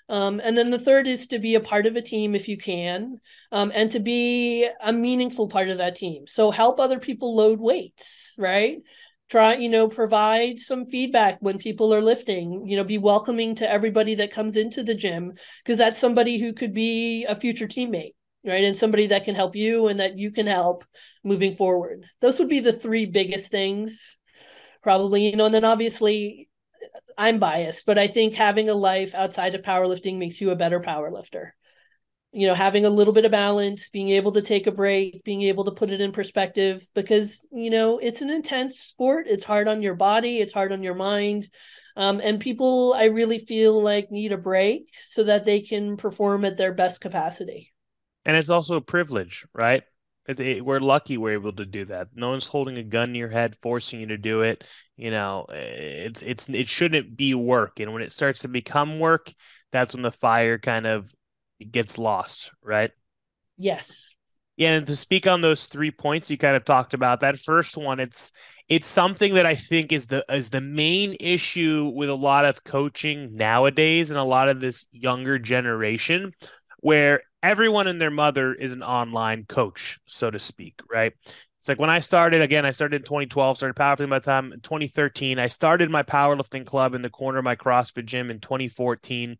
um, 0.09 0.39
and 0.43 0.57
then 0.57 0.69
the 0.69 0.79
third 0.79 1.07
is 1.07 1.27
to 1.27 1.39
be 1.39 1.55
a 1.55 1.59
part 1.59 1.85
of 1.85 1.95
a 1.95 2.01
team 2.01 2.35
if 2.35 2.47
you 2.47 2.57
can, 2.57 3.19
um, 3.51 3.71
and 3.73 3.91
to 3.91 3.99
be 3.99 4.67
a 4.81 4.93
meaningful 4.93 5.49
part 5.49 5.69
of 5.69 5.79
that 5.79 5.95
team. 5.95 6.27
So 6.27 6.51
help 6.51 6.79
other 6.79 6.99
people 6.99 7.35
load 7.35 7.59
weights, 7.59 8.33
right? 8.37 8.81
Try, 9.29 9.55
you 9.55 9.69
know, 9.69 9.87
provide 9.87 10.59
some 10.59 10.85
feedback 10.85 11.37
when 11.39 11.57
people 11.57 11.93
are 11.93 12.01
lifting, 12.01 12.67
you 12.67 12.77
know, 12.77 12.83
be 12.83 12.99
welcoming 12.99 13.55
to 13.55 13.69
everybody 13.69 14.15
that 14.15 14.31
comes 14.31 14.55
into 14.55 14.83
the 14.83 14.93
gym, 14.93 15.33
because 15.63 15.79
that's 15.79 15.97
somebody 15.97 16.37
who 16.37 16.53
could 16.53 16.73
be 16.73 17.25
a 17.25 17.35
future 17.35 17.67
teammate 17.67 18.13
right 18.45 18.63
and 18.63 18.77
somebody 18.77 19.07
that 19.07 19.23
can 19.23 19.35
help 19.35 19.55
you 19.55 19.87
and 19.87 19.99
that 19.99 20.17
you 20.17 20.31
can 20.31 20.45
help 20.47 20.85
moving 21.23 21.53
forward 21.53 22.05
those 22.21 22.37
would 22.39 22.49
be 22.49 22.59
the 22.59 22.71
three 22.71 23.05
biggest 23.05 23.49
things 23.51 24.17
probably 24.83 25.29
you 25.29 25.35
know 25.35 25.45
and 25.45 25.55
then 25.55 25.65
obviously 25.65 26.44
I'm 27.17 27.39
biased, 27.39 27.85
but 27.85 27.97
I 27.97 28.07
think 28.07 28.33
having 28.33 28.69
a 28.69 28.73
life 28.73 29.13
outside 29.15 29.55
of 29.55 29.61
powerlifting 29.61 30.17
makes 30.17 30.41
you 30.41 30.51
a 30.51 30.55
better 30.55 30.79
powerlifter. 30.79 31.51
You 32.31 32.47
know, 32.47 32.53
having 32.53 32.85
a 32.85 32.89
little 32.89 33.13
bit 33.13 33.23
of 33.23 33.31
balance, 33.31 33.87
being 33.87 34.09
able 34.09 34.33
to 34.33 34.41
take 34.41 34.67
a 34.67 34.71
break, 34.71 35.23
being 35.23 35.43
able 35.43 35.63
to 35.65 35.71
put 35.71 35.91
it 35.91 36.01
in 36.01 36.11
perspective 36.11 36.85
because, 36.93 37.47
you 37.51 37.69
know, 37.69 37.97
it's 37.97 38.21
an 38.21 38.29
intense 38.29 38.79
sport. 38.79 39.27
It's 39.29 39.45
hard 39.45 39.69
on 39.69 39.81
your 39.81 39.95
body, 39.95 40.39
it's 40.39 40.53
hard 40.53 40.73
on 40.73 40.83
your 40.83 40.95
mind. 40.95 41.47
Um, 41.95 42.19
and 42.21 42.41
people, 42.41 42.93
I 42.93 43.05
really 43.05 43.37
feel 43.37 43.81
like, 43.81 44.11
need 44.11 44.33
a 44.33 44.37
break 44.37 44.89
so 45.03 45.23
that 45.23 45.45
they 45.45 45.61
can 45.61 45.95
perform 45.95 46.43
at 46.43 46.57
their 46.57 46.73
best 46.73 46.99
capacity. 46.99 47.73
And 48.25 48.35
it's 48.35 48.49
also 48.49 48.75
a 48.75 48.81
privilege, 48.81 49.45
right? 49.53 49.83
It, 50.27 50.65
we're 50.65 50.79
lucky 50.79 51.17
we're 51.17 51.33
able 51.33 51.53
to 51.53 51.65
do 51.65 51.85
that. 51.85 52.09
No 52.15 52.29
one's 52.29 52.47
holding 52.47 52.77
a 52.77 52.83
gun 52.83 53.13
to 53.13 53.19
your 53.19 53.29
head, 53.29 53.55
forcing 53.61 53.99
you 53.99 54.07
to 54.07 54.17
do 54.17 54.41
it. 54.41 54.67
You 54.97 55.11
know, 55.11 55.45
eh, 55.51 56.05
it's 56.05 56.21
it's 56.21 56.49
it 56.49 56.67
shouldn't 56.67 57.15
be 57.15 57.33
work, 57.35 57.79
and 57.79 57.93
when 57.93 58.01
it 58.01 58.11
starts 58.11 58.41
to 58.41 58.47
become 58.47 58.99
work, 58.99 59.31
that's 59.71 59.93
when 59.93 60.03
the 60.03 60.11
fire 60.11 60.57
kind 60.57 60.87
of 60.87 61.13
gets 61.71 61.97
lost, 61.97 62.51
right? 62.63 62.91
Yes. 63.57 64.15
Yeah, 64.57 64.77
and 64.77 64.87
to 64.87 64.95
speak 64.95 65.27
on 65.27 65.41
those 65.41 65.65
three 65.67 65.91
points 65.91 66.31
you 66.31 66.37
kind 66.37 66.55
of 66.55 66.63
talked 66.63 66.93
about, 66.93 67.19
that 67.19 67.37
first 67.37 67.75
one, 67.75 67.99
it's 67.99 68.31
it's 68.69 68.87
something 68.87 69.33
that 69.33 69.45
I 69.45 69.53
think 69.53 69.91
is 69.91 70.07
the 70.07 70.25
is 70.29 70.49
the 70.49 70.61
main 70.61 71.15
issue 71.19 71.91
with 71.93 72.09
a 72.09 72.15
lot 72.15 72.45
of 72.45 72.63
coaching 72.63 73.35
nowadays 73.35 74.09
and 74.09 74.19
a 74.19 74.23
lot 74.23 74.47
of 74.47 74.61
this 74.61 74.85
younger 74.91 75.37
generation, 75.37 76.31
where 76.79 77.21
everyone 77.45 77.87
and 77.87 78.01
their 78.01 78.11
mother 78.11 78.53
is 78.53 78.73
an 78.73 78.83
online 78.83 79.45
coach, 79.45 79.99
so 80.07 80.31
to 80.31 80.39
speak, 80.39 80.81
right? 80.89 81.13
It's 81.59 81.69
like 81.69 81.79
when 81.79 81.89
I 81.89 81.99
started 81.99 82.41
again, 82.41 82.65
I 82.65 82.71
started 82.71 82.97
in 82.97 83.03
2012, 83.03 83.57
started 83.57 83.75
powerlifting 83.75 84.09
by 84.09 84.19
the 84.19 84.25
time 84.25 84.51
2013. 84.61 85.39
I 85.39 85.47
started 85.47 85.89
my 85.89 86.03
powerlifting 86.03 86.65
club 86.65 86.93
in 86.93 87.01
the 87.01 87.09
corner 87.09 87.39
of 87.39 87.43
my 87.43 87.55
CrossFit 87.55 88.05
gym 88.05 88.29
in 88.29 88.39
2014. 88.39 89.37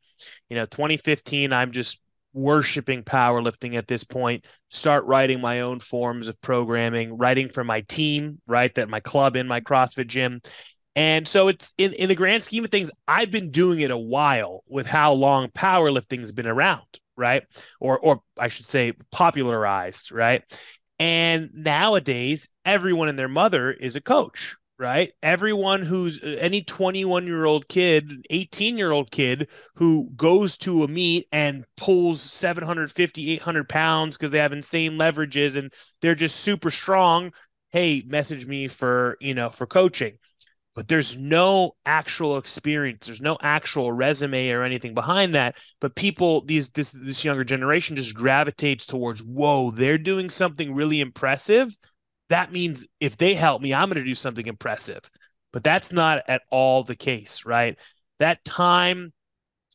You 0.49 0.55
know, 0.55 0.65
2015, 0.65 1.51
I'm 1.51 1.71
just 1.71 2.01
worshiping 2.33 3.03
powerlifting 3.03 3.75
at 3.75 3.87
this 3.87 4.03
point. 4.03 4.45
Start 4.69 5.05
writing 5.05 5.41
my 5.41 5.61
own 5.61 5.79
forms 5.79 6.27
of 6.27 6.39
programming, 6.41 7.17
writing 7.17 7.49
for 7.49 7.63
my 7.63 7.81
team, 7.81 8.39
right? 8.45 8.73
That 8.75 8.89
my 8.89 8.99
club 8.99 9.35
in 9.35 9.47
my 9.47 9.61
CrossFit 9.61 10.07
gym. 10.07 10.41
And 10.95 11.27
so 11.27 11.47
it's 11.47 11.73
in, 11.77 11.93
in 11.93 12.09
the 12.09 12.15
grand 12.15 12.43
scheme 12.43 12.65
of 12.65 12.71
things, 12.71 12.91
I've 13.07 13.31
been 13.31 13.51
doing 13.51 13.81
it 13.81 13.91
a 13.91 13.97
while 13.97 14.63
with 14.67 14.87
how 14.87 15.13
long 15.13 15.49
powerlifting's 15.49 16.31
been 16.31 16.47
around, 16.47 16.99
right? 17.17 17.43
Or 17.79 17.99
or 17.99 18.21
I 18.37 18.47
should 18.47 18.65
say 18.65 18.93
popularized, 19.11 20.11
right? 20.11 20.43
And 20.99 21.51
nowadays, 21.53 22.47
everyone 22.63 23.09
and 23.09 23.19
their 23.19 23.27
mother 23.27 23.71
is 23.71 23.95
a 23.95 24.01
coach, 24.01 24.55
right? 24.79 25.11
Everyone 25.21 25.81
who's 25.81 26.21
uh, 26.21 26.37
any 26.39 26.61
21 26.61 27.25
year 27.27 27.45
old 27.45 27.67
kid, 27.67 28.25
18 28.29 28.77
year 28.77 28.91
old 28.91 29.11
kid 29.11 29.49
who 29.75 30.09
goes 30.15 30.57
to 30.59 30.83
a 30.83 30.87
meet 30.87 31.27
and 31.31 31.65
pulls 31.77 32.21
750, 32.21 33.31
800 33.31 33.67
pounds 33.69 34.17
because 34.17 34.31
they 34.31 34.39
have 34.39 34.53
insane 34.53 34.93
leverages 34.93 35.55
and 35.57 35.71
they're 36.01 36.15
just 36.15 36.37
super 36.37 36.71
strong. 36.71 37.31
Hey, 37.71 38.03
message 38.07 38.45
me 38.45 38.69
for, 38.69 39.17
you 39.19 39.33
know, 39.33 39.49
for 39.49 39.65
coaching 39.65 40.17
but 40.75 40.89
there's 40.89 41.17
no 41.17 41.71
actual 41.85 42.37
experience. 42.37 43.07
There's 43.07 43.21
no 43.21 43.37
actual 43.41 43.91
resume 43.91 44.49
or 44.51 44.61
anything 44.61 44.93
behind 44.93 45.33
that. 45.33 45.57
But 45.79 45.95
people 45.95 46.43
these 46.45 46.69
this 46.69 46.91
this 46.91 47.23
younger 47.23 47.45
generation 47.45 47.95
just 47.95 48.13
gravitates 48.13 48.85
towards 48.85 49.23
whoa 49.23 49.71
they're 49.71 49.97
doing 49.97 50.29
something 50.29 50.75
really 50.75 50.99
impressive. 50.99 51.75
That 52.29 52.51
means 52.51 52.87
if 52.99 53.17
they 53.17 53.33
help 53.33 53.61
me 53.61 53.73
i'm 53.73 53.87
going 53.87 54.03
to 54.03 54.03
do 54.03 54.15
something 54.15 54.47
impressive. 54.47 55.01
But 55.53 55.63
that's 55.63 55.93
not 55.93 56.23
at 56.27 56.41
all 56.51 56.83
the 56.83 56.97
case 56.97 57.45
right? 57.45 57.79
That 58.19 58.43
time 58.43 59.13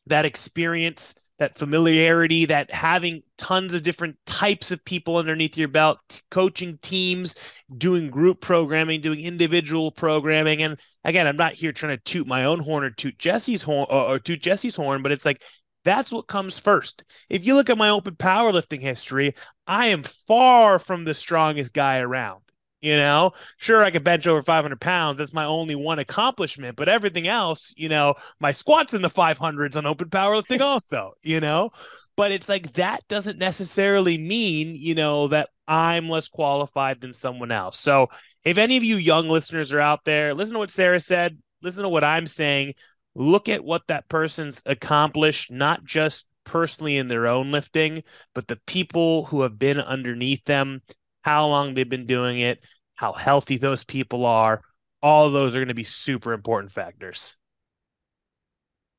that 0.07 0.25
experience 0.25 1.15
that 1.41 1.57
familiarity, 1.57 2.45
that 2.45 2.69
having 2.69 3.23
tons 3.35 3.73
of 3.73 3.81
different 3.81 4.15
types 4.27 4.69
of 4.69 4.85
people 4.85 5.17
underneath 5.17 5.57
your 5.57 5.67
belt, 5.67 6.21
coaching 6.29 6.77
teams, 6.83 7.33
doing 7.75 8.11
group 8.11 8.41
programming, 8.41 9.01
doing 9.01 9.19
individual 9.19 9.89
programming. 9.89 10.61
And 10.61 10.79
again, 11.03 11.25
I'm 11.25 11.37
not 11.37 11.53
here 11.53 11.71
trying 11.71 11.97
to 11.97 12.03
toot 12.03 12.27
my 12.27 12.45
own 12.45 12.59
horn 12.59 12.83
or 12.83 12.91
toot 12.91 13.17
Jesse's 13.17 13.63
horn 13.63 13.87
or, 13.89 14.09
or 14.09 14.19
toot 14.19 14.39
Jesse's 14.39 14.75
horn, 14.75 15.01
but 15.01 15.11
it's 15.11 15.25
like 15.25 15.43
that's 15.83 16.11
what 16.11 16.27
comes 16.27 16.59
first. 16.59 17.03
If 17.27 17.43
you 17.43 17.55
look 17.55 17.71
at 17.71 17.77
my 17.77 17.89
open 17.89 18.17
powerlifting 18.17 18.81
history, 18.81 19.33
I 19.65 19.87
am 19.87 20.03
far 20.03 20.77
from 20.77 21.05
the 21.05 21.15
strongest 21.15 21.73
guy 21.73 22.01
around. 22.01 22.43
You 22.81 22.97
know, 22.97 23.33
sure, 23.57 23.83
I 23.83 23.91
could 23.91 24.03
bench 24.03 24.25
over 24.25 24.41
500 24.41 24.81
pounds. 24.81 25.19
That's 25.19 25.33
my 25.33 25.45
only 25.45 25.75
one 25.75 25.99
accomplishment. 25.99 26.75
But 26.75 26.89
everything 26.89 27.27
else, 27.27 27.73
you 27.77 27.89
know, 27.89 28.15
my 28.39 28.51
squats 28.51 28.95
in 28.95 29.03
the 29.03 29.09
500s 29.09 29.77
on 29.77 29.85
open 29.85 30.09
powerlifting, 30.09 30.61
also, 30.65 31.13
you 31.21 31.39
know. 31.39 31.69
But 32.17 32.31
it's 32.31 32.49
like 32.49 32.73
that 32.73 33.07
doesn't 33.07 33.37
necessarily 33.37 34.17
mean, 34.17 34.75
you 34.75 34.95
know, 34.95 35.27
that 35.27 35.49
I'm 35.67 36.09
less 36.09 36.27
qualified 36.27 37.01
than 37.01 37.13
someone 37.13 37.51
else. 37.51 37.79
So 37.79 38.09
if 38.43 38.57
any 38.57 38.77
of 38.77 38.83
you 38.83 38.95
young 38.95 39.29
listeners 39.29 39.71
are 39.71 39.79
out 39.79 40.03
there, 40.03 40.33
listen 40.33 40.53
to 40.53 40.59
what 40.59 40.71
Sara 40.71 40.99
said, 40.99 41.37
listen 41.61 41.83
to 41.83 41.89
what 41.89 42.03
I'm 42.03 42.27
saying. 42.27 42.73
Look 43.13 43.47
at 43.47 43.63
what 43.63 43.87
that 43.87 44.09
person's 44.09 44.63
accomplished, 44.65 45.51
not 45.51 45.83
just 45.83 46.27
personally 46.43 46.97
in 46.97 47.07
their 47.07 47.27
own 47.27 47.51
lifting, 47.51 48.03
but 48.33 48.47
the 48.47 48.59
people 48.65 49.25
who 49.25 49.41
have 49.41 49.59
been 49.59 49.79
underneath 49.79 50.43
them 50.45 50.81
how 51.21 51.47
long 51.47 51.73
they've 51.73 51.89
been 51.89 52.05
doing 52.05 52.39
it, 52.39 52.65
how 52.95 53.13
healthy 53.13 53.57
those 53.57 53.83
people 53.83 54.25
are. 54.25 54.61
All 55.01 55.31
those 55.31 55.55
are 55.55 55.59
going 55.59 55.67
to 55.69 55.73
be 55.73 55.83
super 55.83 56.33
important 56.33 56.71
factors. 56.71 57.35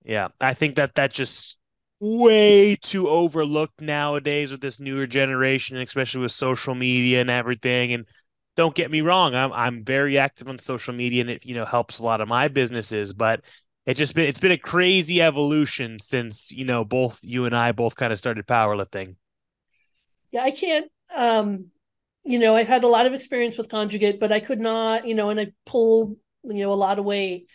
Yeah, 0.05 0.29
I 0.41 0.55
think 0.55 0.77
that 0.77 0.95
that 0.97 1.13
just 1.13 1.59
way 2.01 2.77
too 2.77 3.09
overlooked 3.09 3.81
nowadays 3.81 4.51
with 4.51 4.61
this 4.61 4.81
newer 4.81 5.07
generation, 5.07 5.77
especially 5.77 6.23
with 6.23 6.33
social 6.33 6.75
media 6.75 7.21
and 7.21 7.31
everything. 7.31 7.93
And 7.93 8.07
don't 8.57 8.75
get 8.75 8.91
me 8.91 9.01
wrong, 9.01 9.35
I'm 9.35 9.53
I'm 9.53 9.85
very 9.85 10.19
active 10.19 10.49
on 10.49 10.59
social 10.59 10.95
media 10.95 11.21
and 11.23 11.31
it 11.31 11.47
you 11.47 11.55
know 11.55 11.65
helps 11.65 11.99
a 12.01 12.05
lot 12.05 12.21
of 12.21 12.29
my 12.29 12.49
businesses, 12.49 13.13
but 13.13 13.43
it 13.87 13.95
just 13.97 14.15
been 14.15 14.29
it's 14.29 14.41
been 14.41 14.53
a 14.53 14.59
crazy 14.59 15.23
evolution 15.23 15.99
since 15.99 16.51
you 16.53 16.65
know 16.65 16.85
both 16.85 17.21
you 17.23 17.45
and 17.47 17.55
I 17.55 17.73
both 17.73 17.97
kind 17.97 18.13
of 18.13 18.19
started 18.19 18.47
powerlifting. 18.47 19.17
Yeah, 20.31 20.43
I 20.43 20.51
can't 20.51 20.91
um 21.15 21.72
you 22.25 22.39
know, 22.39 22.55
I've 22.55 22.69
had 22.69 22.85
a 22.85 22.89
lot 22.89 23.07
of 23.07 23.15
experience 23.15 23.59
with 23.59 23.69
conjugate, 23.69 24.21
but 24.21 24.33
I 24.33 24.41
could 24.41 24.61
not, 24.61 25.07
you 25.07 25.15
know, 25.15 25.31
and 25.31 25.41
I 25.41 25.53
pulled, 25.67 26.17
you 26.45 26.55
know, 26.55 26.73
a 26.73 26.75
lot 26.75 26.99
of 26.99 27.05
weight. 27.05 27.49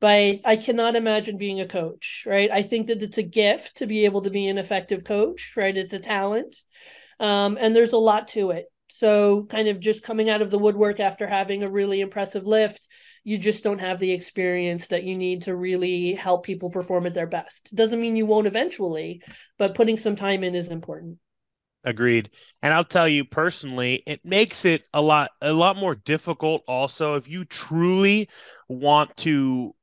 But 0.00 0.40
I 0.44 0.56
cannot 0.56 0.96
imagine 0.96 1.38
being 1.38 1.60
a 1.60 1.68
coach, 1.68 2.24
right? 2.26 2.50
I 2.50 2.62
think 2.62 2.88
that 2.88 3.02
it's 3.02 3.18
a 3.18 3.22
gift 3.22 3.78
to 3.78 3.86
be 3.86 4.04
able 4.04 4.22
to 4.22 4.30
be 4.30 4.48
an 4.48 4.58
effective 4.58 5.04
coach, 5.04 5.54
right? 5.56 5.76
It's 5.76 5.92
a 5.92 5.98
talent. 5.98 6.56
Um, 7.20 7.56
and 7.60 7.74
there's 7.74 7.92
a 7.92 7.98
lot 7.98 8.28
to 8.28 8.50
it. 8.50 8.66
So, 8.88 9.44
kind 9.46 9.66
of 9.68 9.80
just 9.80 10.04
coming 10.04 10.30
out 10.30 10.42
of 10.42 10.50
the 10.50 10.58
woodwork 10.58 11.00
after 11.00 11.26
having 11.26 11.62
a 11.62 11.70
really 11.70 12.00
impressive 12.00 12.46
lift, 12.46 12.86
you 13.24 13.38
just 13.38 13.64
don't 13.64 13.80
have 13.80 13.98
the 13.98 14.12
experience 14.12 14.88
that 14.88 15.04
you 15.04 15.16
need 15.16 15.42
to 15.42 15.56
really 15.56 16.12
help 16.14 16.44
people 16.44 16.70
perform 16.70 17.06
at 17.06 17.14
their 17.14 17.26
best. 17.26 17.74
Doesn't 17.74 18.00
mean 18.00 18.14
you 18.14 18.26
won't 18.26 18.46
eventually, 18.46 19.22
but 19.58 19.74
putting 19.74 19.96
some 19.96 20.16
time 20.16 20.44
in 20.44 20.54
is 20.54 20.70
important. 20.70 21.18
Agreed. 21.84 22.30
And 22.62 22.72
I'll 22.72 22.82
tell 22.84 23.08
you 23.08 23.24
personally, 23.24 24.02
it 24.06 24.24
makes 24.24 24.64
it 24.64 24.88
a 24.94 25.02
lot 25.02 25.32
a 25.42 25.52
lot 25.52 25.76
more 25.76 25.94
difficult 25.94 26.62
also 26.66 27.16
if 27.16 27.28
you 27.28 27.44
truly 27.44 28.28
want 28.68 29.14
to 29.18 29.74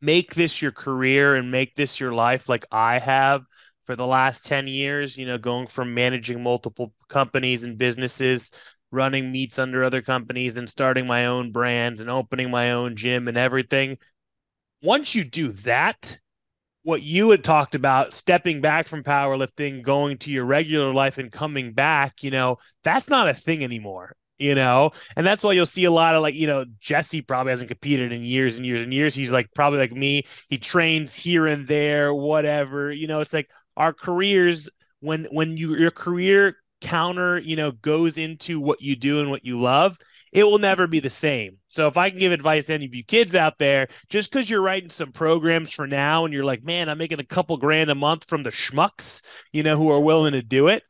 make 0.00 0.34
this 0.34 0.62
your 0.62 0.72
career 0.72 1.34
and 1.36 1.50
make 1.50 1.74
this 1.74 2.00
your 2.00 2.12
life 2.12 2.48
like 2.48 2.64
I 2.72 2.98
have 2.98 3.42
for 3.84 3.96
the 3.96 4.06
last 4.06 4.46
10 4.46 4.66
years, 4.66 5.16
you 5.16 5.26
know, 5.26 5.38
going 5.38 5.66
from 5.68 5.94
managing 5.94 6.42
multiple 6.42 6.92
companies 7.08 7.64
and 7.64 7.78
businesses, 7.78 8.50
running 8.90 9.32
meets 9.32 9.58
under 9.58 9.84
other 9.84 10.02
companies 10.02 10.56
and 10.56 10.68
starting 10.68 11.06
my 11.06 11.26
own 11.26 11.52
brands 11.52 12.00
and 12.00 12.10
opening 12.10 12.50
my 12.50 12.72
own 12.72 12.96
gym 12.96 13.28
and 13.28 13.36
everything. 13.38 13.98
Once 14.82 15.14
you 15.14 15.24
do 15.24 15.48
that, 15.48 16.18
what 16.86 17.02
you 17.02 17.30
had 17.30 17.42
talked 17.42 17.74
about 17.74 18.14
stepping 18.14 18.60
back 18.60 18.86
from 18.86 19.02
powerlifting 19.02 19.82
going 19.82 20.16
to 20.16 20.30
your 20.30 20.44
regular 20.44 20.92
life 20.92 21.18
and 21.18 21.32
coming 21.32 21.72
back 21.72 22.22
you 22.22 22.30
know 22.30 22.56
that's 22.84 23.10
not 23.10 23.28
a 23.28 23.34
thing 23.34 23.64
anymore 23.64 24.14
you 24.38 24.54
know? 24.54 24.90
And 25.16 25.26
that's 25.26 25.42
why 25.42 25.52
you'll 25.52 25.64
see 25.64 25.86
a 25.86 25.90
lot 25.90 26.14
of 26.14 26.22
like 26.22 26.34
you 26.34 26.46
know 26.46 26.66
jesse 26.78 27.22
probably 27.22 27.50
hasn't 27.50 27.70
competed 27.70 28.12
in 28.12 28.22
years 28.22 28.56
and 28.56 28.66
years 28.66 28.82
and 28.82 28.92
years. 28.92 29.14
He's 29.14 29.32
like 29.32 29.48
probably 29.54 29.78
like 29.78 29.92
me. 29.92 30.24
He 30.48 30.58
trains 30.58 31.14
here 31.14 31.46
and 31.46 31.66
there 31.66 32.14
whatever 32.14 32.92
you 32.92 33.06
know? 33.06 33.20
It's 33.20 33.32
like 33.32 33.50
our 33.76 33.92
careers 33.92 34.68
when 35.00 35.24
when 35.30 35.56
you 35.56 35.76
your 35.76 35.90
career 35.90 36.56
counter 36.82 37.38
you 37.38 37.56
know 37.56 37.72
goes 37.72 38.18
into 38.18 38.60
what 38.60 38.82
you 38.82 38.94
do 38.96 39.20
and 39.20 39.30
what 39.30 39.44
you 39.44 39.58
love 39.58 39.96
it 40.36 40.44
will 40.44 40.58
never 40.58 40.86
be 40.86 41.00
the 41.00 41.08
same. 41.08 41.56
So 41.70 41.88
if 41.88 41.96
I 41.96 42.10
can 42.10 42.18
give 42.18 42.30
advice 42.30 42.66
to 42.66 42.74
any 42.74 42.84
of 42.84 42.94
you 42.94 43.02
kids 43.02 43.34
out 43.34 43.56
there, 43.58 43.88
just 44.10 44.30
because 44.30 44.50
you're 44.50 44.60
writing 44.60 44.90
some 44.90 45.10
programs 45.10 45.72
for 45.72 45.86
now 45.86 46.26
and 46.26 46.34
you're 46.34 46.44
like, 46.44 46.62
man, 46.62 46.90
I'm 46.90 46.98
making 46.98 47.20
a 47.20 47.24
couple 47.24 47.56
grand 47.56 47.90
a 47.90 47.94
month 47.94 48.28
from 48.28 48.42
the 48.42 48.50
schmucks, 48.50 49.22
you 49.54 49.62
know, 49.62 49.78
who 49.78 49.90
are 49.90 49.98
willing 49.98 50.32
to 50.32 50.42
do 50.42 50.68
it. 50.68 50.82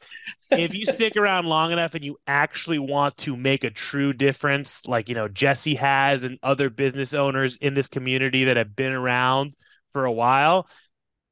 if 0.51 0.75
you 0.75 0.85
stick 0.85 1.17
around 1.17 1.47
long 1.47 1.71
enough 1.71 1.95
and 1.95 2.05
you 2.05 2.19
actually 2.27 2.81
want 2.81 3.17
to 3.19 3.37
make 3.37 3.63
a 3.63 3.71
true 3.71 4.13
difference, 4.13 4.85
like, 4.89 5.09
you 5.09 5.15
know, 5.15 5.29
Jesse 5.29 5.77
has 5.77 6.25
and 6.25 6.41
other 6.43 6.69
business 6.69 7.15
owners 7.15 7.57
in 7.59 7.75
this 7.75 7.87
community 7.87 8.43
that 8.45 8.57
have 8.57 8.75
been 8.75 8.93
around 8.93 9.55
for 9.91 10.07
a 10.07 10.13
while, 10.13 10.69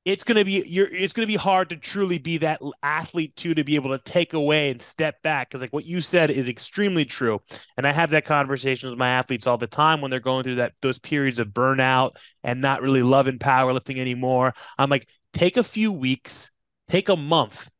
it's 0.04 0.22
going 0.22 0.36
to 0.36 0.44
be 0.44 0.62
you're 0.66 0.88
it's 0.88 1.14
going 1.14 1.26
to 1.26 1.32
be 1.32 1.36
hard 1.36 1.70
to 1.70 1.76
truly 1.76 2.18
be 2.18 2.36
that 2.38 2.60
athlete 2.82 3.34
too 3.36 3.54
to 3.54 3.64
be 3.64 3.74
able 3.74 3.90
to 3.90 4.02
take 4.04 4.34
away 4.34 4.70
and 4.70 4.80
step 4.80 5.22
back 5.22 5.48
because 5.48 5.62
like 5.62 5.72
what 5.72 5.86
you 5.86 6.00
said 6.00 6.30
is 6.30 6.48
extremely 6.48 7.04
true. 7.04 7.40
And 7.76 7.86
i 7.86 7.92
have 7.92 8.10
that 8.10 8.24
conversation 8.24 8.90
with 8.90 8.98
my 8.98 9.08
athletes 9.08 9.46
all 9.46 9.56
the 9.56 9.66
time 9.66 10.00
when 10.00 10.10
they're 10.10 10.20
going 10.20 10.44
through 10.44 10.56
that 10.56 10.74
those 10.82 10.98
periods 10.98 11.38
of 11.38 11.48
burnout 11.48 12.16
and 12.42 12.60
not 12.60 12.82
really 12.82 13.02
loving 13.02 13.38
powerlifting 13.38 13.98
anymore. 13.98 14.54
I'm 14.78 14.90
like 14.90 15.08
take 15.32 15.56
a 15.56 15.64
few 15.64 15.92
weeks 15.92 16.50
take 16.88 17.08
a 17.08 17.16
month. 17.16 17.70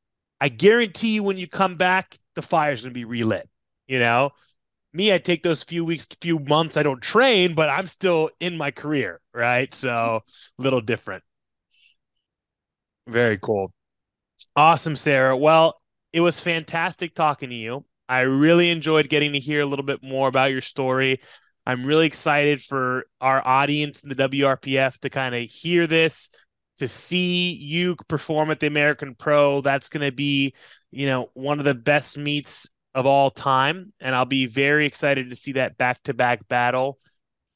I 0.40 0.48
guarantee 0.48 1.16
you 1.16 1.22
when 1.22 1.36
you 1.38 1.46
come 1.46 1.76
back 1.76 2.16
the 2.34 2.42
fire's 2.42 2.82
going 2.82 2.92
to 2.92 2.98
be 2.98 3.04
relit 3.04 3.48
you 3.86 3.98
know? 3.98 4.30
Me 4.94 5.12
i 5.12 5.18
take 5.18 5.42
those 5.42 5.62
few 5.62 5.84
weeks 5.84 6.06
few 6.20 6.38
months 6.38 6.76
i 6.76 6.82
don't 6.82 7.02
train 7.02 7.54
but 7.54 7.68
i'm 7.68 7.86
still 7.86 8.30
in 8.40 8.56
my 8.56 8.70
career 8.70 9.20
right? 9.34 9.74
So 9.74 10.22
a 10.58 10.62
little 10.62 10.80
different 10.80 11.24
very 13.06 13.38
cool. 13.38 13.72
Awesome, 14.56 14.96
Sara. 14.96 15.36
Well, 15.36 15.80
it 16.12 16.20
was 16.20 16.40
fantastic 16.40 17.14
talking 17.14 17.50
to 17.50 17.54
you. 17.54 17.84
I 18.08 18.20
really 18.20 18.70
enjoyed 18.70 19.08
getting 19.08 19.32
to 19.32 19.38
hear 19.38 19.60
a 19.60 19.66
little 19.66 19.84
bit 19.84 20.02
more 20.02 20.28
about 20.28 20.50
your 20.50 20.60
story. 20.60 21.20
I'm 21.66 21.84
really 21.84 22.06
excited 22.06 22.60
for 22.60 23.06
our 23.20 23.46
audience 23.46 24.02
in 24.02 24.10
the 24.10 24.28
WRPF 24.28 24.98
to 24.98 25.10
kind 25.10 25.34
of 25.34 25.42
hear 25.42 25.86
this, 25.86 26.28
to 26.76 26.86
see 26.86 27.54
you 27.54 27.96
perform 28.08 28.50
at 28.50 28.60
the 28.60 28.66
American 28.66 29.14
Pro. 29.14 29.60
That's 29.60 29.88
going 29.88 30.04
to 30.04 30.12
be, 30.12 30.54
you 30.90 31.06
know, 31.06 31.30
one 31.32 31.58
of 31.58 31.64
the 31.64 31.74
best 31.74 32.18
meets 32.18 32.68
of 32.94 33.06
all 33.06 33.30
time. 33.30 33.92
And 34.00 34.14
I'll 34.14 34.26
be 34.26 34.46
very 34.46 34.84
excited 34.84 35.30
to 35.30 35.36
see 35.36 35.52
that 35.52 35.78
back 35.78 36.02
to 36.04 36.14
back 36.14 36.46
battle. 36.48 36.98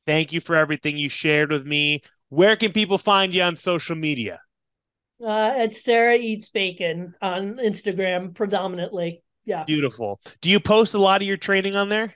Thank 0.07 0.33
you 0.33 0.41
for 0.41 0.57
everything 0.57 0.97
you 0.97 1.11
shared 1.11 1.51
with 1.51 1.67
me. 1.67 2.01
Where 2.31 2.57
can 2.57 2.73
people 2.73 2.97
find 2.97 3.35
you 3.35 3.43
on 3.43 3.57
social 3.57 3.97
media? 3.97 4.41
Uh, 5.25 5.55
it's 5.57 5.83
Sarah 5.83 6.15
Eats 6.15 6.49
Bacon 6.49 7.15
on 7.21 7.57
Instagram 7.57 8.35
predominantly. 8.35 9.23
Yeah. 9.45 9.65
Beautiful. 9.65 10.21
Do 10.41 10.51
you 10.51 10.61
post 10.61 10.95
a 10.95 10.99
lot 10.99 11.23
of 11.23 11.27
your 11.27 11.37
training 11.37 11.75
on 11.75 11.89
there? 11.89 12.15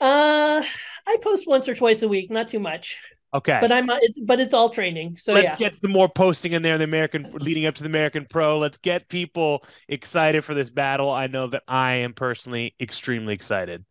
Uh, 0.00 0.62
I 1.06 1.16
post 1.22 1.48
once 1.48 1.68
or 1.68 1.74
twice 1.74 2.02
a 2.02 2.08
week, 2.08 2.30
not 2.30 2.48
too 2.48 2.60
much. 2.60 2.98
Okay. 3.32 3.58
But 3.60 3.72
I'm 3.72 3.90
but 4.24 4.38
it's 4.38 4.54
all 4.54 4.70
training. 4.70 5.16
So 5.16 5.32
let's 5.32 5.44
yeah. 5.44 5.56
get 5.56 5.74
some 5.74 5.90
more 5.90 6.08
posting 6.08 6.52
in 6.52 6.62
there. 6.62 6.78
The 6.78 6.84
American 6.84 7.32
leading 7.32 7.66
up 7.66 7.74
to 7.76 7.82
the 7.82 7.88
American 7.88 8.26
Pro. 8.30 8.58
Let's 8.58 8.78
get 8.78 9.08
people 9.08 9.64
excited 9.88 10.44
for 10.44 10.54
this 10.54 10.70
battle. 10.70 11.10
I 11.10 11.26
know 11.26 11.48
that 11.48 11.64
I 11.66 11.94
am 11.94 12.12
personally 12.12 12.76
extremely 12.80 13.34
excited. 13.34 13.84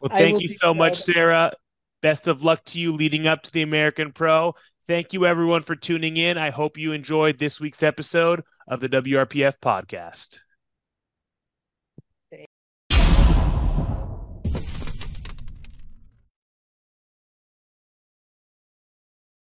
Well, 0.00 0.16
thank 0.16 0.40
you 0.40 0.48
so 0.48 0.72
much, 0.72 0.96
Sara. 0.96 1.52
Best 2.00 2.26
of 2.26 2.42
luck 2.42 2.64
to 2.66 2.78
you 2.78 2.92
leading 2.92 3.26
up 3.26 3.42
to 3.42 3.52
the 3.52 3.62
American 3.62 4.12
Pro. 4.12 4.54
Thank 4.86 5.12
you, 5.12 5.24
everyone, 5.26 5.62
for 5.62 5.76
tuning 5.76 6.16
in. 6.16 6.36
I 6.36 6.50
hope 6.50 6.76
you 6.76 6.92
enjoyed 6.92 7.38
this 7.38 7.58
week's 7.60 7.82
episode 7.82 8.44
of 8.68 8.80
the 8.80 8.88
WRPF 8.88 9.58
podcast. 9.60 10.43